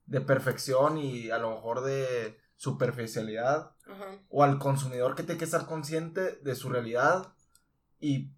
de 0.06 0.22
perfección 0.22 0.98
y 0.98 1.30
a 1.30 1.38
lo 1.38 1.52
mejor 1.52 1.82
de 1.82 2.40
superficialidad, 2.56 3.72
Ajá. 3.88 4.20
o 4.30 4.44
al 4.44 4.60
consumidor 4.60 5.16
que 5.16 5.24
tiene 5.24 5.40
que 5.40 5.46
estar 5.46 5.66
consciente 5.66 6.38
de 6.38 6.56
su 6.56 6.70
realidad 6.70 7.34
y 8.00 8.32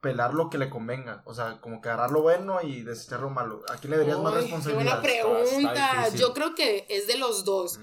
pelar 0.00 0.34
lo 0.34 0.48
que 0.48 0.58
le 0.58 0.70
convenga, 0.70 1.22
o 1.26 1.34
sea, 1.34 1.60
como 1.60 1.80
que 1.80 1.88
agarrar 1.88 2.10
lo 2.10 2.22
bueno 2.22 2.60
y 2.62 2.82
desechar 2.82 3.20
lo 3.20 3.30
malo. 3.30 3.62
¿A 3.68 3.76
quién 3.76 3.90
le 3.90 3.98
verías 3.98 4.18
más 4.18 4.34
responsabilidad? 4.34 5.02
Qué 5.02 5.22
buena 5.22 5.42
pregunta. 5.42 6.08
Yo 6.10 6.34
creo 6.34 6.54
que 6.54 6.86
es 6.88 7.06
de 7.06 7.18
los 7.18 7.44
dos. 7.44 7.80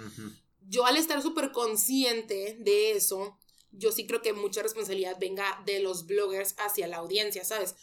Yo 0.68 0.86
al 0.86 0.98
estar 0.98 1.22
súper 1.22 1.52
consciente 1.52 2.58
de 2.60 2.94
eso, 2.94 3.38
yo 3.78 3.92
sí 3.92 4.08
creo 4.08 4.22
que 4.22 4.34
mucha 4.34 4.62
responsabilidad 4.62 5.18
venga 5.20 5.62
de 5.66 5.80
los 5.80 6.06
bloggers 6.06 6.56
hacia 6.58 6.88
la 6.88 6.98
audiencia, 6.98 7.44
¿sabes? 7.44 7.76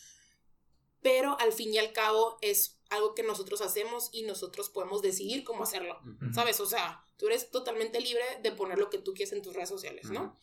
Pero 1.00 1.38
al 1.40 1.52
fin 1.52 1.72
y 1.74 1.78
al 1.78 1.92
cabo 1.92 2.38
es 2.40 2.78
algo 2.90 3.14
que 3.14 3.22
nosotros 3.22 3.60
hacemos 3.62 4.10
y 4.12 4.22
nosotros 4.22 4.68
podemos 4.68 5.02
decidir 5.02 5.44
cómo 5.44 5.64
hacerlo. 5.64 5.98
¿sabes? 6.34 6.60
O 6.60 6.66
sea, 6.66 7.04
tú 7.16 7.26
eres 7.26 7.50
totalmente 7.50 8.00
libre 8.00 8.24
de 8.42 8.52
poner 8.52 8.78
lo 8.78 8.90
que 8.90 8.98
tú 8.98 9.14
quieres 9.14 9.32
en 9.32 9.42
tus 9.42 9.54
redes 9.54 9.68
sociales, 9.68 10.10
¿no? 10.10 10.38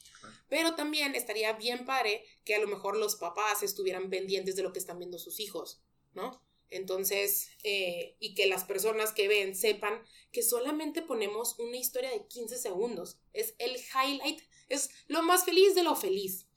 Pero 0.49 0.75
también 0.75 1.15
estaría 1.15 1.53
bien 1.53 1.85
padre 1.85 2.25
que 2.43 2.55
a 2.55 2.59
lo 2.59 2.67
mejor 2.67 2.97
los 2.97 3.15
papás 3.15 3.63
estuvieran 3.63 4.09
pendientes 4.09 4.55
de 4.55 4.63
lo 4.63 4.73
que 4.73 4.79
están 4.79 4.97
viendo 4.97 5.19
sus 5.19 5.39
hijos, 5.39 5.81
¿no? 6.13 6.41
Entonces, 6.71 7.49
eh, 7.63 8.15
y 8.19 8.35
que 8.35 8.47
las 8.47 8.63
personas 8.63 9.11
que 9.11 9.27
ven 9.27 9.55
sepan 9.55 10.03
que 10.31 10.43
solamente 10.43 11.01
ponemos 11.01 11.57
una 11.57 11.77
historia 11.77 12.11
de 12.11 12.27
15 12.27 12.57
segundos. 12.57 13.19
Es 13.33 13.55
el 13.57 13.75
highlight, 13.75 14.41
es 14.69 14.89
lo 15.07 15.23
más 15.23 15.43
feliz 15.45 15.75
de 15.75 15.83
lo 15.83 15.95
feliz. 15.95 16.49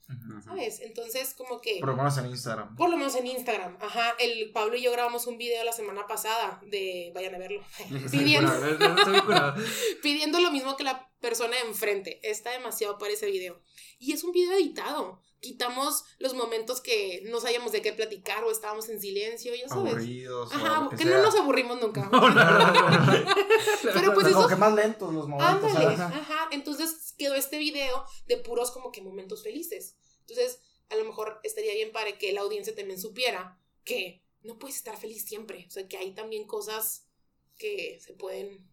¿sabes? 0.43 0.79
Entonces, 0.81 1.33
como 1.33 1.61
que... 1.61 1.77
Por 1.79 1.89
lo 1.89 1.95
menos 1.95 2.17
en 2.17 2.27
Instagram. 2.27 2.75
Por 2.75 2.89
lo 2.89 2.97
menos 2.97 3.15
en 3.15 3.27
Instagram. 3.27 3.77
Ajá, 3.79 4.15
el 4.19 4.51
Pablo 4.51 4.75
y 4.75 4.83
yo 4.83 4.91
grabamos 4.91 5.27
un 5.27 5.37
video 5.37 5.63
la 5.63 5.73
semana 5.73 6.07
pasada 6.07 6.61
de, 6.65 7.11
vayan 7.13 7.35
a 7.35 7.37
verlo, 7.37 7.63
pidiendo, 8.11 8.51
pidiendo 10.01 10.39
lo 10.39 10.51
mismo 10.51 10.75
que 10.75 10.83
la 10.83 11.09
persona 11.19 11.55
de 11.55 11.67
enfrente. 11.67 12.19
Está 12.29 12.51
demasiado 12.51 12.97
para 12.97 13.13
ese 13.13 13.27
video. 13.27 13.61
Y 13.99 14.13
es 14.13 14.23
un 14.23 14.31
video 14.31 14.53
editado. 14.53 15.21
Quitamos 15.43 16.05
los 16.19 16.33
momentos 16.35 16.79
que 16.79 17.21
no 17.25 17.41
sabíamos 17.41 17.73
de 17.73 17.81
qué 17.81 17.91
platicar 17.91 18.45
o 18.45 18.49
estábamos 18.49 18.87
en 18.87 19.01
silencio, 19.01 19.53
ya 19.53 19.67
sabes. 19.67 19.93
Aburridos. 19.93 20.53
Ajá, 20.53 20.89
que 20.97 21.03
no 21.03 21.21
nos 21.21 21.35
aburrimos 21.35 21.81
nunca. 21.81 22.09
No, 22.13 22.29
no, 22.29 22.33
Pero 23.83 24.13
pues 24.13 24.27
Como 24.29 24.39
eso 24.39 24.47
que 24.47 24.55
más 24.55 24.73
lentos 24.73 25.13
los 25.13 25.27
momentos. 25.27 25.75
Ándale, 25.75 25.95
ajá. 25.95 26.07
ajá. 26.07 26.47
Entonces 26.51 27.13
quedó 27.17 27.35
este 27.35 27.57
video 27.57 28.05
de 28.25 28.37
puros 28.37 28.71
como 28.71 28.93
que 28.93 29.01
momentos 29.01 29.43
felices. 29.43 29.97
Entonces, 30.21 30.61
a 30.89 30.95
lo 30.95 31.03
mejor 31.03 31.41
estaría 31.43 31.73
bien 31.73 31.91
para 31.91 32.17
que 32.17 32.31
la 32.31 32.39
audiencia 32.39 32.73
también 32.73 32.97
supiera 32.97 33.59
que 33.83 34.23
no 34.43 34.57
puedes 34.59 34.77
estar 34.77 34.95
feliz 34.95 35.25
siempre. 35.25 35.65
O 35.67 35.71
sea, 35.71 35.89
que 35.89 35.97
hay 35.97 36.13
también 36.13 36.47
cosas 36.47 37.09
que 37.57 37.99
se 37.99 38.13
pueden 38.13 38.65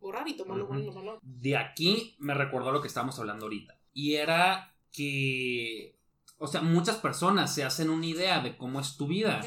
borrar 0.00 0.26
y 0.28 0.36
tomar 0.36 0.58
lo 0.58 0.66
bueno 0.66 0.82
y 0.82 0.86
lo 0.86 0.92
malo. 0.92 1.18
De 1.22 1.56
aquí 1.56 2.16
me 2.18 2.34
recordó 2.34 2.72
lo 2.72 2.80
que 2.80 2.88
estábamos 2.88 3.18
hablando 3.18 3.46
ahorita. 3.46 3.80
Y 3.92 4.14
era 4.14 4.74
que, 4.92 5.97
o 6.38 6.46
sea, 6.46 6.62
muchas 6.62 6.96
personas 6.96 7.54
se 7.54 7.64
hacen 7.64 7.90
una 7.90 8.06
idea 8.06 8.40
de 8.40 8.56
cómo 8.56 8.80
es 8.80 8.96
tu 8.96 9.06
vida 9.06 9.40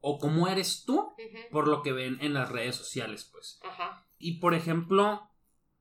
o 0.00 0.18
cómo 0.18 0.48
eres 0.48 0.84
tú 0.84 1.12
por 1.50 1.68
lo 1.68 1.82
que 1.82 1.92
ven 1.92 2.18
en 2.20 2.34
las 2.34 2.48
redes 2.50 2.76
sociales, 2.76 3.28
pues. 3.32 3.60
Ajá. 3.64 4.06
Y 4.18 4.38
por 4.40 4.54
ejemplo, 4.54 5.30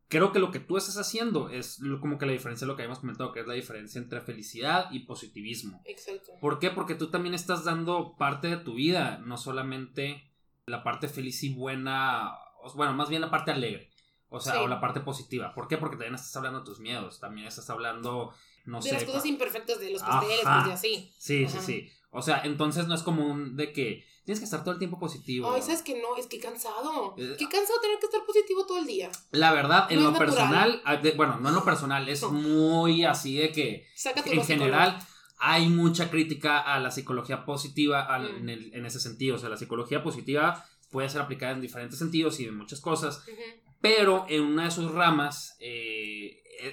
creo 0.07 0.31
que 0.31 0.39
lo 0.39 0.51
que 0.51 0.59
tú 0.59 0.77
estás 0.77 0.97
haciendo 0.97 1.49
es 1.49 1.79
como 1.99 2.17
que 2.17 2.25
la 2.25 2.31
diferencia 2.31 2.65
de 2.65 2.71
lo 2.71 2.75
que 2.77 2.83
habíamos 2.83 2.99
comentado, 2.99 3.31
que 3.31 3.41
es 3.41 3.47
la 3.47 3.53
diferencia 3.55 3.99
entre 3.99 4.21
felicidad 4.21 4.89
y 4.91 4.99
positivismo. 5.01 5.81
Exacto. 5.85 6.31
¿Por 6.39 6.59
qué? 6.59 6.69
Porque 6.71 6.95
tú 6.95 7.09
también 7.09 7.33
estás 7.35 7.63
dando 7.65 8.15
parte 8.17 8.47
de 8.47 8.57
tu 8.57 8.75
vida, 8.75 9.17
no 9.25 9.37
solamente 9.37 10.31
la 10.65 10.83
parte 10.83 11.07
feliz 11.07 11.43
y 11.43 11.53
buena, 11.53 12.33
o- 12.61 12.73
bueno, 12.75 12.93
más 12.93 13.09
bien 13.09 13.21
la 13.21 13.29
parte 13.31 13.51
alegre, 13.51 13.89
o 14.29 14.39
sea, 14.39 14.53
Sí. 14.53 14.59
o 14.59 14.67
la 14.67 14.79
parte 14.81 14.99
positiva. 15.01 15.53
¿Por 15.53 15.67
qué? 15.67 15.77
Porque 15.77 15.95
también 15.95 16.15
estás 16.15 16.35
hablando 16.35 16.59
de 16.59 16.65
tus 16.65 16.79
miedos, 16.79 17.19
también 17.19 17.47
estás 17.47 17.69
hablando 17.69 18.33
no 18.67 18.79
de 18.79 18.89
sé. 18.89 18.93
las 18.95 19.03
cosas 19.05 19.25
imperfectas 19.25 19.79
de 19.79 19.89
los 19.89 20.01
Ajá. 20.03 20.19
pasteles, 20.19 20.43
pues 20.43 20.65
de 20.67 20.73
así. 20.73 21.13
Sí, 21.17 21.45
Ajá. 21.45 21.59
sí, 21.59 21.65
sí. 21.65 21.89
O 22.11 22.21
sea, 22.21 22.41
entonces 22.45 22.87
no 22.87 22.93
es 22.95 23.01
común 23.01 23.57
de 23.57 23.73
que 23.73 24.05
tienes 24.25 24.39
que 24.39 24.45
estar 24.45 24.61
todo 24.63 24.73
el 24.73 24.77
tiempo 24.79 24.99
positivo. 24.99 25.51
Ay, 25.51 25.61
sabes 25.61 25.81
que 25.81 25.99
no, 26.01 26.15
es 26.17 26.27
que 26.27 26.39
cansado. 26.39 27.15
Eh, 27.17 27.35
Qué 27.39 27.47
cansado 27.49 27.79
tener 27.81 27.97
que 27.99 28.05
estar 28.05 28.25
positivo 28.25 28.65
todo 28.65 28.77
el 28.79 28.85
día. 28.85 29.09
La 29.31 29.51
verdad, 29.53 29.87
en 29.91 30.03
lo 30.03 30.11
natural. 30.11 30.29
personal, 30.29 30.81
ah, 30.85 30.95
de- 30.97 31.11
bueno, 31.11 31.39
no 31.39 31.49
en 31.49 31.55
lo 31.55 31.63
personal, 31.63 32.07
es 32.09 32.21
No. 32.23 32.31
muy 32.31 33.03
así 33.05 33.37
de 33.37 33.51
que 33.51 33.87
Saca 33.95 34.21
en 34.25 34.43
general 34.43 34.99
hay 35.39 35.69
mucha 35.69 36.09
crítica 36.09 36.59
a 36.59 36.79
la 36.79 36.91
psicología 36.91 37.45
positiva 37.45 38.01
al- 38.01 38.33
Mm. 38.33 38.37
en, 38.37 38.49
el- 38.49 38.73
en 38.73 38.85
ese 38.85 38.99
sentido. 38.99 39.35
O 39.35 39.39
sea, 39.39 39.49
la 39.49 39.57
psicología 39.57 40.01
positiva 40.03 40.65
puede 40.89 41.09
ser 41.09 41.21
aplicada 41.21 41.51
en 41.51 41.61
diferentes 41.61 41.99
sentidos 41.99 42.39
y 42.39 42.45
en 42.45 42.57
muchas 42.57 42.81
cosas, 42.81 43.23
pero 43.81 44.25
en 44.29 44.41
una 44.43 44.65
de 44.65 44.71
sus 44.71 44.91
ramas 44.91 45.55
eh, 45.59 45.96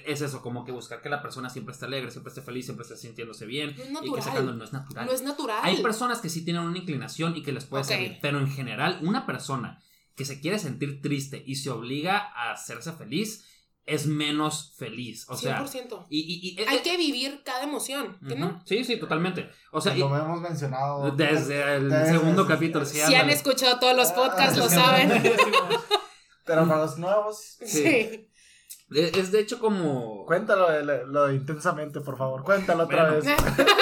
es 0.05 0.21
eso, 0.21 0.41
como 0.41 0.65
que 0.65 0.71
buscar 0.71 1.01
que 1.01 1.09
la 1.09 1.21
persona 1.21 1.49
siempre 1.49 1.73
esté 1.73 1.85
alegre, 1.85 2.11
siempre 2.11 2.29
esté 2.29 2.41
feliz, 2.41 2.65
siempre 2.65 2.83
esté 2.83 2.97
sintiéndose 2.97 3.45
bien 3.45 3.75
No 3.91 4.01
es 4.01 4.07
y 4.07 4.13
que 4.13 4.21
sacando 4.21 4.53
no 4.53 4.63
es 4.63 4.73
natural. 4.73 5.05
No 5.05 5.11
es 5.11 5.21
natural. 5.23 5.59
Hay 5.63 5.81
personas 5.81 6.19
que 6.21 6.29
sí 6.29 6.43
tienen 6.43 6.63
una 6.63 6.77
inclinación 6.77 7.35
y 7.37 7.43
que 7.43 7.51
les 7.51 7.65
puede 7.65 7.83
Ok. 7.83 7.89
servir, 7.89 8.17
pero 8.21 8.39
en 8.39 8.49
general, 8.49 8.99
una 9.01 9.25
persona 9.25 9.81
que 10.15 10.25
se 10.25 10.39
quiere 10.39 10.59
sentir 10.59 11.01
triste 11.01 11.43
y 11.45 11.55
se 11.55 11.69
obliga 11.69 12.17
a 12.35 12.51
hacerse 12.51 12.91
feliz 12.93 13.45
es 13.85 14.07
menos 14.07 14.73
feliz. 14.77 15.25
O 15.29 15.37
sea, 15.37 15.63
100%. 15.63 16.07
y, 16.09 16.19
y- 16.21 16.59
y- 16.59 16.65
Hay 16.67 16.77
eh, 16.77 16.81
que 16.83 16.97
vivir 16.97 17.41
cada 17.45 17.61
emoción, 17.63 18.17
¿que 18.27 18.33
ujú. 18.33 18.39
no? 18.43 18.63
Sí, 18.65 18.83
sí, 18.83 18.97
totalmente. 18.97 19.47
O 19.71 19.79
sea, 19.79 19.95
y- 19.95 19.99
Lo 19.99 20.15
hemos 20.17 20.41
mencionado. 20.41 21.11
desde 21.11 21.75
el 21.75 21.89
Desde- 21.89 22.13
segundo 22.13 22.47
capítulo, 22.47 22.83
sí, 22.85 22.95
Si 22.95 23.01
han 23.01 23.13
ándale. 23.13 23.33
escuchado 23.33 23.77
todos 23.79 23.95
los 23.95 24.11
podcasts, 24.13 24.57
Ah, 24.57 24.63
lo 24.63 24.69
sí. 24.69 24.75
saben. 24.75 25.23
Pero 26.45 26.67
para 26.67 26.81
los 26.81 26.97
nuevos, 26.97 27.57
Sí. 27.59 27.67
Sí. 27.67 28.27
Eh, 28.93 29.11
Es 29.15 29.31
de 29.31 29.39
hecho 29.39 29.59
como... 29.59 30.25
cuéntalo 30.25 30.69
de, 30.69 31.05
lo- 31.07 31.31
intensamente, 31.31 32.01
por 32.01 32.17
favor. 32.17 32.43
Cuéntalo 32.43 32.83
otra 32.83 33.09
Bueno. 33.11 33.21
vez. 33.23 33.35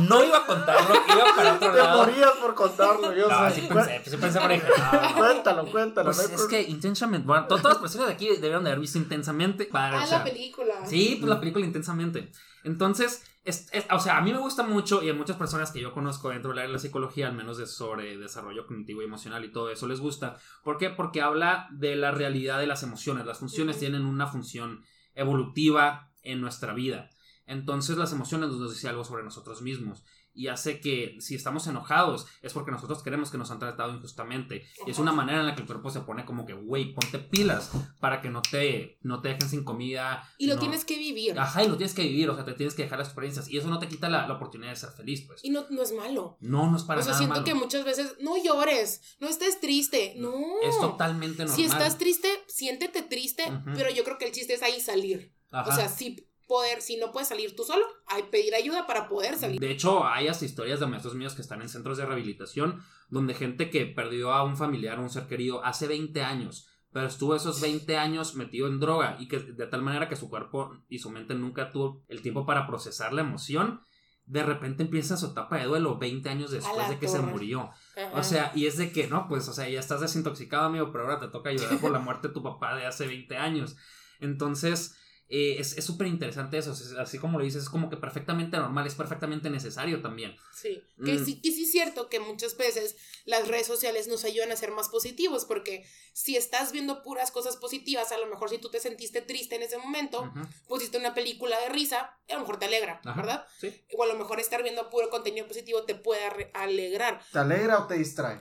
No 0.00 0.24
iba 0.24 0.38
a 0.38 0.46
contarlo, 0.46 0.94
iba 0.94 1.24
para 1.36 1.54
otro 1.54 1.70
Te 1.72 1.78
lado. 1.78 1.98
morías 2.06 2.30
por 2.40 2.54
contarlo, 2.54 3.12
yo 3.14 3.28
No, 3.28 3.50
sé. 3.50 3.60
sí 3.60 3.66
pensé, 3.68 4.02
sí 4.04 4.16
pensé, 4.16 4.38
dije, 4.48 4.62
no. 4.92 5.14
Cuéntalo, 5.18 5.66
cuéntalo. 5.70 6.06
Pues 6.12 6.30
no 6.30 6.36
es 6.36 6.46
que 6.46 6.62
intensamente, 6.62 7.26
bueno, 7.26 7.46
to- 7.46 7.56
todas 7.56 7.74
las 7.74 7.78
personas 7.78 8.06
de 8.08 8.14
aquí 8.14 8.28
debieron 8.28 8.64
de 8.64 8.70
haber 8.70 8.80
visto 8.80 8.96
intensamente 8.98 9.66
para, 9.66 10.00
Ah, 10.00 10.04
o 10.04 10.06
sea, 10.06 10.18
la 10.18 10.24
película. 10.24 10.74
Sí, 10.86 11.16
pues 11.20 11.28
la 11.28 11.38
película 11.40 11.66
intensamente. 11.66 12.30
Entonces, 12.64 13.24
es, 13.44 13.68
es- 13.72 13.86
o 13.90 13.98
sea, 13.98 14.18
a 14.18 14.20
mí 14.20 14.32
me 14.32 14.38
gusta 14.38 14.62
mucho 14.62 15.02
y 15.02 15.10
a 15.10 15.14
muchas 15.14 15.36
personas 15.36 15.70
que 15.72 15.80
yo 15.80 15.92
conozco 15.92 16.30
dentro 16.30 16.52
de 16.54 16.68
la 16.68 16.78
psicología, 16.78 17.28
al 17.28 17.34
menos 17.34 17.58
de 17.58 17.66
sobre 17.66 18.16
desarrollo 18.18 18.66
cognitivo 18.66 19.02
y 19.02 19.06
emocional 19.06 19.44
y 19.44 19.52
todo 19.52 19.70
eso, 19.70 19.86
les 19.88 20.00
gusta. 20.00 20.36
¿Por 20.64 20.78
qué? 20.78 20.90
Porque 20.90 21.20
habla 21.22 21.68
de 21.72 21.96
la 21.96 22.10
realidad 22.12 22.58
de 22.58 22.66
las 22.66 22.82
emociones. 22.82 23.26
Las 23.26 23.38
funciones 23.38 23.78
tienen 23.78 24.04
una 24.04 24.26
función 24.26 24.84
evolutiva 25.14 26.10
en 26.22 26.40
nuestra 26.40 26.72
vida. 26.74 27.10
Entonces, 27.46 27.96
las 27.98 28.12
emociones 28.12 28.50
nos 28.50 28.72
dicen 28.72 28.90
algo 28.90 29.04
sobre 29.04 29.24
nosotros 29.24 29.62
mismos. 29.62 30.04
Y 30.34 30.48
hace 30.48 30.80
que 30.80 31.16
si 31.20 31.34
estamos 31.34 31.66
enojados 31.66 32.26
es 32.40 32.52
porque 32.52 32.70
nosotros 32.70 33.02
queremos 33.02 33.30
que 33.30 33.38
nos 33.38 33.50
han 33.50 33.58
tratado 33.58 33.94
injustamente. 33.94 34.64
Y 34.86 34.90
es 34.90 34.98
una 34.98 35.12
manera 35.12 35.40
en 35.40 35.46
la 35.46 35.54
que 35.54 35.60
el 35.60 35.66
cuerpo 35.66 35.90
se 35.90 36.00
pone 36.00 36.24
como 36.24 36.46
que, 36.46 36.54
güey, 36.54 36.94
ponte 36.94 37.18
pilas 37.18 37.70
para 38.00 38.20
que 38.20 38.30
no 38.30 38.40
te, 38.42 38.98
no 39.02 39.20
te 39.20 39.28
dejen 39.28 39.48
sin 39.48 39.64
comida. 39.64 40.28
Y 40.38 40.46
lo 40.46 40.54
no- 40.54 40.60
tienes 40.60 40.84
que 40.84 40.96
vivir. 40.96 41.38
Ajá, 41.38 41.62
y 41.64 41.68
lo 41.68 41.76
tienes 41.76 41.94
que 41.94 42.02
vivir, 42.02 42.30
o 42.30 42.34
sea, 42.34 42.44
te 42.44 42.54
tienes 42.54 42.74
que 42.74 42.82
dejar 42.82 42.98
las 42.98 43.08
experiencias. 43.08 43.48
Y 43.48 43.58
eso 43.58 43.68
no 43.68 43.78
te 43.78 43.88
quita 43.88 44.08
la, 44.08 44.26
la 44.26 44.34
oportunidad 44.34 44.70
de 44.70 44.76
ser 44.76 44.90
feliz, 44.90 45.22
pues. 45.26 45.44
Y 45.44 45.50
no, 45.50 45.66
no 45.70 45.82
es 45.82 45.92
malo. 45.92 46.38
No, 46.40 46.70
no 46.70 46.76
es 46.76 46.82
para 46.84 47.00
o 47.00 47.02
sea, 47.02 47.12
nada 47.12 47.18
siento 47.18 47.34
malo. 47.34 47.44
que 47.44 47.54
muchas 47.54 47.84
veces 47.84 48.16
no 48.20 48.42
llores, 48.42 49.16
no 49.20 49.28
estés 49.28 49.60
triste. 49.60 50.14
No. 50.16 50.32
Es 50.62 50.78
totalmente 50.80 51.44
normal. 51.44 51.56
Si 51.56 51.64
estás 51.64 51.98
triste, 51.98 52.28
siéntete 52.46 53.02
triste, 53.02 53.44
pero 53.74 53.90
yo 53.90 54.02
creo 54.04 54.18
que 54.18 54.24
el 54.26 54.32
chiste 54.32 54.54
es 54.54 54.62
ahí 54.62 54.80
salir. 54.80 55.34
Ajá. 55.50 55.70
O 55.70 55.76
sea, 55.76 55.88
sí 55.88 56.26
poder, 56.52 56.82
si 56.82 56.98
no 56.98 57.12
puedes 57.12 57.28
salir 57.28 57.56
tú 57.56 57.64
solo, 57.64 57.82
hay 58.06 58.24
pedir 58.24 58.54
ayuda 58.54 58.86
para 58.86 59.08
poder 59.08 59.38
salir. 59.38 59.58
De 59.58 59.70
hecho, 59.70 60.04
hay 60.04 60.28
hasta 60.28 60.44
historias 60.44 60.80
de 60.80 60.86
maestros 60.86 61.14
míos 61.14 61.34
que 61.34 61.40
están 61.40 61.62
en 61.62 61.70
centros 61.70 61.96
de 61.96 62.04
rehabilitación 62.04 62.82
donde 63.08 63.32
gente 63.32 63.70
que 63.70 63.86
perdió 63.86 64.34
a 64.34 64.44
un 64.44 64.58
familiar 64.58 64.98
o 64.98 65.02
un 65.02 65.08
ser 65.08 65.26
querido 65.28 65.64
hace 65.64 65.86
20 65.86 66.22
años, 66.22 66.68
pero 66.92 67.06
estuvo 67.06 67.34
esos 67.34 67.62
20 67.62 67.96
años 67.96 68.34
metido 68.34 68.66
en 68.66 68.80
droga 68.80 69.16
y 69.18 69.28
que 69.28 69.38
de 69.38 69.66
tal 69.66 69.80
manera 69.80 70.10
que 70.10 70.16
su 70.16 70.28
cuerpo 70.28 70.76
y 70.90 70.98
su 70.98 71.08
mente 71.08 71.34
nunca 71.34 71.72
tuvo 71.72 72.02
el 72.08 72.20
tiempo 72.20 72.44
para 72.44 72.66
procesar 72.66 73.14
la 73.14 73.22
emoción, 73.22 73.80
de 74.26 74.42
repente 74.42 74.82
empieza 74.82 75.16
su 75.16 75.28
etapa 75.28 75.56
de 75.56 75.64
duelo 75.64 75.96
20 75.96 76.28
años 76.28 76.50
después 76.50 76.86
de 76.90 76.98
que 76.98 77.08
se 77.08 77.20
murió. 77.20 77.70
Ajá. 77.96 78.12
O 78.12 78.22
sea, 78.22 78.52
y 78.54 78.66
es 78.66 78.76
de 78.76 78.92
que, 78.92 79.06
no, 79.06 79.26
pues, 79.26 79.48
o 79.48 79.54
sea, 79.54 79.70
ya 79.70 79.80
estás 79.80 80.02
desintoxicado, 80.02 80.66
amigo, 80.66 80.92
pero 80.92 81.04
ahora 81.04 81.18
te 81.18 81.28
toca 81.28 81.48
ayudar 81.48 81.78
por 81.80 81.90
la 81.90 81.98
muerte 81.98 82.28
de 82.28 82.34
tu 82.34 82.42
papá 82.42 82.76
de 82.76 82.84
hace 82.84 83.06
20 83.06 83.38
años. 83.38 83.74
Entonces, 84.20 84.98
eh, 85.34 85.56
es 85.58 85.78
es 85.78 85.84
súper 85.86 86.06
interesante 86.08 86.58
eso. 86.58 86.72
es- 86.72 86.92
así 86.98 87.18
como 87.18 87.38
lo 87.38 87.44
dices, 87.44 87.62
es 87.62 87.68
como 87.70 87.88
que 87.88 87.96
perfectamente 87.96 88.58
normal, 88.58 88.86
es 88.86 88.94
perfectamente 88.94 89.48
necesario 89.48 90.02
también. 90.02 90.36
Sí, 90.54 90.82
que, 91.02 91.14
Mm. 91.14 91.24
sí, 91.24 91.40
que 91.40 91.50
sí 91.52 91.64
es 91.64 91.72
cierto 91.72 92.10
que 92.10 92.20
muchas 92.20 92.54
veces 92.58 92.96
las 93.24 93.48
redes 93.48 93.66
sociales 93.66 94.08
nos 94.08 94.24
ayudan 94.24 94.52
a 94.52 94.56
ser 94.56 94.72
más 94.72 94.90
positivos, 94.90 95.46
porque 95.46 95.86
si 96.12 96.36
estás 96.36 96.70
viendo 96.70 97.02
puras 97.02 97.30
cosas 97.30 97.56
positivas, 97.56 98.12
a 98.12 98.18
lo 98.18 98.26
mejor 98.26 98.50
si 98.50 98.58
tú 98.58 98.68
te 98.70 98.78
sentiste 98.78 99.22
triste 99.22 99.56
en 99.56 99.62
ese 99.62 99.78
momento, 99.78 100.30
pusiste 100.68 100.98
una 100.98 101.14
película 101.14 101.58
de 101.60 101.70
risa, 101.70 102.18
a 102.28 102.34
lo 102.34 102.40
mejor 102.40 102.58
te 102.58 102.66
alegra, 102.66 103.00
Ajá, 103.02 103.14
¿verdad? 103.20 103.46
Sí. 103.58 103.74
O 103.96 104.02
a 104.02 104.06
lo 104.06 104.16
mejor 104.16 104.38
estar 104.38 104.62
viendo 104.62 104.90
puro 104.90 105.08
contenido 105.08 105.46
positivo 105.48 105.84
te 105.84 105.94
puede 105.94 106.50
alegrar. 106.52 107.22
¿Te 107.32 107.38
alegra 107.38 107.78
o 107.78 107.86
te 107.86 107.94
distrae? 107.94 108.38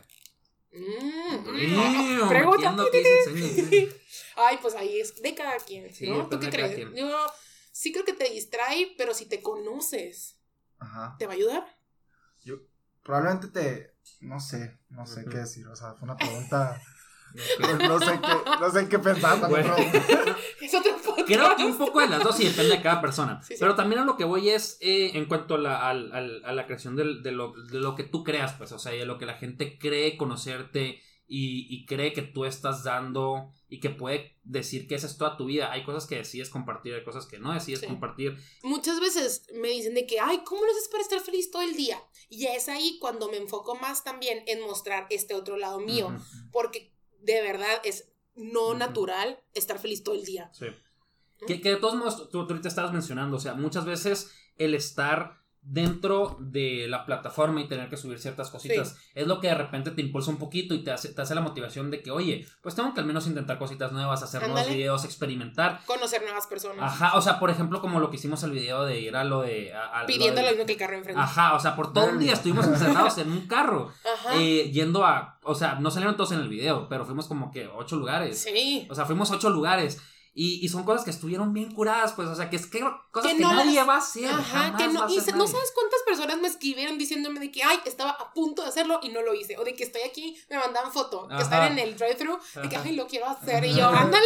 Mm. 0.73 2.27
Pregunta. 2.29 2.75
Ay, 4.35 4.57
pues 4.61 4.75
ahí 4.75 4.99
es 4.99 5.21
de 5.21 5.35
cada 5.35 5.57
quien, 5.57 5.93
Sí, 5.93 6.09
¿no? 6.09 6.27
¿Tú 6.29 6.39
qué 6.39 6.49
crees? 6.49 6.75
quien. 6.75 6.95
Yo 6.95 7.25
sí 7.71 7.91
creo 7.91 8.05
que 8.05 8.13
te 8.13 8.29
distrae, 8.29 8.93
pero 8.97 9.13
si 9.13 9.25
te 9.25 9.41
conoces, 9.41 10.37
Ajá. 10.79 11.15
¿te 11.19 11.25
va 11.27 11.33
a 11.33 11.35
ayudar? 11.35 11.77
Yo 12.43 12.55
probablemente 13.03 13.47
te. 13.49 13.91
No 14.21 14.39
sé, 14.39 14.79
no 14.89 15.05
sé 15.05 15.25
qué 15.29 15.37
decir. 15.37 15.67
O 15.67 15.75
sea, 15.75 15.93
fue 15.93 16.03
una 16.03 16.17
pregunta. 16.17 16.81
No, 17.59 17.87
no 17.87 17.99
sé 17.99 18.19
qué, 18.21 18.49
no 18.59 18.71
sé 18.71 18.79
en 18.79 18.89
qué 18.89 18.99
pensar. 18.99 19.49
Bueno. 19.49 19.75
pregunté. 19.75 20.01
Es 20.61 20.73
otro 20.75 20.95
podcast. 21.03 21.27
Creo 21.27 21.55
que 21.55 21.65
un 21.65 21.77
poco 21.77 21.99
de 22.01 22.07
las 22.07 22.23
dos 22.23 22.39
y 22.39 22.45
depende 22.45 22.77
de 22.77 22.81
cada 22.83 23.01
persona. 23.01 23.41
Sí, 23.41 23.53
sí. 23.55 23.59
Pero 23.59 23.75
también 23.75 24.01
a 24.01 24.05
lo 24.05 24.15
que 24.15 24.23
voy 24.25 24.49
es 24.49 24.77
eh, 24.79 25.11
en 25.15 25.25
cuanto 25.25 25.55
a 25.55 25.57
la, 25.57 25.89
al- 25.89 26.11
al- 26.13 26.45
a 26.45 26.53
la 26.53 26.65
creación 26.67 26.95
de, 26.95 27.03
lo, 27.31 27.53
de 27.53 27.79
lo 27.79 27.95
que 27.95 28.03
tú 28.03 28.23
creas, 28.23 28.53
pues, 28.53 28.71
o 28.71 28.79
sea, 28.79 28.91
de 28.91 29.05
lo 29.05 29.17
que 29.17 29.25
la 29.25 29.33
gente 29.33 29.77
cree 29.79 30.17
conocerte 30.17 31.01
y, 31.27 31.65
y 31.73 31.85
cree 31.85 32.13
que 32.13 32.21
tú 32.21 32.45
estás 32.45 32.83
dando 32.83 33.51
y 33.69 33.79
que 33.79 33.89
puede 33.89 34.37
decir 34.43 34.87
que 34.87 34.95
esa 34.95 35.07
es 35.07 35.17
toda 35.17 35.35
tu 35.37 35.45
vida. 35.45 35.71
Hay 35.71 35.83
cosas 35.83 36.05
que 36.05 36.17
decides 36.17 36.49
compartir, 36.49 36.93
hay 36.93 37.03
cosas 37.03 37.25
que 37.25 37.39
no 37.39 37.53
decides 37.53 37.79
Sí. 37.81 37.87
compartir. 37.87 38.37
Muchas 38.63 38.99
veces 38.99 39.47
me 39.55 39.69
dicen 39.69 39.93
de 39.95 40.05
que, 40.05 40.19
ay, 40.19 40.41
¿cómo 40.45 40.63
lo 40.63 40.71
haces 40.71 40.89
para 40.89 41.01
estar 41.01 41.21
feliz 41.21 41.49
todo 41.49 41.61
el 41.63 41.75
día? 41.75 41.97
Y 42.29 42.45
es 42.47 42.67
ahí 42.69 42.97
cuando 42.99 43.29
me 43.29 43.37
enfoco 43.37 43.75
más 43.75 44.03
también 44.03 44.43
en 44.47 44.61
mostrar 44.61 45.07
este 45.09 45.33
otro 45.33 45.57
lado 45.57 45.79
mío, 45.79 46.13
porque 46.51 46.93
de 47.21 47.41
verdad 47.41 47.81
es 47.83 48.11
no 48.35 48.73
natural 48.73 49.39
estar 49.53 49.79
feliz 49.79 50.03
todo 50.03 50.15
el 50.15 50.25
día. 50.25 50.49
sí. 50.53 50.67
Que, 51.47 51.59
que 51.59 51.69
de 51.69 51.77
todos 51.77 51.95
modos, 51.95 52.29
tú, 52.29 52.45
tú 52.45 52.53
ahorita 52.53 52.67
estabas 52.67 52.93
mencionando, 52.93 53.37
o 53.37 53.39
sea, 53.39 53.55
muchas 53.55 53.83
veces 53.83 54.31
el 54.57 54.75
estar 54.75 55.40
dentro 55.63 56.37
de 56.39 56.87
la 56.89 57.05
plataforma 57.05 57.61
y 57.61 57.67
tener 57.67 57.87
que 57.87 57.95
subir 57.95 58.19
ciertas 58.19 58.49
cositas 58.49 58.97
es 59.13 59.27
lo 59.27 59.39
que 59.39 59.47
de 59.47 59.53
repente 59.55 59.91
te 59.91 60.01
impulsa 60.01 60.31
un 60.31 60.37
poquito 60.37 60.73
y 60.73 60.83
te 60.83 60.91
hace, 60.91 61.09
te 61.13 61.21
hace 61.21 61.35
la 61.35 61.41
motivación 61.41 61.91
de 61.91 62.01
que, 62.01 62.09
oye, 62.09 62.47
pues 62.63 62.73
tengo 62.75 62.93
que 62.93 62.99
al 62.99 63.05
menos 63.05 63.27
intentar 63.27 63.59
cositas 63.59 63.91
nuevas, 63.91 64.23
hacer 64.23 64.41
nuevos 64.47 64.67
videos, 64.67 65.05
experimentar. 65.05 65.81
Conocer 65.85 66.23
nuevas 66.23 66.47
personas. 66.47 66.79
Ajá, 66.91 67.15
o 67.15 67.21
sea, 67.21 67.39
por 67.39 67.49
ejemplo, 67.51 67.79
como 67.79 67.99
lo 67.99 68.09
que 68.09 68.15
hicimos 68.15 68.41
el 68.43 68.51
video 68.51 68.85
de 68.85 68.99
ir 69.01 69.15
a 69.15 69.23
lo 69.23 69.41
de... 69.41 69.71
a- 69.73 69.99
a 69.99 70.01
lo 70.01 70.07
Pidiendo 70.07 70.41
de- 70.41 70.47
lo 70.47 70.51
mismo 70.51 70.65
que 70.65 70.73
el 70.73 70.79
carro 70.79 70.95
enfrente. 70.97 71.21
Ajá, 71.21 71.53
o 71.55 71.59
sea, 71.59 71.75
por 71.75 71.93
todo 71.93 72.07
un 72.09 72.19
día 72.19 72.33
estuvimos 72.33 72.65
encerrados 72.67 73.17
en 73.19 73.31
un 73.31 73.47
carro, 73.47 73.91
Ajá. 74.03 74.35
eh, 74.37 74.71
yendo 74.71 75.05
a... 75.05 75.37
O 75.43 75.55
sea, 75.55 75.75
no 75.75 75.89
salieron 75.91 76.15
todos 76.17 76.31
en 76.33 76.39
el 76.39 76.49
video, 76.49 76.87
pero 76.89 77.05
fuimos 77.05 77.27
como 77.27 77.51
que 77.51 77.67
ocho 77.67 77.95
lugares. 77.97 78.39
sí. 78.41 78.87
O 78.89 78.95
sea, 78.95 79.05
fuimos 79.05 79.31
a 79.31 79.35
ocho 79.35 79.49
lugares. 79.49 80.01
Y, 80.33 80.65
y 80.65 80.69
son 80.69 80.85
cosas 80.85 81.03
que 81.03 81.11
estuvieron 81.11 81.51
bien 81.53 81.73
curadas, 81.73 82.13
pues, 82.13 82.29
o 82.29 82.35
sea, 82.35 82.49
que 82.49 82.55
es 82.55 82.65
que 82.65 82.79
cosas 83.11 83.31
Que 83.31 83.37
que, 83.37 83.43
no 83.43 83.53
nadie 83.53 83.75
las- 83.75 83.89
va 83.89 83.95
a 83.95 83.97
hacer. 83.97 84.27
Ajá, 84.29 84.41
jamás 84.43 84.81
que 84.81 84.87
no, 84.87 85.09
y 85.09 85.19
se- 85.19 85.33
no 85.33 85.45
sabes 85.45 85.73
cuántas 85.75 86.01
personas 86.03 86.37
me 86.39 86.47
escribieron 86.47 86.97
diciéndome 86.97 87.41
de 87.41 87.51
que, 87.51 87.61
ay, 87.63 87.79
estaba 87.83 88.11
a 88.11 88.31
punto 88.33 88.61
de 88.61 88.69
hacerlo 88.69 89.01
y 89.03 89.09
no 89.09 89.21
lo 89.23 89.33
hice. 89.33 89.57
O 89.57 89.65
de 89.65 89.73
que 89.73 89.83
estoy 89.83 90.03
aquí, 90.03 90.37
me 90.49 90.57
mandaban 90.57 90.93
foto, 90.93 91.27
que 91.27 91.33
Ajá. 91.33 91.43
están 91.43 91.71
en 91.73 91.79
el 91.79 91.97
drive-thru, 91.97 92.39
de 92.61 92.69
que, 92.69 92.75
Ajá. 92.77 92.85
ay, 92.87 92.95
lo 92.95 93.07
quiero 93.07 93.25
hacer. 93.27 93.65
Y 93.65 93.75
yo, 93.75 93.87
ándale, 93.89 94.25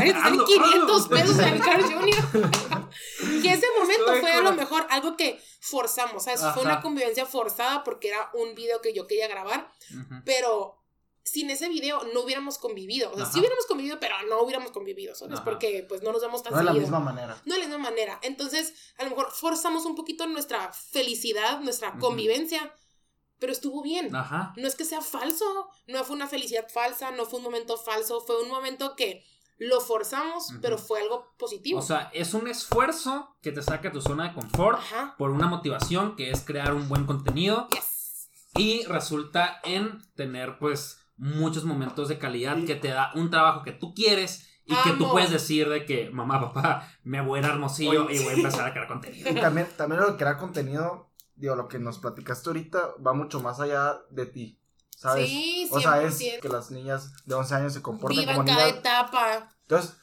ahí 0.00 0.10
te 0.12 0.18
Hazlo, 0.18 0.44
500 0.44 1.02
hazlo. 1.04 1.16
pesos 1.16 1.38
en 1.38 1.48
el 1.54 1.60
Car 1.60 1.82
Junior. 1.82 2.24
y 3.42 3.46
ese 3.48 3.66
momento 3.78 4.06
Estoy 4.06 4.20
fue 4.22 4.32
a 4.32 4.40
lo 4.40 4.52
mejor 4.54 4.86
algo 4.90 5.16
que 5.16 5.40
forzamos, 5.60 6.24
¿sabes? 6.24 6.40
Fue 6.40 6.48
Ajá. 6.50 6.60
una 6.62 6.80
convivencia 6.82 7.26
forzada 7.26 7.84
porque 7.84 8.08
era 8.08 8.28
un 8.34 8.56
video 8.56 8.80
que 8.80 8.92
yo 8.92 9.06
quería 9.06 9.28
grabar, 9.28 9.70
Ujú. 9.92 10.14
pero 10.24 10.80
sin 11.24 11.48
ese 11.50 11.68
video 11.68 12.04
no 12.12 12.20
hubiéramos 12.20 12.58
convivido. 12.58 13.10
O 13.10 13.16
sea, 13.16 13.24
sí 13.24 13.30
Ajá. 13.32 13.38
hubiéramos 13.40 13.66
convivido, 13.66 13.98
pero 13.98 14.14
no 14.28 14.40
hubiéramos 14.42 14.70
convivido, 14.72 15.14
¿sabes? 15.14 15.36
Ajá. 15.36 15.44
Porque 15.44 15.84
pues 15.88 16.02
no 16.02 16.12
nos 16.12 16.20
vemos 16.22 16.42
tan 16.42 16.52
No 16.52 16.58
de 16.58 16.64
la 16.64 16.72
misma 16.74 17.00
manera. 17.00 17.40
No 17.46 17.54
de 17.54 17.60
la 17.60 17.66
misma 17.66 17.82
manera. 17.82 18.18
Entonces, 18.22 18.74
a 18.98 19.04
lo 19.04 19.10
mejor 19.10 19.30
forzamos 19.32 19.86
un 19.86 19.94
poquito 19.96 20.26
nuestra 20.26 20.70
felicidad, 20.72 21.60
nuestra 21.60 21.98
convivencia, 21.98 22.74
pero 23.38 23.52
estuvo 23.52 23.82
bien. 23.82 24.14
Ajá. 24.14 24.52
No 24.56 24.68
es 24.68 24.74
que 24.76 24.84
sea 24.84 25.00
falso, 25.00 25.68
no 25.86 26.04
fue 26.04 26.14
una 26.16 26.28
felicidad 26.28 26.66
falsa, 26.72 27.10
no 27.10 27.24
fue 27.26 27.38
un 27.38 27.44
momento 27.44 27.76
falso, 27.78 28.20
fue 28.20 28.42
un 28.42 28.48
momento 28.50 28.94
que 28.94 29.24
lo 29.56 29.80
forzamos, 29.80 30.50
Ujú. 30.50 30.60
pero 30.60 30.78
fue 30.78 31.00
algo 31.00 31.32
positivo. 31.38 31.78
O 31.78 31.82
sea, 31.82 32.10
es 32.12 32.34
un 32.34 32.48
esfuerzo 32.48 33.36
que 33.40 33.52
te 33.52 33.62
saca 33.62 33.84
de 33.88 33.90
tu 33.92 34.02
zona 34.02 34.28
de 34.28 34.34
confort 34.34 34.78
Ajá. 34.78 35.14
por 35.16 35.30
una 35.30 35.46
motivación 35.46 36.16
que 36.16 36.30
es 36.30 36.40
crear 36.42 36.74
un 36.74 36.88
buen 36.88 37.06
contenido 37.06 37.68
Yes. 37.70 38.28
y 38.58 38.84
resulta 38.84 39.60
en 39.64 40.02
tener 40.16 40.58
pues 40.58 40.98
muchos 41.16 41.64
momentos 41.64 42.08
de 42.08 42.18
calidad 42.18 42.56
que 42.64 42.74
te 42.74 42.88
da 42.88 43.12
un 43.14 43.30
trabajo 43.30 43.62
que 43.62 43.72
tú 43.72 43.94
quieres 43.94 44.48
y 44.66 44.74
que 44.82 44.92
tú 44.92 45.10
puedes 45.10 45.30
decir 45.30 45.68
de 45.68 45.84
que 45.84 46.10
mamá, 46.10 46.40
papá, 46.40 46.88
me 47.02 47.20
voy 47.20 47.38
a 47.38 47.42
ir 47.42 47.48
a 47.48 47.52
hermosillo 47.52 48.06
Oye. 48.06 48.16
y 48.16 48.24
voy 48.24 48.34
a 48.34 48.36
empezar 48.36 48.66
a 48.66 48.72
crear 48.72 48.88
contenido. 48.88 49.30
Y 49.30 49.34
también, 49.34 49.68
también 49.76 50.00
lo 50.00 50.10
de 50.10 50.16
crear 50.16 50.38
contenido, 50.38 51.10
digo, 51.36 51.54
lo 51.54 51.68
que 51.68 51.78
nos 51.78 51.98
platicaste 51.98 52.48
ahorita 52.48 52.94
va 53.06 53.12
mucho 53.12 53.40
más 53.40 53.60
allá 53.60 54.00
de 54.10 54.26
ti, 54.26 54.60
¿sabes? 54.96 55.28
Sí, 55.28 55.68
100%. 55.70 55.76
o 55.76 55.80
sea, 55.80 56.02
es 56.02 56.18
que 56.40 56.48
las 56.48 56.70
niñas 56.70 57.12
de 57.26 57.34
11 57.34 57.54
años 57.54 57.72
se 57.74 57.82
comporten 57.82 58.18
Vivan 58.18 58.36
como 58.36 58.48
cada 58.48 58.64
niñas. 58.64 58.78
etapa. 58.78 59.50
Entonces, 59.62 59.96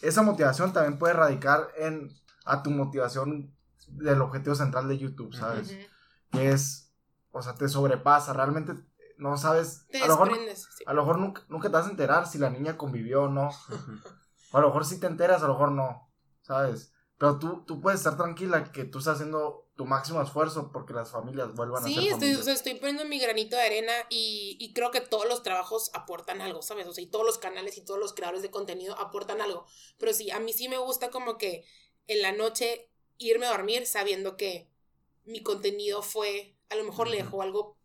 esa 0.00 0.22
motivación 0.22 0.72
también 0.72 0.98
puede 0.98 1.14
radicar 1.14 1.68
en 1.78 2.10
a 2.44 2.62
tu 2.62 2.70
motivación 2.70 3.54
del 3.88 4.22
objetivo 4.22 4.54
central 4.54 4.88
de 4.88 4.98
YouTube, 4.98 5.34
¿sabes? 5.34 5.76
Que 6.30 6.50
es, 6.50 6.92
o 7.32 7.42
sea, 7.42 7.54
te 7.54 7.68
sobrepasa, 7.68 8.32
realmente 8.32 8.74
no 9.18 9.36
sabes, 9.36 9.86
Te 9.90 9.98
a 9.98 10.06
lo 10.06 10.14
mejor, 10.18 10.38
sí. 10.54 10.84
a 10.84 10.94
lo 10.94 11.02
mejor 11.02 11.18
nunca, 11.18 11.42
nunca 11.48 11.68
te 11.68 11.74
vas 11.76 11.86
a 11.86 11.90
enterar 11.90 12.26
si 12.26 12.38
la 12.38 12.50
niña 12.50 12.76
convivió 12.76 13.24
o 13.24 13.28
no, 13.28 13.50
o 14.52 14.58
a 14.58 14.60
lo 14.60 14.68
mejor 14.68 14.84
sí 14.84 14.98
te 15.00 15.06
enteras, 15.06 15.42
a 15.42 15.46
lo 15.46 15.54
mejor 15.54 15.72
no, 15.72 16.10
¿sabes? 16.42 16.92
Pero 17.18 17.38
tú, 17.38 17.64
tú 17.66 17.80
puedes 17.80 18.00
estar 18.00 18.16
tranquila 18.16 18.72
que 18.72 18.84
tú 18.84 18.98
estás 18.98 19.14
haciendo 19.16 19.68
tu 19.76 19.86
máximo 19.86 20.20
esfuerzo 20.22 20.70
porque 20.72 20.92
las 20.94 21.10
familias 21.10 21.54
vuelvan 21.54 21.84
a 21.86 21.90
ser 21.90 21.94
Sí, 21.94 22.08
estoy, 22.08 22.34
familias. 22.34 22.40
o 22.40 22.42
sea, 22.42 22.54
estoy 22.54 22.74
poniendo 22.76 23.04
mi 23.04 23.18
granito 23.20 23.54
de 23.56 23.62
arena 23.62 23.92
y, 24.08 24.56
y 24.58 24.72
creo 24.72 24.90
que 24.90 25.02
todos 25.02 25.26
los 25.28 25.42
trabajos 25.42 25.90
aportan 25.92 26.40
algo, 26.40 26.62
¿sabes? 26.62 26.86
O 26.86 26.92
sea, 26.94 27.04
y 27.04 27.06
todos 27.08 27.26
los 27.26 27.36
canales 27.38 27.76
y 27.76 27.82
todos 27.84 28.00
los 28.00 28.14
creadores 28.14 28.42
de 28.42 28.50
contenido 28.50 28.98
aportan 28.98 29.42
algo. 29.42 29.66
Pero 29.98 30.12
sí, 30.14 30.30
a 30.30 30.40
mí 30.40 30.52
sí 30.54 30.68
me 30.68 30.78
gusta 30.78 31.10
como 31.10 31.36
que 31.36 31.64
en 32.06 32.22
la 32.22 32.32
noche 32.32 32.88
irme 33.18 33.46
a 33.46 33.50
dormir 33.50 33.86
sabiendo 33.86 34.36
que 34.38 34.70
mi 35.24 35.42
contenido 35.42 36.02
fue, 36.02 36.56
a 36.70 36.76
lo 36.76 36.84
mejor 36.84 37.08
le 37.08 37.16
Ujú. 37.16 37.16
dejó 37.18 37.42
algo 37.42 37.75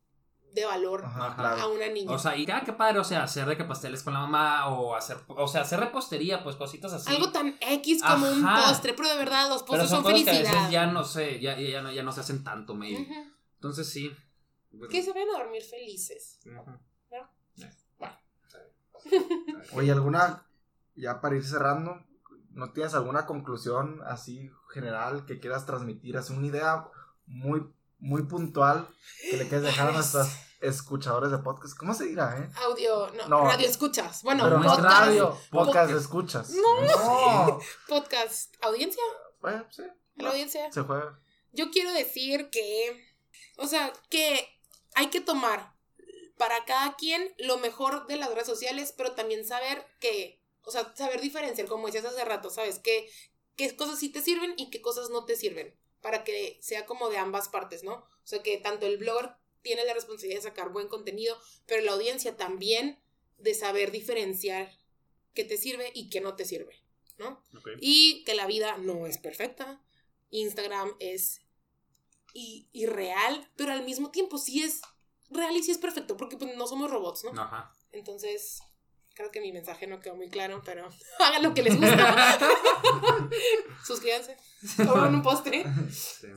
de 0.54 0.66
valor 0.66 1.04
Ajá, 1.06 1.36
claro. 1.36 1.62
a 1.62 1.68
una 1.68 1.88
niña. 1.88 2.12
O 2.12 2.20
sea, 2.20 2.36
y 2.36 2.46
cada 2.46 2.62
que 2.62 2.74
padre, 2.74 3.00
o 3.00 3.04
sea, 3.04 3.24
hacer 3.24 3.46
de 3.48 3.56
que 3.58 3.64
pasteles 3.64 4.04
con 4.04 4.14
la 4.14 4.20
mamá 4.22 4.68
o 4.70 4.96
hacer, 4.96 5.18
o 5.28 5.48
sea, 5.48 5.62
hacer 5.62 5.80
repostería, 5.80 6.44
pues 6.44 6.56
cositas 6.58 6.92
así. 6.94 7.10
algo 7.10 7.32
tan 7.32 7.56
X 7.62 8.02
como 8.04 8.30
un 8.30 8.46
Ajá. 8.46 8.68
postre, 8.68 8.94
pero 8.94 9.10
de 9.10 9.18
verdad 9.18 9.48
los 9.50 9.64
Pero 9.64 9.68
postres 9.68 9.90
son 9.90 10.04
son, 10.04 10.12
cosas 10.12 10.24
que 10.26 10.30
a 10.30 10.34
felicidad. 10.34 10.56
veces 10.60 10.72
ya 10.72 10.86
no 10.88 11.04
sé, 11.04 11.40
ya, 11.40 11.58
ya, 11.58 11.70
ya 11.70 11.82
no, 11.82 11.92
ya 11.92 12.04
no 12.04 12.12
se 12.12 12.20
hacen 12.22 12.44
tanto, 12.44 12.74
maybe. 12.76 13.02
Ujú. 13.02 13.32
Entonces 13.56 13.90
sí. 13.90 14.12
Que 14.90 15.02
se 15.04 15.12
vayan 15.14 15.30
a 15.36 15.40
dormir 15.40 15.62
felices. 15.64 16.40
Ujú. 16.46 16.78
Oye, 19.74 19.92
¿alguna, 19.92 20.46
ya 20.96 21.22
para 21.22 21.36
ir 21.36 21.44
cerrando, 21.44 22.04
¿no 22.52 22.72
tienes 22.72 22.94
alguna 22.94 23.26
conclusión 23.26 24.02
así 24.06 24.52
general 24.74 25.26
que 25.26 25.40
quieras 25.40 25.66
transmitir? 25.66 26.18
Así 26.18 26.34
una 26.34 26.48
idea 26.48 26.88
muy, 27.26 27.66
muy 28.02 28.24
puntual 28.24 28.88
que 29.30 29.38
le 29.38 29.48
quieres 29.48 29.64
dejar 29.64 29.90
a 29.90 29.92
nuestros 29.94 30.28
escuchadores 30.60 31.32
de 31.32 31.38
podcast. 31.40 31.76
¿Cómo 31.78 31.94
se 31.94 32.06
dirá, 32.06 32.38
eh? 32.38 32.50
Audio, 32.66 33.10
no, 33.14 33.28
No. 33.28 33.44
radio 33.46 33.68
escuchas. 33.68 34.22
Bueno, 34.24 34.44
Pero 34.44 34.60
no 34.60 34.66
es 34.66 34.78
podcast, 34.78 35.00
radio, 35.00 35.30
podcast, 35.30 35.50
podcast. 35.52 35.92
escuchas. 35.92 36.50
No. 36.52 36.82
No. 36.82 37.60
podcast, 37.88 38.56
audiencia, 38.62 39.02
Bueno, 39.40 39.66
sí. 39.72 39.84
la 40.16 40.30
audiencia. 40.30 40.72
Se 40.72 40.82
juega. 40.82 41.20
Yo 41.54 41.72
quiero 41.72 41.92
decir 41.94 42.50
que, 42.50 43.06
o 43.58 43.68
sea, 43.68 43.92
que 44.10 44.48
hay 44.96 45.08
que 45.10 45.22
tomar 45.22 45.74
para 46.38 46.64
cada 46.66 46.96
quien 46.96 47.34
lo 47.40 47.58
mejor 47.58 48.08
de 48.08 48.18
las 48.18 48.30
redes 48.30 48.48
sociales, 48.48 48.94
pero 48.96 49.14
también 49.14 49.46
saber 49.46 49.86
que, 50.00 50.42
o 50.64 50.72
sea, 50.72 50.94
saber 50.96 51.22
diferenciar, 51.22 51.68
como 51.68 51.88
decías 51.88 52.06
hace 52.06 52.24
rato, 52.26 52.50
¿sabes? 52.50 52.80
Que, 52.80 53.10
qué 53.56 53.76
cosas 53.76 54.00
sí 54.00 54.10
te 54.10 54.22
sirven 54.22 54.54
y 54.58 54.70
qué 54.70 54.82
cosas 54.82 55.10
no 55.10 55.26
te 55.26 55.36
sirven, 55.36 55.76
para 56.02 56.24
que 56.24 56.58
sea 56.62 56.86
como 56.86 57.10
de 57.10 57.18
ambas 57.18 57.50
partes, 57.50 57.84
¿no? 57.84 57.94
O 57.94 58.26
sea, 58.26 58.42
que 58.42 58.58
tanto 58.58 58.86
el 58.86 58.98
blogger 58.98 59.32
tiene 59.62 59.86
la 59.86 59.94
responsabilidad 59.94 60.40
de 60.40 60.50
sacar 60.50 60.70
buen 60.70 60.88
contenido, 60.88 61.38
pero 61.66 61.84
la 61.84 61.94
audiencia 61.94 62.36
también 62.36 63.00
de 63.38 63.54
saber 63.54 63.92
diferenciar 63.92 64.72
qué 65.34 65.44
te 65.44 65.58
sirve 65.58 65.92
y 65.94 66.10
qué 66.10 66.22
no 66.22 66.36
te 66.36 66.46
sirve, 66.46 66.76
¿no? 67.18 67.44
Y 67.80 68.24
que 68.24 68.36
la 68.36 68.48
vida 68.48 68.78
no 68.78 69.06
es 69.06 69.18
perfecta. 69.18 69.82
Instagram 70.30 70.96
es 71.00 71.42
irreal, 72.34 73.50
pero 73.56 73.74
al 73.74 73.84
mismo 73.84 74.12
tiempo 74.12 74.38
sí 74.38 74.64
es 74.64 74.82
real 75.30 75.56
y 75.56 75.64
sí 75.64 75.72
es 75.72 75.78
perfecto, 75.78 76.18
porque 76.18 76.38
pues, 76.38 76.56
no 76.56 76.68
somos 76.68 76.90
robots, 76.90 77.24
¿no? 77.24 77.40
Ajá. 77.42 77.74
Entonces, 77.92 78.62
creo 79.16 79.32
que 79.32 79.42
mi 79.42 79.52
mensaje 79.52 79.88
no 79.88 80.00
quedó 80.00 80.16
muy 80.16 80.30
claro, 80.30 80.62
pero 80.66 80.90
hagan 81.20 81.44
lo 81.44 81.54
que 81.54 81.64
les 81.64 81.80
gusta. 81.80 82.38
Suscríbanse. 83.84 84.38
Compren 84.78 85.16
un 85.16 85.22
postre. 85.22 85.66
Sí. 85.90 86.28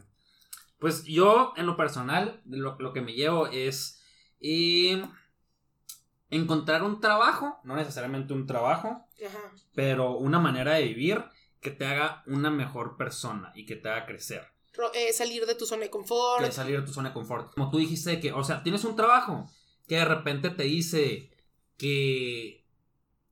Pues 0.79 1.05
yo, 1.05 1.53
en 1.57 1.66
lo 1.66 1.77
personal, 1.77 2.43
lo, 2.47 2.77
lo 2.79 2.93
que 2.93 3.01
me 3.01 3.14
llevo 3.14 3.47
es 3.47 4.03
eh, 4.41 5.03
encontrar 6.31 6.83
un 6.83 7.01
trabajo, 7.01 7.59
no 7.64 7.77
necesariamente 7.77 8.35
un 8.35 8.47
trabajo, 8.47 9.07
Ajá. 9.25 9.53
pero 9.75 10.18
una 10.18 10.41
manera 10.41 10.75
de 10.75 10.85
vivir 10.85 11.25
que 11.61 11.70
te 11.70 11.87
haga 11.87 12.22
una 12.27 12.51
mejor 12.51 12.97
persona 12.97 13.53
y 13.55 13.64
que 13.64 13.77
te 13.77 13.89
haga 13.89 14.05
crecer. 14.05 14.47
Eh, 14.93 15.12
salir 15.12 15.47
de 15.47 15.55
tu 15.55 15.66
zona 15.66 15.85
de 15.85 15.91
confort. 15.91 16.45
Que 16.45 16.53
salir 16.53 16.81
de 16.81 16.87
tu 16.87 16.93
zona 16.93 17.11
de 17.11 17.14
confort. 17.14 17.55
Como 17.55 17.70
tú 17.70 17.79
dijiste 17.79 18.20
que, 18.20 18.33
o 18.33 18.43
sea, 18.43 18.62
tienes 18.62 18.85
un 18.85 18.97
trabajo 18.97 19.49
que 19.87 19.97
de 19.97 20.05
repente 20.05 20.51
te 20.51 20.64
dice 20.64 21.31
que 21.77 22.63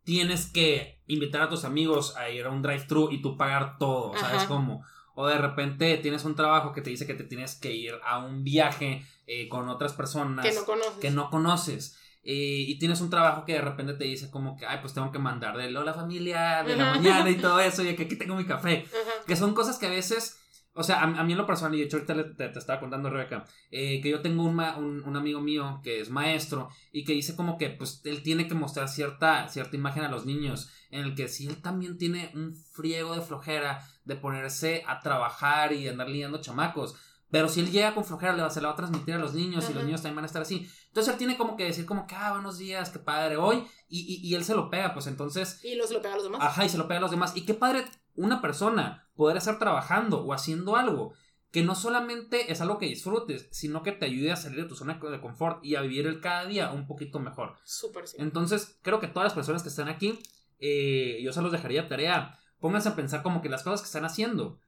tienes 0.04 0.46
que 0.46 1.00
invitar 1.06 1.42
a 1.42 1.48
tus 1.48 1.64
amigos 1.64 2.16
a 2.16 2.30
ir 2.30 2.46
a 2.46 2.50
un 2.50 2.62
drive-thru 2.62 3.10
y 3.10 3.20
tú 3.22 3.36
pagar 3.36 3.78
todo, 3.78 4.16
¿sabes 4.16 4.38
Ajá. 4.38 4.48
cómo? 4.48 4.84
O 5.14 5.26
de 5.26 5.38
repente 5.38 5.98
tienes 5.98 6.24
un 6.24 6.34
trabajo 6.34 6.72
que 6.72 6.80
te 6.80 6.90
dice 6.90 7.06
que 7.06 7.14
te 7.14 7.24
tienes 7.24 7.54
que 7.54 7.72
ir 7.72 7.94
a 8.04 8.18
un 8.18 8.44
viaje 8.44 9.06
eh, 9.26 9.48
con 9.48 9.68
otras 9.68 9.92
personas 9.92 10.44
que 10.44 10.54
no 10.54 10.64
conoces. 10.64 10.98
que 11.00 11.10
no 11.10 11.30
conoces. 11.30 11.98
Eh, 12.24 12.64
y 12.68 12.78
tienes 12.78 13.00
un 13.00 13.10
trabajo 13.10 13.44
que 13.44 13.54
de 13.54 13.60
repente 13.60 13.94
te 13.94 14.04
dice 14.04 14.30
como 14.30 14.56
que, 14.56 14.64
ay, 14.64 14.78
pues 14.80 14.94
tengo 14.94 15.10
que 15.10 15.18
mandar 15.18 15.56
de 15.56 15.70
la 15.70 15.92
familia 15.92 16.62
de 16.62 16.76
la 16.76 16.94
mañana 16.94 17.28
y 17.28 17.34
todo 17.40 17.58
eso, 17.60 17.82
y 17.82 17.96
que 17.96 18.04
aquí 18.04 18.16
tengo 18.16 18.36
mi 18.36 18.46
café. 18.46 18.86
Ajá. 18.86 19.24
Que 19.26 19.36
son 19.36 19.54
cosas 19.54 19.78
que 19.78 19.86
a 19.86 19.90
veces, 19.90 20.40
o 20.74 20.82
sea, 20.82 21.00
a, 21.00 21.02
a 21.04 21.24
mí 21.24 21.32
en 21.32 21.38
lo 21.38 21.46
personal, 21.46 21.74
y 21.74 21.78
de 21.78 21.84
hecho 21.84 21.96
ahorita 21.98 22.14
le- 22.14 22.24
te, 22.24 22.48
te 22.48 22.58
estaba 22.58 22.80
contando, 22.80 23.10
Rebeca, 23.10 23.44
eh, 23.70 24.00
que 24.00 24.08
yo 24.10 24.20
tengo 24.22 24.42
un, 24.44 24.54
ma- 24.54 24.76
un, 24.76 25.02
un 25.04 25.16
amigo 25.16 25.40
mío 25.40 25.80
que 25.82 26.00
es 26.00 26.10
maestro 26.10 26.68
y 26.92 27.04
que 27.04 27.12
dice 27.12 27.36
como 27.36 27.58
que, 27.58 27.70
pues, 27.70 28.00
él 28.04 28.22
tiene 28.22 28.48
que 28.48 28.54
mostrar 28.54 28.88
cierta, 28.88 29.48
cierta 29.48 29.76
imagen 29.76 30.04
a 30.04 30.08
los 30.08 30.24
niños, 30.26 30.70
en 30.90 31.02
el 31.02 31.14
que 31.14 31.28
si 31.28 31.46
él 31.46 31.60
también 31.62 31.98
tiene 31.98 32.30
un 32.34 32.54
friego 32.54 33.14
de 33.14 33.20
flojera 33.22 33.86
de 34.04 34.16
ponerse 34.16 34.82
a 34.86 35.00
trabajar 35.00 35.72
y 35.72 35.88
andar 35.88 36.08
lidiando 36.08 36.40
chamacos, 36.40 36.94
pero 37.30 37.48
si 37.48 37.60
él 37.60 37.70
llega 37.70 37.94
con 37.94 38.04
flojera, 38.04 38.34
le 38.34 38.42
va, 38.42 38.50
se 38.50 38.60
la 38.60 38.68
va 38.68 38.74
a 38.74 38.76
transmitir 38.76 39.14
a 39.14 39.18
los 39.18 39.32
niños 39.32 39.68
y 39.70 39.72
los 39.72 39.84
niños 39.84 40.02
también 40.02 40.16
van 40.16 40.24
a 40.24 40.26
estar 40.26 40.42
así. 40.42 40.68
Entonces 40.88 41.12
él 41.14 41.18
tiene 41.18 41.38
como 41.38 41.56
que 41.56 41.64
decir 41.64 41.86
como 41.86 42.06
que, 42.06 42.14
ah, 42.14 42.32
buenos 42.32 42.58
días, 42.58 42.90
qué 42.90 42.98
padre 42.98 43.38
hoy, 43.38 43.64
y, 43.88 44.00
y, 44.00 44.28
y 44.28 44.34
él 44.34 44.44
se 44.44 44.54
lo 44.54 44.68
pega, 44.68 44.92
pues 44.92 45.06
entonces 45.06 45.64
Y 45.64 45.74
los 45.76 45.90
lo 45.90 46.02
pega 46.02 46.12
a 46.12 46.16
los 46.18 46.24
demás. 46.24 46.40
Ajá, 46.42 46.66
y 46.66 46.68
se 46.68 46.76
lo 46.76 46.86
pega 46.88 46.98
a 46.98 47.00
los 47.00 47.10
demás. 47.10 47.34
Y 47.34 47.46
qué 47.46 47.54
padre 47.54 47.84
una 48.14 48.40
persona 48.40 49.08
poder 49.14 49.36
estar 49.36 49.58
trabajando 49.58 50.24
o 50.24 50.32
haciendo 50.32 50.76
algo 50.76 51.14
que 51.52 51.62
no 51.62 51.74
solamente 51.74 52.50
es 52.50 52.62
algo 52.62 52.78
que 52.78 52.86
disfrutes, 52.86 53.48
sino 53.52 53.82
que 53.82 53.92
te 53.92 54.06
ayude 54.06 54.32
a 54.32 54.36
salir 54.36 54.62
de 54.62 54.68
tu 54.68 54.74
zona 54.74 54.98
de 54.98 55.20
confort 55.20 55.62
y 55.62 55.74
a 55.76 55.82
vivir 55.82 56.06
el 56.06 56.20
cada 56.20 56.46
día 56.46 56.70
un 56.70 56.86
poquito 56.86 57.20
mejor. 57.20 57.56
Súper, 57.64 58.08
sí. 58.08 58.16
Entonces, 58.18 58.78
creo 58.80 59.00
que 59.00 59.06
todas 59.06 59.26
las 59.26 59.34
personas 59.34 59.62
que 59.62 59.68
están 59.68 59.88
aquí, 59.88 60.18
eh, 60.58 61.20
yo 61.22 61.32
se 61.32 61.42
los 61.42 61.52
dejaría 61.52 61.82
de 61.82 61.88
tarea. 61.88 62.38
Pónganse 62.58 62.88
a 62.88 62.96
pensar 62.96 63.22
como 63.22 63.42
que 63.42 63.50
las 63.50 63.62
cosas 63.62 63.82
que 63.82 63.86
están 63.86 64.06
haciendo, 64.06 64.60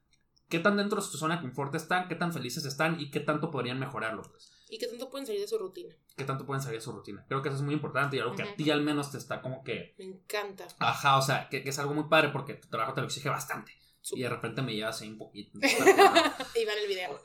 qué 0.51 0.59
tan 0.59 0.77
dentro 0.77 1.01
de 1.01 1.07
su 1.07 1.17
zona 1.17 1.37
de 1.37 1.43
confort 1.43 1.75
están, 1.75 2.07
qué 2.07 2.17
tan 2.17 2.35
felices 2.35 2.67
están 2.67 3.01
y 3.01 3.11
qué 3.11 3.21
tanto 3.21 3.51
podrían 3.51 3.79
mejorarlo. 3.79 4.23
Y 4.69 4.77
que 4.77 4.87
tanto 4.87 5.09
pueden 5.09 5.27
salir 5.27 5.41
de 5.41 5.49
su 5.49 5.57
rutina. 5.57 5.95
Qué 6.17 6.25
tanto 6.25 6.47
pueden 6.47 6.63
salir 6.63 6.79
de 6.79 6.85
su 6.85 6.93
rutina. 6.93 7.25
Creo 7.27 7.43
que 7.43 7.49
eso 7.49 7.57
es 7.57 7.63
muy 7.63 7.75
importante 7.75 8.17
y 8.17 8.21
algo 8.21 8.37
que 8.37 8.43
a 8.45 8.55
ti 8.57 8.71
al 8.71 8.83
menos 8.83 9.11
te 9.11 9.19
está 9.19 9.41
como 9.43 9.65
que 9.65 9.95
Me 9.99 10.05
encanta. 10.05 10.65
Ajá, 10.79 11.17
o 11.19 11.23
sea, 11.23 11.49
que, 11.49 11.63
que 11.65 11.71
es 11.71 11.79
algo 11.81 11.93
muy 11.95 12.05
padre 12.05 12.29
porque 12.29 12.55
tu 12.55 12.69
trabajo 12.69 12.95
te 12.95 13.01
lo 13.01 13.07
exige 13.09 13.29
bastante. 13.29 13.73
Y 14.13 14.23
de 14.23 14.29
repente 14.29 14.61
me 14.63 14.75
llevas 14.75 15.01
ahí 15.01 15.09
un 15.09 15.19
poquito. 15.19 15.59
y 15.63 16.65
van 16.67 16.79
el 16.83 16.89
video. 16.89 17.19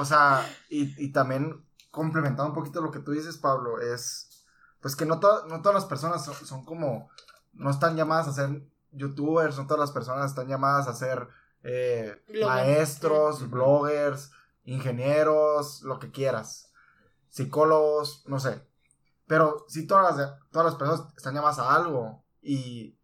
O 0.00 0.04
sea, 0.04 0.48
y, 0.68 0.92
y 1.04 1.12
también 1.12 1.64
complementando 1.90 2.46
un 2.48 2.54
poquito 2.54 2.80
lo 2.80 2.90
que 2.90 2.98
tú 3.00 3.12
dices, 3.12 3.36
Pablo, 3.38 3.80
es 3.80 4.44
pues 4.80 4.96
que 4.96 5.04
no, 5.06 5.20
to- 5.20 5.46
no 5.46 5.60
todas 5.62 5.74
las 5.74 5.84
personas 5.84 6.24
son, 6.24 6.34
son 6.46 6.64
como, 6.64 7.10
no 7.52 7.70
están 7.70 7.96
llamadas 7.96 8.28
a 8.28 8.32
ser 8.32 8.62
youtubers, 8.92 9.56
no 9.58 9.66
todas 9.66 9.80
las 9.80 9.92
personas 9.92 10.30
están 10.30 10.48
llamadas 10.48 10.88
a 10.88 10.94
ser 10.94 11.28
eh, 11.62 12.22
Blogger. 12.28 12.46
maestros, 12.46 13.50
bloggers, 13.50 14.30
ingenieros, 14.64 15.82
lo 15.82 15.98
que 15.98 16.10
quieras, 16.10 16.65
psicólogos, 17.36 18.24
no 18.26 18.40
sé. 18.40 18.62
Pero 19.26 19.66
sí 19.68 19.86
todas 19.86 20.16
las, 20.16 20.38
todas 20.50 20.64
las 20.64 20.76
personas 20.76 21.12
están 21.18 21.34
llamadas 21.34 21.58
a 21.58 21.74
algo 21.74 22.24
y 22.40 22.98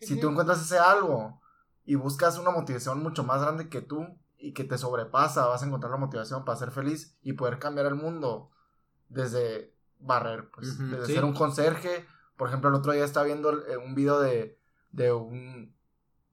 si 0.00 0.20
tú 0.20 0.28
encuentras 0.28 0.60
ese 0.62 0.78
algo 0.78 1.40
y 1.84 1.96
buscas 1.96 2.38
una 2.38 2.50
motivación 2.50 3.02
mucho 3.02 3.24
más 3.24 3.42
grande 3.42 3.68
que 3.68 3.80
tú 3.80 4.06
y 4.38 4.52
que 4.52 4.62
te 4.62 4.78
sobrepasa, 4.78 5.46
vas 5.46 5.62
a 5.62 5.66
encontrar 5.66 5.90
la 5.90 5.96
motivación 5.96 6.44
para 6.44 6.58
ser 6.58 6.70
feliz 6.70 7.18
y 7.22 7.32
poder 7.32 7.58
cambiar 7.58 7.86
el 7.86 7.96
mundo 7.96 8.50
desde 9.08 9.74
barrer, 9.98 10.48
pues, 10.50 10.78
desde 10.78 11.06
sí. 11.06 11.14
ser 11.14 11.24
un 11.24 11.34
conserje. 11.34 12.06
Por 12.36 12.48
ejemplo, 12.48 12.70
el 12.70 12.76
otro 12.76 12.92
día 12.92 13.04
estaba 13.04 13.26
viendo 13.26 13.66
eh, 13.66 13.78
un 13.78 13.96
video 13.96 14.20
de, 14.20 14.60
de 14.92 15.12
un 15.12 15.74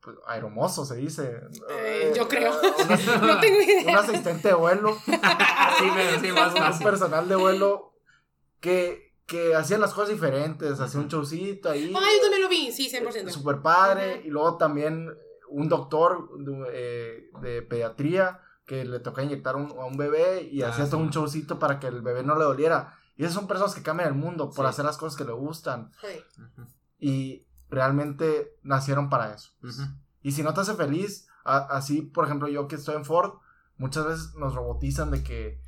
pues, 0.02 0.18
aeromozo, 0.28 0.86
se 0.86 0.96
dice. 0.96 1.42
Eh, 1.70 2.14
yo 2.16 2.28
creo. 2.28 2.52
una- 2.60 3.18
No 3.36 3.40
tengo 3.40 3.62
idea. 3.62 3.92
un 3.92 3.98
asistente 3.98 4.48
de 4.50 4.54
vuelo, 4.54 4.96
sí, 5.06 5.86
sí, 6.22 6.32
más 6.32 6.52
un 6.54 6.58
fácil. 6.58 6.86
personal 6.86 7.28
de 7.28 7.36
vuelo 7.36 7.94
que, 8.60 9.14
que 9.26 9.56
hacían 9.56 9.82
las 9.82 9.94
cosas 9.94 10.10
diferentes, 10.10 10.80
hacía 10.80 11.00
un 11.00 11.08
showcito 11.08 11.70
ahí. 11.70 11.94
Ah, 11.96 12.00
yo 12.16 12.22
también 12.22 12.42
lo 12.42 12.50
vi, 12.50 12.72
sí, 12.72 12.90
100%. 12.90 13.30
Super 13.30 13.62
padre. 13.62 14.20
Ujú. 14.20 14.28
Y 14.28 14.30
luego 14.32 14.58
también 14.58 15.10
un 15.50 15.68
doctor 15.70 16.30
de, 16.40 16.64
eh, 16.74 17.30
de 17.42 17.62
pediatría 17.64 18.42
que 18.66 18.86
le 18.86 19.00
toca 19.00 19.24
inyectar 19.24 19.56
un- 19.56 19.72
a 19.72 19.86
un 19.86 19.98
bebé 19.98 20.44
y 20.52 20.62
Ah, 20.62 20.70
hacía 20.70 20.86
todo 20.86 20.98
sí. 20.98 21.04
un 21.04 21.10
showcito 21.10 21.58
para 21.60 21.80
que 21.80 21.88
el 21.88 22.02
bebé 22.02 22.24
no 22.24 22.36
le 22.38 22.44
doliera. 22.44 22.96
Y 23.18 23.24
esas 23.24 23.34
son 23.36 23.48
personas 23.48 23.74
que 23.76 23.82
cambian 23.84 24.10
el 24.10 24.16
mundo 24.16 24.50
por 24.52 24.66
Sí. 24.66 24.70
hacer 24.70 24.86
las 24.86 24.98
cosas 24.98 25.18
que 25.18 25.26
le 25.26 25.34
gustan. 25.34 25.92
Ujú, 26.38 26.68
Y 27.00 27.48
realmente 27.70 28.58
nacieron 28.64 29.10
para 29.10 29.34
eso. 29.34 29.52
Y 30.22 30.32
si 30.34 30.44
no 30.44 30.54
te 30.54 30.62
hace 30.62 30.74
feliz, 30.76 31.28
a- 31.44 31.58
así, 31.78 32.02
por 32.02 32.26
ejemplo, 32.26 32.48
yo 32.48 32.68
que 32.68 32.76
estoy 32.76 32.96
en 32.96 33.06
Ford, 33.06 33.34
muchas 33.78 34.06
veces 34.06 34.36
nos 34.36 34.54
robotizan 34.56 35.12
de 35.12 35.24
que, 35.24 35.62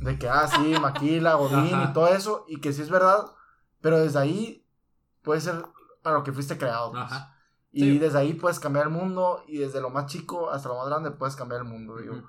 de 0.00 0.18
que, 0.18 0.28
ah, 0.28 0.48
sí, 0.48 0.74
Maquila, 0.80 1.34
Godín 1.34 1.74
Ajá. 1.74 1.90
y 1.90 1.92
todo 1.92 2.08
eso, 2.08 2.44
y 2.48 2.60
que 2.60 2.72
sí 2.72 2.82
es 2.82 2.90
verdad, 2.90 3.26
pero 3.80 3.98
desde 4.00 4.18
ahí 4.18 4.66
puede 5.22 5.40
ser 5.40 5.64
para 6.02 6.16
lo 6.16 6.24
que 6.24 6.32
fuiste 6.32 6.58
creado. 6.58 6.90
pues. 6.92 7.04
Ajá. 7.04 7.30
Y 7.72 7.80
Sí. 7.82 7.98
desde 7.98 8.18
ahí 8.18 8.34
puedes 8.34 8.60
cambiar 8.60 8.86
el 8.86 8.92
mundo, 8.92 9.42
y 9.46 9.58
desde 9.58 9.80
lo 9.80 9.90
más 9.90 10.06
chico 10.06 10.50
hasta 10.50 10.68
lo 10.68 10.76
más 10.78 10.86
grande 10.88 11.10
puedes 11.10 11.36
cambiar 11.36 11.60
el 11.62 11.68
mundo. 11.68 11.96
digo. 11.98 12.22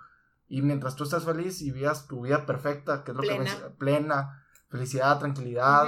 Y 0.47 0.61
mientras 0.61 0.95
tú 0.95 1.03
estás 1.03 1.24
feliz 1.24 1.61
y 1.61 1.72
vivas 1.72 2.07
tu 2.07 2.22
vida 2.22 2.45
perfecta, 2.45 3.03
que 3.03 3.11
es 3.11 3.18
lo 3.18 3.24
Plena. 3.24 3.45
que 3.45 3.70
plena, 3.72 4.43
felicidad, 4.70 5.18
tranquilidad, 5.20 5.88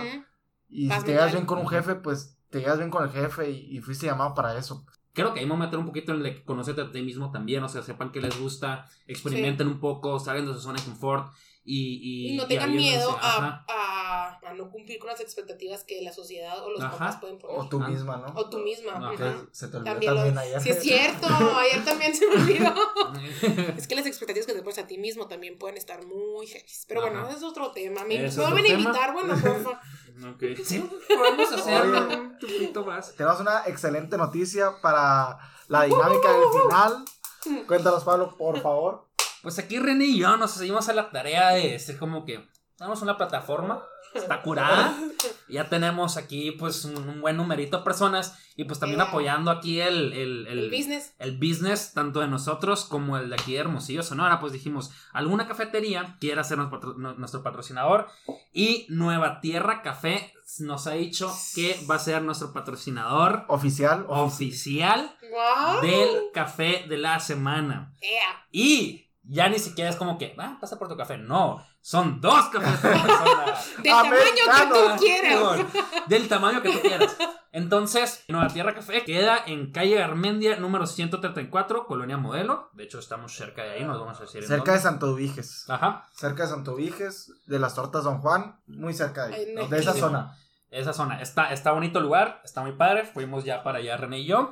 y 0.67 0.89
si 0.91 1.01
te 1.03 1.11
llevas 1.13 1.32
bien 1.32 1.45
con 1.45 1.59
un 1.59 1.67
jefe, 1.67 1.95
pues 1.95 2.36
te 2.49 2.59
llevas 2.59 2.77
bien 2.77 2.89
con 2.89 3.03
el 3.03 3.11
jefe 3.11 3.49
y, 3.49 3.77
y 3.77 3.81
fuiste 3.81 4.05
llamado 4.05 4.33
para 4.33 4.57
eso. 4.57 4.85
Creo 5.13 5.33
que 5.33 5.39
ahí 5.39 5.45
me 5.45 5.53
voy 5.53 5.63
a 5.63 5.65
meter 5.65 5.79
un 5.79 5.87
poquito 5.87 6.13
en 6.13 6.23
el 6.23 6.35
que 6.35 6.43
conocerte 6.43 6.81
a 6.81 6.91
ti 6.91 7.01
mismo 7.01 7.31
también, 7.31 7.63
o 7.63 7.69
sea, 7.69 7.81
sepan 7.81 8.11
que 8.11 8.21
les 8.21 8.39
gusta, 8.39 8.85
experimenten 9.07 9.67
un 9.67 9.79
poco, 9.79 10.19
salgan 10.19 10.45
de 10.45 10.53
su 10.53 10.59
zona 10.59 10.79
de 10.79 10.85
confort 10.85 11.33
y... 11.68 11.99
Y, 12.01 12.34
Y 12.34 12.38
no 12.38 12.47
tengan 12.47 12.74
miedo 12.74 13.18
a, 13.22 13.63
a, 13.68 14.39
a 14.41 14.53
no 14.53 14.70
cumplir 14.72 14.97
con 14.99 15.09
las 15.09 15.20
expectativas 15.20 15.84
que 15.84 16.01
la 16.01 16.13
sociedad 16.13 16.63
o 16.63 16.72
los 16.72 16.82
Ajá. 16.82 16.91
papás 16.97 17.18
pueden 17.18 17.38
poner. 17.38 17.59
O 17.59 17.68
tú 17.68 17.82
Ah. 17.84 17.88
misma, 17.89 18.18
¿no? 18.18 18.34
O 18.39 18.49
tú 18.49 18.59
misma. 18.59 18.93
Ajá. 18.93 19.45
se 19.51 19.68
te 19.68 19.78
olvidó 19.78 19.91
También, 19.91 20.13
también, 20.15 20.36
lo- 20.36 20.41
ayer. 20.41 20.61
Sí, 20.61 20.70
es 20.70 20.82
cierto. 20.82 21.28
Ayer 21.28 21.84
también 21.86 22.15
se 22.15 22.26
me 22.28 22.36
olvidó. 22.36 22.74
Es 23.78 23.88
que 23.88 23.95
las 23.95 24.05
expectativas 24.05 24.47
que 24.47 24.53
te 24.53 24.61
pones 24.63 24.78
a 24.80 24.88
ti 24.88 24.97
mismo 24.97 25.28
también 25.28 25.57
pueden 25.59 25.78
estar 25.78 26.03
muy 26.05 26.47
heavy. 26.47 26.65
Pero 26.88 27.01
bueno, 27.01 27.28
ese 27.28 27.38
es 27.38 27.43
otro 27.43 27.72
tema. 27.72 28.03
Me, 28.05 28.22
van 28.30 28.57
a 28.57 28.68
invitar, 28.68 29.13
bueno, 29.13 29.36
porfa. 29.39 29.82
Ok. 30.34 30.43
Sí, 30.65 30.84
podemos 31.07 31.51
hacerlo 31.51 32.07
Oye. 32.07 32.15
un 32.18 32.38
poquito 32.39 32.84
más. 32.84 33.13
Tenemos 33.13 33.39
una 33.39 33.63
excelente 33.68 34.18
noticia 34.18 34.72
para 34.82 35.38
la 35.68 35.84
dinámica 35.84 36.32
del 36.34 36.43
final. 36.63 37.05
Cuéntanos, 37.68 38.03
Pablo, 38.03 38.36
por 38.36 38.59
favor. 38.61 39.06
Pues 39.43 39.59
aquí 39.59 39.79
René 39.79 40.05
y 40.05 40.19
yo 40.19 40.35
nos 40.38 40.51
seguimos 40.51 40.89
a 40.89 40.93
la 40.93 41.09
tarea 41.09 41.49
de 41.51 41.77
ser 41.79 41.97
como 41.97 42.25
que 42.25 42.47
tenemos 42.77 43.01
una 43.01 43.17
plataforma, 43.17 43.81
está 44.13 44.41
curada, 44.41 44.95
ya 45.49 45.67
tenemos 45.69 46.17
aquí 46.17 46.51
pues 46.51 46.85
un, 46.85 46.97
un 47.09 47.21
buen 47.21 47.38
numerito 47.38 47.77
de 47.79 47.83
personas 47.83 48.38
y 48.55 48.63
pues 48.65 48.79
también 48.79 48.99
Yeah. 48.99 49.09
apoyando 49.09 49.51
aquí 49.51 49.79
el, 49.79 50.13
el, 50.13 50.47
El 50.47 50.69
business. 50.71 51.13
el 51.19 51.38
business 51.38 51.93
tanto 51.93 52.19
de 52.21 52.27
nosotros 52.27 52.85
como 52.85 53.17
el 53.17 53.29
de 53.29 53.35
aquí 53.35 53.53
de 53.53 53.59
Hermosillo, 53.59 54.01
Sonora, 54.03 54.39
pues 54.39 54.53
dijimos, 54.53 54.91
alguna 55.13 55.47
cafetería 55.47 56.17
quiera 56.19 56.43
ser 56.43 56.57
nuestro, 56.57 56.79
patro- 56.79 56.95
no- 56.97 57.13
nuestro 57.15 57.43
patrocinador 57.43 58.07
y 58.53 58.85
Nueva 58.89 59.39
Tierra 59.41 59.81
Café 59.83 60.33
nos 60.59 60.88
ha 60.88 60.91
dicho 60.93 61.31
que 61.55 61.79
va 61.89 61.95
a 61.95 61.99
ser 61.99 62.21
nuestro 62.23 62.53
patrocinador 62.53 63.45
Oficial. 63.49 64.05
oficial 64.07 65.15
¡Wow! 65.31 65.81
del 65.81 66.09
café 66.33 66.85
de 66.88 66.97
la 66.97 67.19
semana. 67.19 67.93
Ea. 68.01 68.45
Y 68.51 69.06
ya 69.30 69.49
ni 69.49 69.59
siquiera 69.59 69.89
es 69.89 69.95
como 69.95 70.17
que, 70.17 70.36
ah, 70.38 70.57
pasa 70.59 70.80
por 70.80 70.88
tu 70.88 70.95
café. 70.95 71.17
No, 71.17 71.63
son 71.82 72.21
dos 72.21 72.45
cafés 72.49 72.80
por 72.82 72.91
persona. 72.91 73.55
Del 73.84 73.88
tamaño 73.88 74.32
que 74.61 74.80
tú 74.80 75.03
quieras. 75.03 75.59
Del 76.07 76.28
tamaño 76.28 76.61
que 76.61 76.71
tú 76.71 76.80
quieras. 76.82 77.17
Entonces, 77.51 78.23
Nueva 78.28 78.49
Tierra 78.49 78.75
Café 78.75 79.03
queda 79.03 79.39
en 79.45 79.71
calle 79.71 80.03
Armendia, 80.03 80.57
número 80.57 80.86
134, 80.86 81.88
Colonia 81.88 82.17
Modelo. 82.17 82.69
De 82.73 82.84
hecho, 82.84 82.99
estamos 82.99 83.34
cerca 83.34 83.63
de 83.63 83.71
ahí, 83.71 83.84
nos 83.84 83.99
vamos 83.99 84.17
a 84.19 84.21
decir. 84.21 84.43
en 84.43 84.47
Cerca 84.47 84.73
de. 84.73 84.80
Santo 84.80 85.11
Ubiges. 85.11 85.67
Ajá, 85.69 86.05
Cerca 86.13 86.43
de 86.43 86.49
Santo 86.49 86.73
Ubiges, 86.73 87.34
de 87.47 87.59
las 87.59 87.73
tortas 87.73 88.03
Don 88.03 88.19
Juan. 88.19 88.59
Muy 88.67 88.93
cerca 88.93 89.28
de 89.28 89.36
ahí. 89.36 89.55
Ay, 89.57 89.67
de 89.67 89.80
esa 89.80 89.93
sí. 89.93 89.99
zona. 89.99 90.38
esa 90.69 90.93
zona. 90.93 91.21
Está, 91.21 91.51
está 91.51 91.71
bonito 91.71 91.99
el 91.99 92.05
lugar, 92.05 92.41
está 92.43 92.61
muy 92.61 92.73
padre. 92.73 93.05
Fuimos 93.05 93.43
ya 93.43 93.63
para 93.63 93.80
allá, 93.80 93.97
René 93.97 94.19
y 94.19 94.28
yo. 94.28 94.51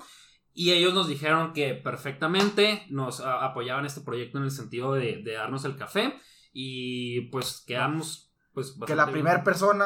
Y 0.55 0.71
ellos 0.71 0.93
nos 0.93 1.07
dijeron 1.07 1.51
que 1.53 1.75
perfectamente 1.75 2.87
nos 2.89 3.19
apoyaban 3.19 3.85
este 3.85 4.01
proyecto 4.01 4.37
en 4.37 4.45
el 4.45 4.51
sentido 4.51 4.93
de, 4.93 5.21
de 5.21 5.33
darnos 5.33 5.65
el 5.65 5.75
café. 5.75 6.17
Y 6.53 7.29
pues 7.29 7.61
quedamos. 7.67 8.31
Pues, 8.53 8.73
Que 8.87 8.95
la 8.95 9.07
primera 9.07 9.43
persona 9.43 9.85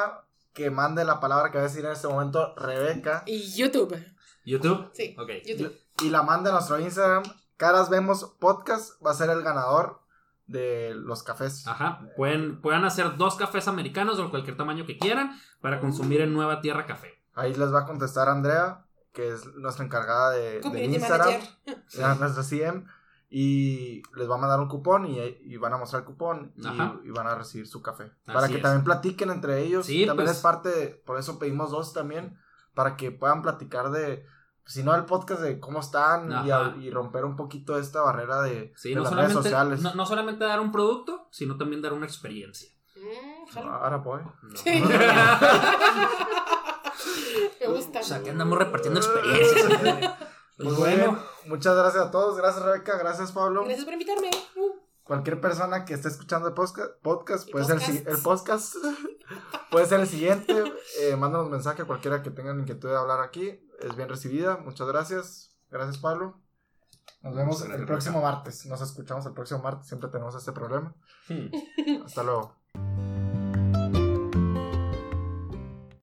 que 0.53 0.69
mande 0.69 1.03
la 1.05 1.19
palabra 1.19 1.51
que 1.51 1.57
va 1.57 1.63
a 1.63 1.67
decir 1.67 1.83
en 1.83 1.91
este 1.91 2.07
momento, 2.07 2.53
Rebeca, 2.55 3.23
Y 3.25 3.55
YouTube. 3.55 3.97
¿YouTube? 4.45 4.91
Sí. 4.93 5.15
Ok. 5.17 5.29
YouTube. 5.45 5.75
y 6.03 6.09
la 6.09 6.21
mande 6.21 6.49
a 6.49 6.53
nuestro 6.53 6.79
Instagram, 6.79 7.23
Caras 7.57 7.89
Vemos 7.89 8.35
Podcast, 8.39 9.03
va 9.03 9.11
a 9.11 9.15
ser 9.15 9.31
el 9.31 9.41
ganador 9.41 10.01
de 10.45 10.93
los 10.95 11.23
cafés. 11.23 11.65
Ajá. 11.67 12.07
Pueden, 12.15 12.61
pueden 12.61 12.83
hacer 12.83 13.17
dos 13.17 13.35
cafés 13.35 13.67
americanos 13.67 14.17
de 14.17 14.29
cualquier 14.29 14.57
tamaño 14.57 14.85
que 14.85 14.97
quieran 14.97 15.39
para 15.61 15.79
consumir 15.79 16.21
en 16.21 16.33
Nueva 16.33 16.61
Tierra 16.61 16.85
Café. 16.85 17.23
Ahí 17.33 17.53
les 17.53 17.73
va 17.73 17.81
a 17.81 17.85
contestar 17.85 18.29
Andrea, 18.29 18.85
que 19.13 19.29
es 19.33 19.45
nuestra 19.55 19.85
encargada 19.85 20.31
de, 20.31 20.59
de 20.61 20.85
Instagram, 20.85 21.33
era 21.93 22.15
nuestra 22.15 22.43
CM, 22.43 22.85
y 23.31 24.01
les 24.15 24.29
va 24.29 24.35
a 24.35 24.39
mandar 24.39 24.59
un 24.59 24.67
cupón 24.67 25.05
y, 25.05 25.19
y 25.19 25.57
van 25.57 25.73
a 25.73 25.77
mostrar 25.77 26.01
el 26.01 26.05
cupón 26.07 26.51
y, 26.57 27.07
y 27.07 27.11
van 27.11 27.27
a 27.27 27.35
recibir 27.35 27.67
su 27.67 27.81
café. 27.81 28.03
Así 28.25 28.31
para 28.33 28.47
que 28.47 28.55
es. 28.57 28.61
también 28.61 28.83
platiquen 28.83 29.29
entre 29.29 29.59
ellos. 29.63 29.85
Sí, 29.85 30.05
también 30.05 30.25
pues. 30.27 30.37
es 30.37 30.43
parte, 30.43 30.69
de- 30.69 30.87
por 31.05 31.19
eso 31.19 31.37
pedimos 31.37 31.69
dos 31.71 31.93
también, 31.93 32.37
para 32.73 32.95
que 32.97 33.11
puedan 33.11 33.41
platicar 33.43 33.91
de, 33.91 34.25
si 34.65 34.81
no 34.83 34.95
el 34.95 35.05
podcast 35.05 35.41
de 35.41 35.59
cómo 35.59 35.79
están 35.79 36.31
y, 36.45 36.51
a- 36.51 36.75
y 36.79 36.89
romper 36.91 37.23
un 37.25 37.35
poquito 37.35 37.77
esta 37.77 38.01
barrera 38.01 38.41
de, 38.41 38.73
Sí, 38.75 38.89
de 38.89 38.95
no 38.95 39.01
las 39.03 39.13
redes 39.13 39.31
solamente, 39.33 39.49
sociales. 39.49 39.81
no, 39.81 39.93
no 39.95 40.05
solamente 40.05 40.45
dar 40.45 40.59
un 40.59 40.71
producto, 40.71 41.27
sino 41.31 41.57
también 41.57 41.81
dar 41.81 41.93
una 41.93 42.05
experiencia. 42.07 42.69
Mm. 42.95 43.57
Ahora 43.67 43.97
voy. 43.97 44.21
No. 44.43 44.55
Sí. 44.55 44.83
O 47.75 48.03
sea, 48.03 48.21
que 48.23 48.29
andamos 48.29 48.57
repartiendo 48.57 48.99
experiencias. 48.99 50.11
Pues 50.61 50.75
bueno. 50.75 51.17
muchas 51.45 51.73
gracias 51.73 52.07
a 52.07 52.11
todos. 52.11 52.35
Gracias, 52.35 52.61
Rebeca. 52.61 52.97
Gracias, 52.97 53.31
Pablo. 53.31 53.63
Gracias 53.63 53.85
por 53.85 53.93
invitarme. 53.93 54.29
Uh, 54.57 54.75
Cualquier 55.09 55.41
persona 55.41 55.85
que 55.85 55.95
esté 55.95 56.07
escuchando 56.07 56.49
el 56.49 56.53
podcast, 56.53 57.49
puede 57.49 57.65
ser 57.65 58.05
el, 58.05 58.17
podcast, 58.17 58.75
puede 59.71 59.87
ser 59.87 60.01
el 60.01 60.07
siguiente. 60.07 60.53
Eh, 60.99 61.15
mándanos 61.15 61.49
mensaje 61.49 61.81
a 61.81 61.85
cualquiera 61.85 62.21
que 62.21 62.29
tengan 62.29 62.59
inquietud 62.59 62.89
de 62.89 62.95
hablar 62.97 63.21
aquí. 63.21 63.59
Es 63.79 63.95
bien 63.95 64.07
recibida. 64.07 64.57
Muchas 64.57 64.87
gracias. 64.87 65.55
Gracias, 65.71 65.97
Pablo. 65.97 66.39
Nos 67.23 67.35
vemos 67.35 67.61
el 67.63 67.85
próximo 67.85 68.21
martes. 68.21 68.65
Nos 68.67 68.81
escuchamos 68.81 69.25
el 69.25 69.33
próximo 69.33 69.63
martes. 69.63 69.87
Siempre 69.87 70.09
tenemos 70.09 70.35
este 70.35 70.51
problema. 70.51 70.93
Hmm. 71.27 72.03
Hasta 72.05 72.21
luego. 72.21 72.58